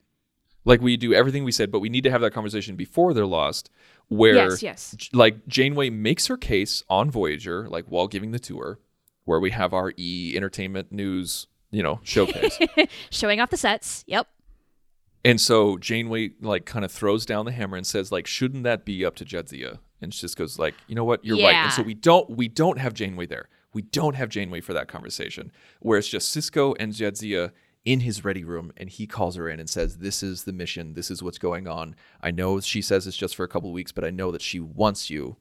like 0.65 0.82
we 0.82 0.97
do 0.97 1.13
everything 1.13 1.43
we 1.43 1.51
said, 1.51 1.71
but 1.71 1.79
we 1.79 1.89
need 1.89 2.03
to 2.03 2.12
have 2.12 2.21
that 2.21 2.32
conversation 2.34 2.75
before 2.75 3.13
they're 3.13 3.25
lost, 3.25 3.69
where 4.08 4.36
Yes, 4.36 4.63
yes. 4.63 4.95
J- 4.97 5.10
like 5.13 5.47
Janeway 5.47 5.89
makes 5.89 6.27
her 6.27 6.38
case 6.38 6.84
on 6.89 7.10
Voyager, 7.12 7.67
like 7.69 7.86
while 7.86 8.08
giving 8.08 8.32
the 8.32 8.39
tour, 8.39 8.79
where 9.25 9.39
we 9.39 9.51
have 9.51 9.73
our 9.73 9.93
E 9.97 10.34
Entertainment 10.36 10.91
News, 10.91 11.47
you 11.71 11.84
know, 11.84 11.99
showcase. 12.03 12.58
Showing 13.10 13.39
off 13.39 13.49
the 13.49 13.58
sets. 13.58 14.03
Yep. 14.08 14.27
and 15.25 15.39
so 15.41 15.77
Janeway 15.77 16.32
like 16.41 16.65
kind 16.65 16.84
of 16.86 16.91
throws 16.91 17.25
down 17.25 17.45
the 17.45 17.51
hammer 17.51 17.77
and 17.77 17.86
says, 17.88 18.12
like, 18.12 18.25
shouldn't 18.27 18.63
that 18.63 18.86
be 18.86 19.03
up 19.05 19.15
to 19.17 19.25
Jadzia? 19.25 19.79
And 20.01 20.15
goes 20.35 20.57
like, 20.57 20.75
you 20.88 20.95
know 20.95 21.03
what, 21.03 21.25
you're 21.25 21.38
right. 21.38 21.55
And 21.55 21.73
so 21.73 21.81
we 21.81 21.93
don't 21.93 22.29
we 22.29 22.47
don't 22.47 22.77
have 22.79 22.93
Janeway 22.93 23.25
there. 23.25 23.49
We 23.73 23.81
don't 23.81 24.15
have 24.15 24.29
Janeway 24.29 24.62
for 24.62 24.73
that 24.73 24.88
conversation. 24.88 25.51
Where 25.81 25.97
it's 25.97 26.07
just 26.07 26.35
Sisko 26.35 26.75
and 26.79 26.93
Jadzia 26.93 27.51
in 27.85 28.01
his 28.01 28.23
ready 28.23 28.43
room 28.43 28.71
and 28.77 28.89
he 28.89 29.07
calls 29.07 29.35
her 29.35 29.49
in 29.49 29.59
and 29.59 29.69
says, 29.69 29.97
This 29.97 30.23
is 30.23 30.43
the 30.43 30.53
mission, 30.53 30.93
this 30.93 31.12
is 31.12 31.23
what's 31.23 31.38
going 31.38 31.67
on. 31.67 31.95
I 32.21 32.31
know 32.31 32.59
she 32.59 32.81
says 32.81 33.07
it's 33.07 33.17
just 33.17 33.35
for 33.35 33.43
a 33.43 33.47
couple 33.47 33.69
of 33.69 33.73
weeks, 33.73 33.91
but 33.91 34.03
I 34.03 34.09
know 34.09 34.31
that 34.31 34.41
she 34.41 34.59
wants 34.59 35.09
you 35.09 35.38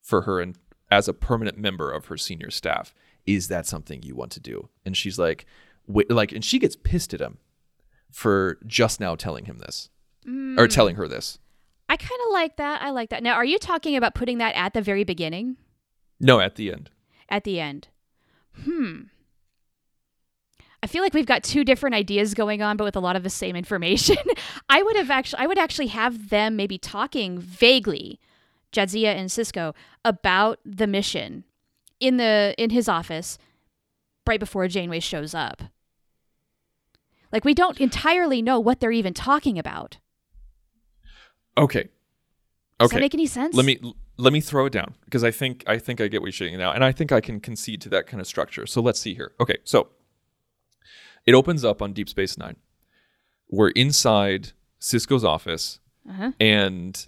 for 0.00 0.22
her 0.22 0.40
and 0.40 0.56
as 0.90 1.08
a 1.08 1.14
permanent 1.14 1.56
member 1.56 1.90
of 1.90 2.06
her 2.06 2.16
senior 2.16 2.50
staff. 2.50 2.94
Is 3.24 3.48
that 3.48 3.66
something 3.66 4.02
you 4.02 4.14
want 4.14 4.32
to 4.32 4.40
do? 4.40 4.68
And 4.84 4.96
she's 4.96 5.18
like, 5.18 5.46
wait, 5.86 6.10
like, 6.10 6.32
and 6.32 6.44
she 6.44 6.58
gets 6.58 6.76
pissed 6.76 7.14
at 7.14 7.20
him 7.20 7.38
for 8.10 8.58
just 8.66 9.00
now 9.00 9.14
telling 9.14 9.46
him 9.46 9.58
this 9.58 9.88
or 10.26 10.28
mm. 10.30 10.70
telling 10.70 10.96
her 10.96 11.08
this. 11.08 11.38
I 11.92 11.96
kind 11.98 12.20
of 12.26 12.32
like 12.32 12.56
that. 12.56 12.80
I 12.80 12.88
like 12.88 13.10
that. 13.10 13.22
Now, 13.22 13.34
are 13.34 13.44
you 13.44 13.58
talking 13.58 13.96
about 13.96 14.14
putting 14.14 14.38
that 14.38 14.54
at 14.54 14.72
the 14.72 14.80
very 14.80 15.04
beginning? 15.04 15.58
No, 16.18 16.40
at 16.40 16.54
the 16.54 16.72
end. 16.72 16.88
At 17.28 17.44
the 17.44 17.60
end? 17.60 17.88
Hmm. 18.64 19.02
I 20.82 20.86
feel 20.86 21.02
like 21.02 21.12
we've 21.12 21.26
got 21.26 21.42
two 21.42 21.64
different 21.64 21.94
ideas 21.94 22.32
going 22.32 22.62
on, 22.62 22.78
but 22.78 22.84
with 22.84 22.96
a 22.96 23.00
lot 23.00 23.14
of 23.14 23.24
the 23.24 23.28
same 23.28 23.56
information. 23.56 24.16
I 24.70 24.82
would 24.82 24.96
have 24.96 25.10
actually, 25.10 25.40
I 25.40 25.46
would 25.46 25.58
actually 25.58 25.88
have 25.88 26.30
them 26.30 26.56
maybe 26.56 26.78
talking 26.78 27.38
vaguely, 27.38 28.18
Jadzia 28.72 29.14
and 29.14 29.28
Sisko, 29.28 29.74
about 30.02 30.60
the 30.64 30.86
mission 30.86 31.44
in 32.00 32.16
the 32.16 32.54
in 32.56 32.70
his 32.70 32.88
office 32.88 33.36
right 34.26 34.40
before 34.40 34.66
Janeway 34.66 35.00
shows 35.00 35.34
up. 35.34 35.64
Like 37.30 37.44
we 37.44 37.52
don't 37.52 37.78
entirely 37.82 38.40
know 38.40 38.58
what 38.58 38.80
they're 38.80 38.92
even 38.92 39.12
talking 39.12 39.58
about. 39.58 39.98
Okay. 41.56 41.88
Does 42.78 42.86
Okay. 42.88 42.96
that 42.96 43.00
make 43.00 43.14
any 43.14 43.26
sense? 43.26 43.54
let 43.54 43.64
me 43.64 43.78
let 44.16 44.32
me 44.32 44.40
throw 44.40 44.66
it 44.66 44.72
down 44.72 44.94
because 45.04 45.22
I 45.24 45.30
think 45.30 45.64
I 45.66 45.78
think 45.78 46.00
I 46.00 46.08
get 46.08 46.20
what 46.20 46.26
you're 46.26 46.32
saying 46.48 46.58
now, 46.58 46.72
and 46.72 46.84
I 46.84 46.92
think 46.92 47.12
I 47.12 47.20
can 47.20 47.40
concede 47.40 47.80
to 47.82 47.88
that 47.90 48.06
kind 48.06 48.20
of 48.20 48.26
structure. 48.26 48.66
So 48.66 48.80
let's 48.80 48.98
see 48.98 49.14
here. 49.14 49.32
Okay, 49.40 49.58
so 49.64 49.88
it 51.26 51.34
opens 51.34 51.64
up 51.64 51.80
on 51.82 51.92
Deep 51.92 52.08
Space 52.08 52.36
Nine. 52.36 52.56
We're 53.48 53.70
inside 53.70 54.52
Sisko's 54.80 55.24
office, 55.24 55.78
Uh-huh. 56.08 56.32
and 56.40 57.06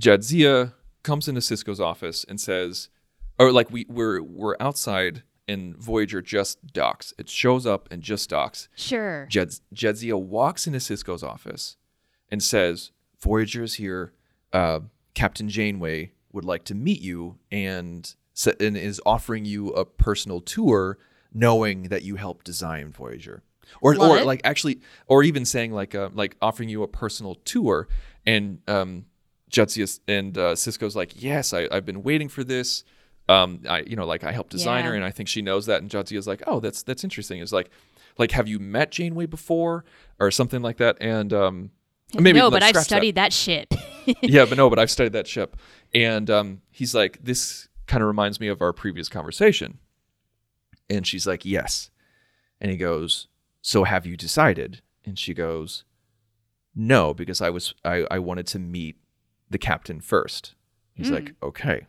Jadzia 0.00 0.74
comes 1.02 1.28
into 1.28 1.40
Sisko's 1.40 1.80
office 1.80 2.24
and 2.28 2.40
says, 2.40 2.88
or 3.38 3.52
like 3.52 3.70
we 3.70 3.86
we're 3.88 4.20
we're 4.22 4.56
outside, 4.60 5.22
and 5.48 5.76
Voyager 5.76 6.20
just 6.20 6.72
docks. 6.72 7.14
It 7.18 7.28
shows 7.30 7.64
up 7.66 7.88
and 7.90 8.02
just 8.02 8.28
docks. 8.28 8.68
Sure. 8.76 9.26
Jed, 9.30 9.54
Jadzia 9.74 10.20
walks 10.20 10.66
into 10.66 10.80
Sisko's 10.80 11.22
office 11.22 11.76
and 12.30 12.42
says, 12.42 12.90
Voyager 13.20 13.62
is 13.62 13.74
here. 13.74 14.12
Uh, 14.52 14.80
Captain 15.14 15.48
Janeway 15.48 16.12
would 16.32 16.44
like 16.44 16.64
to 16.64 16.74
meet 16.74 17.00
you 17.00 17.38
and, 17.50 18.14
and 18.60 18.76
is 18.76 19.00
offering 19.06 19.44
you 19.44 19.70
a 19.70 19.84
personal 19.84 20.40
tour, 20.40 20.98
knowing 21.32 21.84
that 21.84 22.02
you 22.02 22.16
helped 22.16 22.44
design 22.44 22.92
Voyager. 22.92 23.42
Or, 23.80 23.94
Love 23.94 24.22
or 24.22 24.24
like 24.24 24.40
actually, 24.44 24.80
or 25.06 25.22
even 25.22 25.44
saying 25.44 25.72
like 25.72 25.94
uh, 25.94 26.10
like 26.14 26.36
offering 26.40 26.68
you 26.68 26.82
a 26.82 26.88
personal 26.88 27.34
tour, 27.34 27.88
and 28.24 28.60
um, 28.68 29.06
Jadzia 29.50 29.98
and 30.06 30.36
uh, 30.38 30.52
Sisko's 30.54 30.94
like, 30.94 31.20
yes, 31.20 31.52
I, 31.52 31.68
I've 31.70 31.84
been 31.84 32.02
waiting 32.02 32.28
for 32.28 32.44
this. 32.44 32.84
Um, 33.28 33.62
I 33.68 33.80
you 33.80 33.96
know 33.96 34.06
like 34.06 34.22
I 34.22 34.30
helped 34.30 34.50
design 34.50 34.84
her, 34.84 34.94
and 34.94 35.04
I 35.04 35.10
think 35.10 35.28
she 35.28 35.42
knows 35.42 35.66
that. 35.66 35.82
And 35.82 35.90
Jadzia's 35.90 36.26
like, 36.28 36.42
oh, 36.46 36.60
that's 36.60 36.82
that's 36.84 37.02
interesting. 37.02 37.40
It's 37.40 37.52
like, 37.52 37.70
like 38.18 38.30
have 38.32 38.46
you 38.46 38.60
met 38.60 38.92
Janeway 38.92 39.26
before 39.26 39.84
or 40.20 40.30
something 40.30 40.62
like 40.62 40.76
that? 40.76 40.96
And 41.00 41.32
um, 41.32 41.70
maybe 42.14 42.38
no, 42.38 42.50
but 42.50 42.62
I've 42.62 42.70
scratch 42.70 42.82
that. 42.82 42.84
studied 42.84 43.14
that, 43.16 43.32
ship. 43.32 43.74
yeah, 44.22 44.44
but 44.44 44.56
no, 44.56 44.70
but 44.70 44.78
I've 44.80 44.90
studied 44.90 45.12
that 45.12 45.26
ship. 45.26 45.56
And 45.94 46.30
um, 46.30 46.62
he's 46.70 46.94
like, 46.94 47.18
this 47.22 47.68
kind 47.86 48.02
of 48.02 48.06
reminds 48.06 48.40
me 48.40 48.48
of 48.48 48.60
our 48.62 48.72
previous 48.72 49.08
conversation. 49.08 49.78
And 50.88 51.06
she's 51.06 51.26
like, 51.26 51.44
yes. 51.44 51.90
And 52.60 52.70
he 52.70 52.76
goes, 52.76 53.28
so 53.60 53.84
have 53.84 54.06
you 54.06 54.16
decided? 54.16 54.82
And 55.04 55.18
she 55.18 55.34
goes, 55.34 55.84
no, 56.74 57.14
because 57.14 57.40
I 57.40 57.50
was 57.50 57.74
I, 57.84 58.06
I 58.10 58.18
wanted 58.18 58.46
to 58.48 58.58
meet 58.58 58.96
the 59.50 59.58
captain 59.58 60.00
first. 60.00 60.54
He's 60.94 61.10
like, 61.10 61.34
okay. 61.42 61.86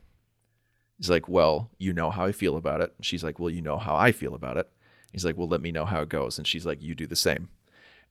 He's 0.97 1.09
like, 1.09 1.29
well, 1.29 1.69
you 1.77 1.93
know 1.93 2.09
how 2.09 2.25
I 2.25 2.31
feel 2.33 2.57
about 2.57 2.81
it. 2.81 2.93
She's 3.01 3.23
like, 3.23 3.39
well, 3.39 3.49
you 3.49 3.61
know 3.61 3.77
how 3.77 3.95
I 3.95 4.11
feel 4.11 4.33
about 4.35 4.57
it. 4.57 4.69
He's 5.13 5.23
like, 5.23 5.37
well, 5.37 5.47
let 5.47 5.61
me 5.61 5.71
know 5.71 5.85
how 5.85 6.01
it 6.01 6.09
goes. 6.09 6.37
And 6.37 6.45
she's 6.45 6.65
like, 6.65 6.81
you 6.81 6.93
do 6.93 7.07
the 7.07 7.15
same. 7.15 7.49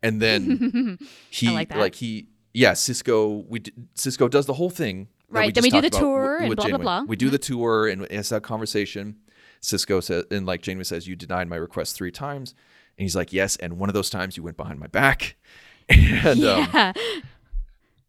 And 0.03 0.21
then 0.21 0.99
he 1.31 1.51
like 1.51 1.71
that. 1.71 1.95
he 1.97 2.29
yeah 2.53 2.73
Sisko 2.73 3.47
we 3.49 3.61
Sisko 3.95 4.31
does 4.31 4.47
the 4.47 4.55
whole 4.55 4.71
thing 4.71 5.09
Right, 5.29 5.53
then 5.53 5.63
we 5.65 5.71
do 5.71 5.81
the 5.81 5.91
tour 5.91 6.37
and 6.37 6.47
blah, 6.47 6.55
blah, 6.55 6.65
Janeway. 6.67 6.83
blah. 6.83 7.03
We 7.03 7.17
do 7.17 7.31
the 7.31 7.39
tour 7.39 7.89
and 7.89 8.03
it's 8.11 8.29
that 8.29 8.45
conversation. 8.45 9.17
Sisko 9.61 10.03
says 10.03 10.25
and 10.31 10.47
like 10.47 10.63
Janeway 10.63 10.85
says 10.85 11.09
you 11.09 11.17
denied 11.17 11.49
my 11.49 11.57
request 11.57 11.97
three 11.97 12.13
times 12.13 12.55
and 12.97 13.05
he's 13.05 13.17
like 13.17 13.33
yes 13.33 13.57
and 13.57 13.79
one 13.79 13.89
of 13.91 13.95
those 13.95 14.11
times 14.11 14.37
you 14.37 14.43
went 14.43 14.57
behind 14.57 14.79
my 14.79 14.87
back 14.87 15.37
and 15.89 16.45
um, 16.45 16.95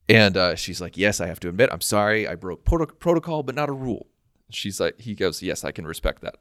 and 0.10 0.38
uh, 0.38 0.56
she's 0.56 0.80
like 0.82 0.98
yes 0.98 1.20
I 1.20 1.28
have 1.28 1.40
to 1.42 1.50
admit 1.50 1.70
I'm 1.72 1.82
sorry 1.82 2.28
I 2.28 2.36
broke 2.36 2.64
proto- 2.66 2.94
protocol 2.94 3.44
but 3.44 3.56
not 3.56 3.70
a 3.70 3.74
rule. 3.74 4.08
She's 4.50 4.80
like 4.80 5.00
he 5.02 5.16
goes 5.16 5.42
yes 5.42 5.64
I 5.64 5.72
can 5.72 5.88
respect 5.88 6.22
that 6.22 6.36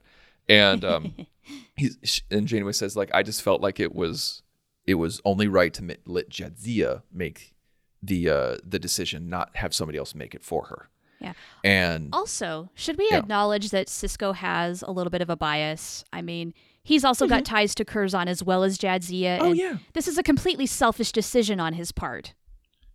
and 0.49 0.85
um, 0.85 1.15
he's 1.77 2.23
and 2.31 2.47
Janeway 2.47 2.73
says 2.73 2.97
like 2.97 3.11
I 3.15 3.23
just 3.23 3.43
felt 3.43 3.61
like 3.63 3.81
it 3.81 3.95
was 3.95 4.43
it 4.87 4.95
was 4.95 5.20
only 5.24 5.49
right 5.49 5.72
to 5.74 5.97
let 6.07 6.28
Jadzia 6.30 7.03
make 7.12 7.55
the 8.03 8.28
uh 8.30 8.57
the 8.64 8.78
decision, 8.78 9.28
not 9.28 9.57
have 9.57 9.74
somebody 9.74 9.99
else 9.99 10.14
make 10.14 10.34
it 10.34 10.45
for 10.45 10.66
her. 10.66 10.89
Yeah. 11.20 11.32
And 11.64 12.11
Also, 12.12 12.70
should 12.74 12.99
we 12.99 13.09
Yeah. 13.11 13.18
acknowledge 13.18 13.70
that 13.70 13.87
Sisko 13.89 14.34
has 14.34 14.82
a 14.82 14.91
little 14.91 15.11
bit 15.11 15.22
of 15.22 15.30
a 15.30 15.37
bias? 15.37 16.05
I 16.12 16.20
mean, 16.22 16.53
he's 16.82 17.05
also 17.05 17.26
got 17.26 17.45
ties 17.47 17.74
to 17.76 17.84
Curzon 17.87 18.28
as 18.28 18.43
well 18.45 18.62
as 18.62 18.76
Jadzia. 18.78 19.39
Mm-hmm. 19.39 19.43
Oh, 19.43 19.49
and 19.51 19.57
yeah. 19.57 19.76
This 19.95 20.07
is 20.09 20.18
a 20.18 20.22
completely 20.22 20.66
selfish 20.66 21.11
decision 21.12 21.59
on 21.59 21.72
his 21.72 21.91
part. 21.91 22.34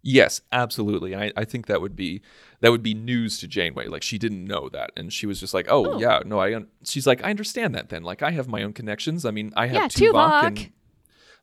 yes, 0.04 0.42
absolutely. 0.52 1.14
And 1.14 1.24
I, 1.24 1.32
I 1.36 1.46
think 1.46 1.66
that 1.68 1.82
would 1.82 1.96
be 1.96 2.22
that 2.62 2.70
would 2.72 2.84
be 2.84 2.94
news 2.94 3.40
to 3.40 3.48
Janeway. 3.48 3.88
Like 3.88 4.04
she 4.04 4.18
didn't 4.18 4.46
know 4.46 4.70
that, 4.70 4.92
and 4.96 5.12
she 5.12 5.26
was 5.26 5.40
just 5.40 5.54
like, 5.54 5.66
"Oh, 5.70 5.94
Oh. 5.96 6.00
yeah, 6.00 6.20
no, 6.26 6.40
I." 6.40 6.54
Un-. 6.56 6.68
She's 6.86 7.06
like, 7.08 7.24
"I 7.24 7.30
understand 7.32 7.74
that." 7.76 7.90
Then, 7.90 8.04
like, 8.04 8.22
I 8.22 8.32
have 8.32 8.48
my 8.48 8.62
own 8.64 8.74
connections. 8.74 9.26
I 9.26 9.32
mean, 9.32 9.52
I 9.56 9.66
have 9.68 9.76
Yeah, 9.76 9.88
Tuvok, 9.88 10.14
Tuvok. 10.14 10.48
and 10.48 10.70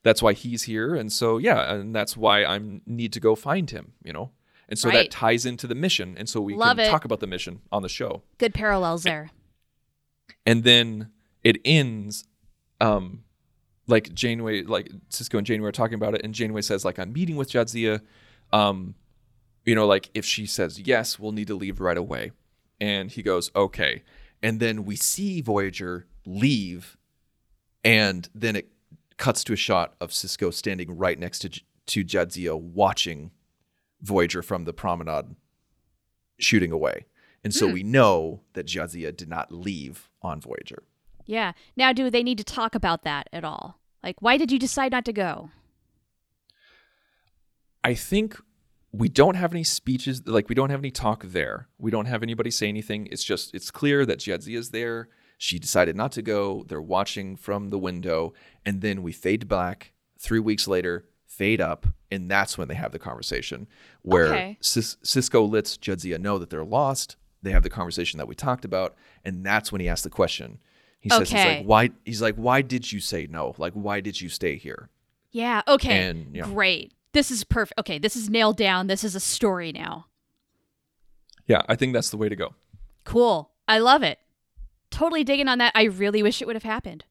that's 0.02 0.22
why 0.22 0.32
he's 0.32 0.62
here, 0.64 0.94
and 0.94 1.12
so 1.12 1.38
yeah, 1.38 1.74
and 1.74 1.94
that's 1.94 2.16
why 2.16 2.44
I 2.44 2.60
need 2.86 3.12
to 3.14 3.20
go 3.20 3.34
find 3.34 3.68
him. 3.70 3.92
You 4.04 4.12
know, 4.12 4.30
and 4.68 4.78
so 4.78 4.88
Right. 4.88 4.96
that 5.04 5.10
ties 5.10 5.44
into 5.46 5.66
the 5.66 5.74
mission, 5.74 6.16
and 6.16 6.28
so 6.28 6.40
we 6.40 6.54
Love 6.54 6.76
can 6.76 6.86
it. 6.86 6.90
talk 6.90 7.04
about 7.04 7.20
the 7.20 7.26
mission 7.26 7.60
on 7.72 7.82
the 7.82 7.88
show. 7.88 8.22
Good 8.38 8.54
parallels 8.54 9.02
there. 9.02 9.30
and 10.46 10.62
then 10.64 11.10
it 11.42 11.56
ends 11.64 12.24
um 12.80 13.24
like 13.86 14.12
Janeway 14.14 14.62
like 14.62 14.88
Sisko 15.10 15.38
and 15.38 15.46
Janeway 15.46 15.68
are 15.68 15.72
talking 15.72 15.94
about 15.94 16.14
it 16.14 16.20
and 16.24 16.32
Janeway 16.34 16.62
says 16.62 16.84
like 16.84 16.98
I'm 16.98 17.12
meeting 17.12 17.36
with 17.36 17.50
Jadzia 17.50 18.00
um 18.52 18.94
you 19.64 19.74
know 19.74 19.86
like 19.86 20.10
if 20.14 20.24
she 20.24 20.46
says 20.46 20.78
yes 20.78 21.18
we'll 21.18 21.32
need 21.32 21.46
to 21.48 21.54
leave 21.54 21.80
right 21.80 21.96
away 21.96 22.32
and 22.80 23.10
he 23.10 23.22
goes 23.22 23.50
okay 23.56 24.02
and 24.42 24.60
then 24.60 24.84
we 24.84 24.94
see 24.96 25.40
Voyager 25.40 26.06
leave 26.26 26.96
and 27.84 28.28
then 28.34 28.56
it 28.56 28.68
cuts 29.18 29.44
to 29.44 29.52
a 29.52 29.56
shot 29.56 29.94
of 30.00 30.10
Sisko 30.10 30.52
standing 30.52 30.96
right 30.96 31.18
next 31.18 31.40
to 31.40 31.60
to 31.86 32.04
Jadzia 32.04 32.58
watching 32.58 33.30
Voyager 34.02 34.42
from 34.42 34.64
the 34.64 34.72
promenade 34.72 35.36
shooting 36.38 36.72
away 36.72 37.06
and 37.44 37.54
so 37.54 37.66
hmm. 37.66 37.74
we 37.74 37.82
know 37.82 38.42
that 38.54 38.66
Jadzia 38.66 39.16
did 39.16 39.28
not 39.28 39.52
leave 39.52 40.08
on 40.22 40.40
Voyager 40.40 40.82
Yeah. 41.26 41.52
Now, 41.76 41.92
do 41.92 42.10
they 42.10 42.22
need 42.22 42.38
to 42.38 42.44
talk 42.44 42.74
about 42.74 43.02
that 43.04 43.28
at 43.32 43.44
all? 43.44 43.78
Like, 44.02 44.22
why 44.22 44.36
did 44.36 44.50
you 44.50 44.58
decide 44.58 44.92
not 44.92 45.04
to 45.04 45.12
go? 45.12 45.50
I 47.84 47.94
think 47.94 48.40
we 48.92 49.08
don't 49.08 49.34
have 49.34 49.52
any 49.52 49.64
speeches, 49.64 50.26
like 50.26 50.48
we 50.48 50.54
don't 50.54 50.70
have 50.70 50.80
any 50.80 50.90
talk 50.90 51.24
there. 51.24 51.68
We 51.78 51.90
don't 51.90 52.06
have 52.06 52.22
anybody 52.22 52.50
say 52.50 52.68
anything. 52.68 53.08
It's 53.10 53.24
just 53.24 53.54
it's 53.54 53.70
clear 53.70 54.06
that 54.06 54.18
Jadzia 54.18 54.56
is 54.56 54.70
there. 54.70 55.08
She 55.38 55.58
decided 55.60 55.96
not 55.96 56.12
to 56.12 56.22
go. 56.22 56.64
They're 56.68 56.82
watching 56.82 57.36
from 57.36 57.70
the 57.70 57.78
window, 57.78 58.34
and 58.66 58.80
then 58.80 59.02
we 59.02 59.12
fade 59.12 59.48
back. 59.48 59.92
Three 60.18 60.40
weeks 60.40 60.66
later, 60.66 61.06
fade 61.24 61.60
up, 61.60 61.86
and 62.10 62.28
that's 62.28 62.58
when 62.58 62.66
they 62.66 62.74
have 62.74 62.90
the 62.90 62.98
conversation 62.98 63.68
where 64.02 64.26
Okay. 64.26 64.58
Cis- 64.60 64.96
Sisko 65.04 65.48
lets 65.48 65.76
Jadzia 65.78 66.18
know 66.18 66.38
that 66.38 66.50
they're 66.50 66.64
lost. 66.64 67.14
They 67.40 67.52
have 67.52 67.62
the 67.62 67.70
conversation 67.70 68.18
that 68.18 68.26
we 68.26 68.34
talked 68.34 68.64
about, 68.64 68.96
and 69.24 69.46
that's 69.46 69.70
when 69.70 69.80
he 69.80 69.88
asks 69.88 70.02
the 70.02 70.10
question. 70.10 70.58
He 70.98 71.08
says, 71.08 71.30
"He's 71.30 71.44
like, 71.44 71.64
why?" 71.64 71.90
He's 72.04 72.20
like, 72.20 72.34
"Why 72.34 72.60
did 72.60 72.90
you 72.90 72.98
say 72.98 73.28
no? 73.30 73.54
Like, 73.58 73.74
why 73.74 74.00
did 74.00 74.20
you 74.20 74.28
stay 74.28 74.56
here?" 74.56 74.90
Yeah. 75.30 75.62
Okay. 75.68 76.08
And, 76.08 76.34
you 76.34 76.42
know. 76.42 76.48
Great. 76.48 76.92
This 77.12 77.30
is 77.30 77.44
perfect. 77.44 77.78
Okay. 77.78 77.98
This 78.00 78.16
is 78.16 78.28
nailed 78.28 78.56
down. 78.56 78.88
This 78.88 79.04
is 79.04 79.14
a 79.14 79.20
story 79.20 79.70
now. 79.70 80.06
Yeah, 81.46 81.62
I 81.68 81.76
think 81.76 81.92
that's 81.92 82.10
the 82.10 82.16
way 82.16 82.28
to 82.28 82.34
go. 82.36 82.54
Cool. 83.04 83.50
I 83.68 83.78
love 83.78 84.02
it. 84.02 84.18
Totally 84.90 85.24
digging 85.24 85.48
on 85.48 85.58
that. 85.58 85.72
I 85.74 85.84
really 85.84 86.22
wish 86.22 86.40
it 86.40 86.46
would 86.46 86.56
have 86.56 86.62
happened. 86.62 87.04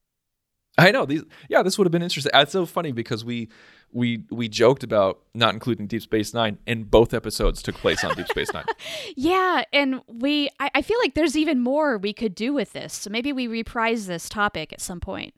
I 0.78 0.92
know 0.92 1.06
these. 1.06 1.24
Yeah, 1.50 1.64
this 1.64 1.78
would 1.78 1.86
have 1.86 1.92
been 1.92 2.04
interesting. 2.04 2.32
It's 2.36 2.52
so 2.52 2.66
funny 2.66 2.92
because 2.92 3.26
we 3.26 3.50
we 3.92 4.24
we 4.30 4.48
joked 4.48 4.84
about 4.84 5.20
not 5.34 5.54
including 5.54 5.88
Deep 5.88 6.04
Space 6.04 6.34
Nine, 6.34 6.60
and 6.68 6.90
both 6.90 7.14
episodes 7.14 7.64
took 7.64 7.76
place 7.76 8.04
on 8.04 8.16
Deep 8.16 8.28
Space 8.28 8.54
Nine. 8.54 8.66
Yeah, 9.16 9.64
and 9.74 10.02
we 10.08 10.50
I, 10.60 10.70
I 10.76 10.82
feel 10.84 11.00
like 11.00 11.16
there's 11.16 11.36
even 11.36 11.60
more 11.62 11.98
we 11.98 12.14
could 12.14 12.36
do 12.36 12.54
with 12.54 12.74
this. 12.74 12.94
So 12.94 13.10
maybe 13.10 13.34
we 13.34 13.48
reprise 13.48 14.06
this 14.06 14.30
topic 14.30 14.72
at 14.72 14.82
some 14.82 15.00
point. 15.00 15.34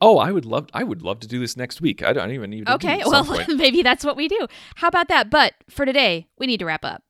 Oh, 0.00 0.18
I 0.18 0.30
would 0.30 0.44
love. 0.44 0.68
I 0.72 0.84
would 0.84 1.02
love 1.02 1.20
to 1.20 1.26
do 1.26 1.40
this 1.40 1.56
next 1.56 1.80
week. 1.80 2.02
I 2.02 2.12
don't 2.12 2.30
even 2.30 2.50
need 2.50 2.60
to 2.60 2.64
do 2.66 2.72
Okay, 2.74 3.02
well 3.06 3.24
maybe 3.48 3.82
that's 3.82 4.04
what 4.04 4.16
we 4.16 4.28
do. 4.28 4.46
How 4.76 4.88
about 4.88 5.08
that? 5.08 5.30
But 5.30 5.54
for 5.68 5.84
today, 5.84 6.28
we 6.38 6.46
need 6.46 6.58
to 6.58 6.66
wrap 6.66 6.84
up. 6.84 7.02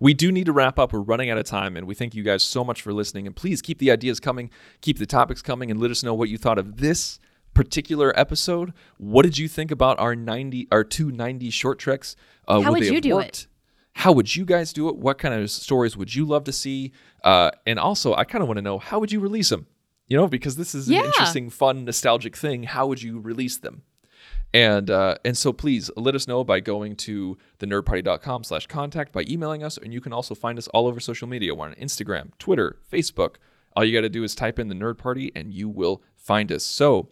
We 0.00 0.14
do 0.14 0.30
need 0.32 0.46
to 0.46 0.52
wrap 0.52 0.78
up. 0.78 0.92
We're 0.92 1.00
running 1.00 1.30
out 1.30 1.38
of 1.38 1.44
time, 1.44 1.76
and 1.76 1.86
we 1.86 1.94
thank 1.94 2.14
you 2.14 2.22
guys 2.22 2.42
so 2.42 2.64
much 2.64 2.82
for 2.82 2.92
listening. 2.92 3.26
And 3.26 3.34
please 3.34 3.62
keep 3.62 3.78
the 3.78 3.90
ideas 3.90 4.20
coming, 4.20 4.50
keep 4.80 4.98
the 4.98 5.06
topics 5.06 5.42
coming, 5.42 5.70
and 5.70 5.80
let 5.80 5.90
us 5.90 6.02
know 6.02 6.14
what 6.14 6.28
you 6.28 6.38
thought 6.38 6.58
of 6.58 6.78
this 6.78 7.18
particular 7.54 8.12
episode. 8.18 8.72
What 8.98 9.22
did 9.22 9.38
you 9.38 9.48
think 9.48 9.70
about 9.70 9.98
our 9.98 10.14
ninety, 10.14 10.68
our 10.70 10.84
two 10.84 11.10
ninety 11.10 11.50
short 11.50 11.78
treks? 11.78 12.16
Uh, 12.46 12.60
How 12.60 12.72
would 12.72 12.82
they 12.82 12.90
you 12.90 13.00
do 13.00 13.18
it? 13.18 13.46
How 13.94 14.12
would 14.12 14.36
you 14.36 14.44
guys 14.44 14.72
do 14.72 14.88
it? 14.88 14.96
What 14.96 15.18
kind 15.18 15.34
of 15.34 15.50
stories 15.50 15.96
would 15.96 16.14
you 16.14 16.24
love 16.24 16.44
to 16.44 16.52
see? 16.52 16.92
Uh, 17.24 17.50
and 17.66 17.80
also, 17.80 18.14
I 18.14 18.22
kind 18.24 18.42
of 18.42 18.48
want 18.48 18.58
to 18.58 18.62
know 18.62 18.78
how 18.78 19.00
would 19.00 19.10
you 19.10 19.18
release 19.18 19.48
them? 19.48 19.66
You 20.06 20.16
know, 20.16 20.28
because 20.28 20.54
this 20.56 20.74
is 20.74 20.88
an 20.88 20.94
interesting, 21.06 21.50
fun, 21.50 21.84
nostalgic 21.84 22.36
thing. 22.36 22.62
How 22.62 22.86
would 22.86 23.02
you 23.02 23.18
release 23.18 23.58
them? 23.58 23.82
And 24.54 24.90
uh, 24.90 25.16
and 25.24 25.36
so 25.36 25.52
please 25.52 25.90
let 25.96 26.14
us 26.14 26.26
know 26.26 26.42
by 26.42 26.60
going 26.60 26.96
to 26.96 27.36
thenerdparty.com 27.58 28.44
slash 28.44 28.66
contact 28.66 29.12
by 29.12 29.24
emailing 29.28 29.62
us. 29.62 29.76
And 29.76 29.92
you 29.92 30.00
can 30.00 30.12
also 30.12 30.34
find 30.34 30.58
us 30.58 30.68
all 30.68 30.86
over 30.86 31.00
social 31.00 31.28
media. 31.28 31.54
We're 31.54 31.66
on 31.66 31.74
Instagram, 31.74 32.30
Twitter, 32.38 32.78
Facebook. 32.90 33.36
All 33.76 33.84
you 33.84 33.92
got 33.92 34.00
to 34.02 34.08
do 34.08 34.24
is 34.24 34.34
type 34.34 34.58
in 34.58 34.68
the 34.68 34.74
Nerd 34.74 34.98
Party 34.98 35.30
and 35.36 35.52
you 35.52 35.68
will 35.68 36.02
find 36.16 36.50
us. 36.50 36.64
So 36.64 37.10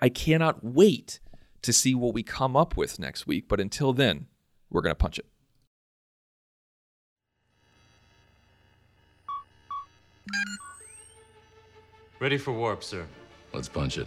I 0.00 0.08
cannot 0.08 0.64
wait 0.64 1.20
to 1.62 1.72
see 1.72 1.94
what 1.94 2.14
we 2.14 2.22
come 2.22 2.56
up 2.56 2.76
with 2.76 2.98
next 2.98 3.26
week. 3.26 3.48
But 3.48 3.60
until 3.60 3.92
then, 3.92 4.26
we're 4.70 4.82
going 4.82 4.92
to 4.92 4.94
punch 4.94 5.18
it. 5.18 5.26
Ready 12.20 12.38
for 12.38 12.52
warp, 12.52 12.84
sir. 12.84 13.04
Let's 13.52 13.68
punch 13.68 13.98
it. 13.98 14.06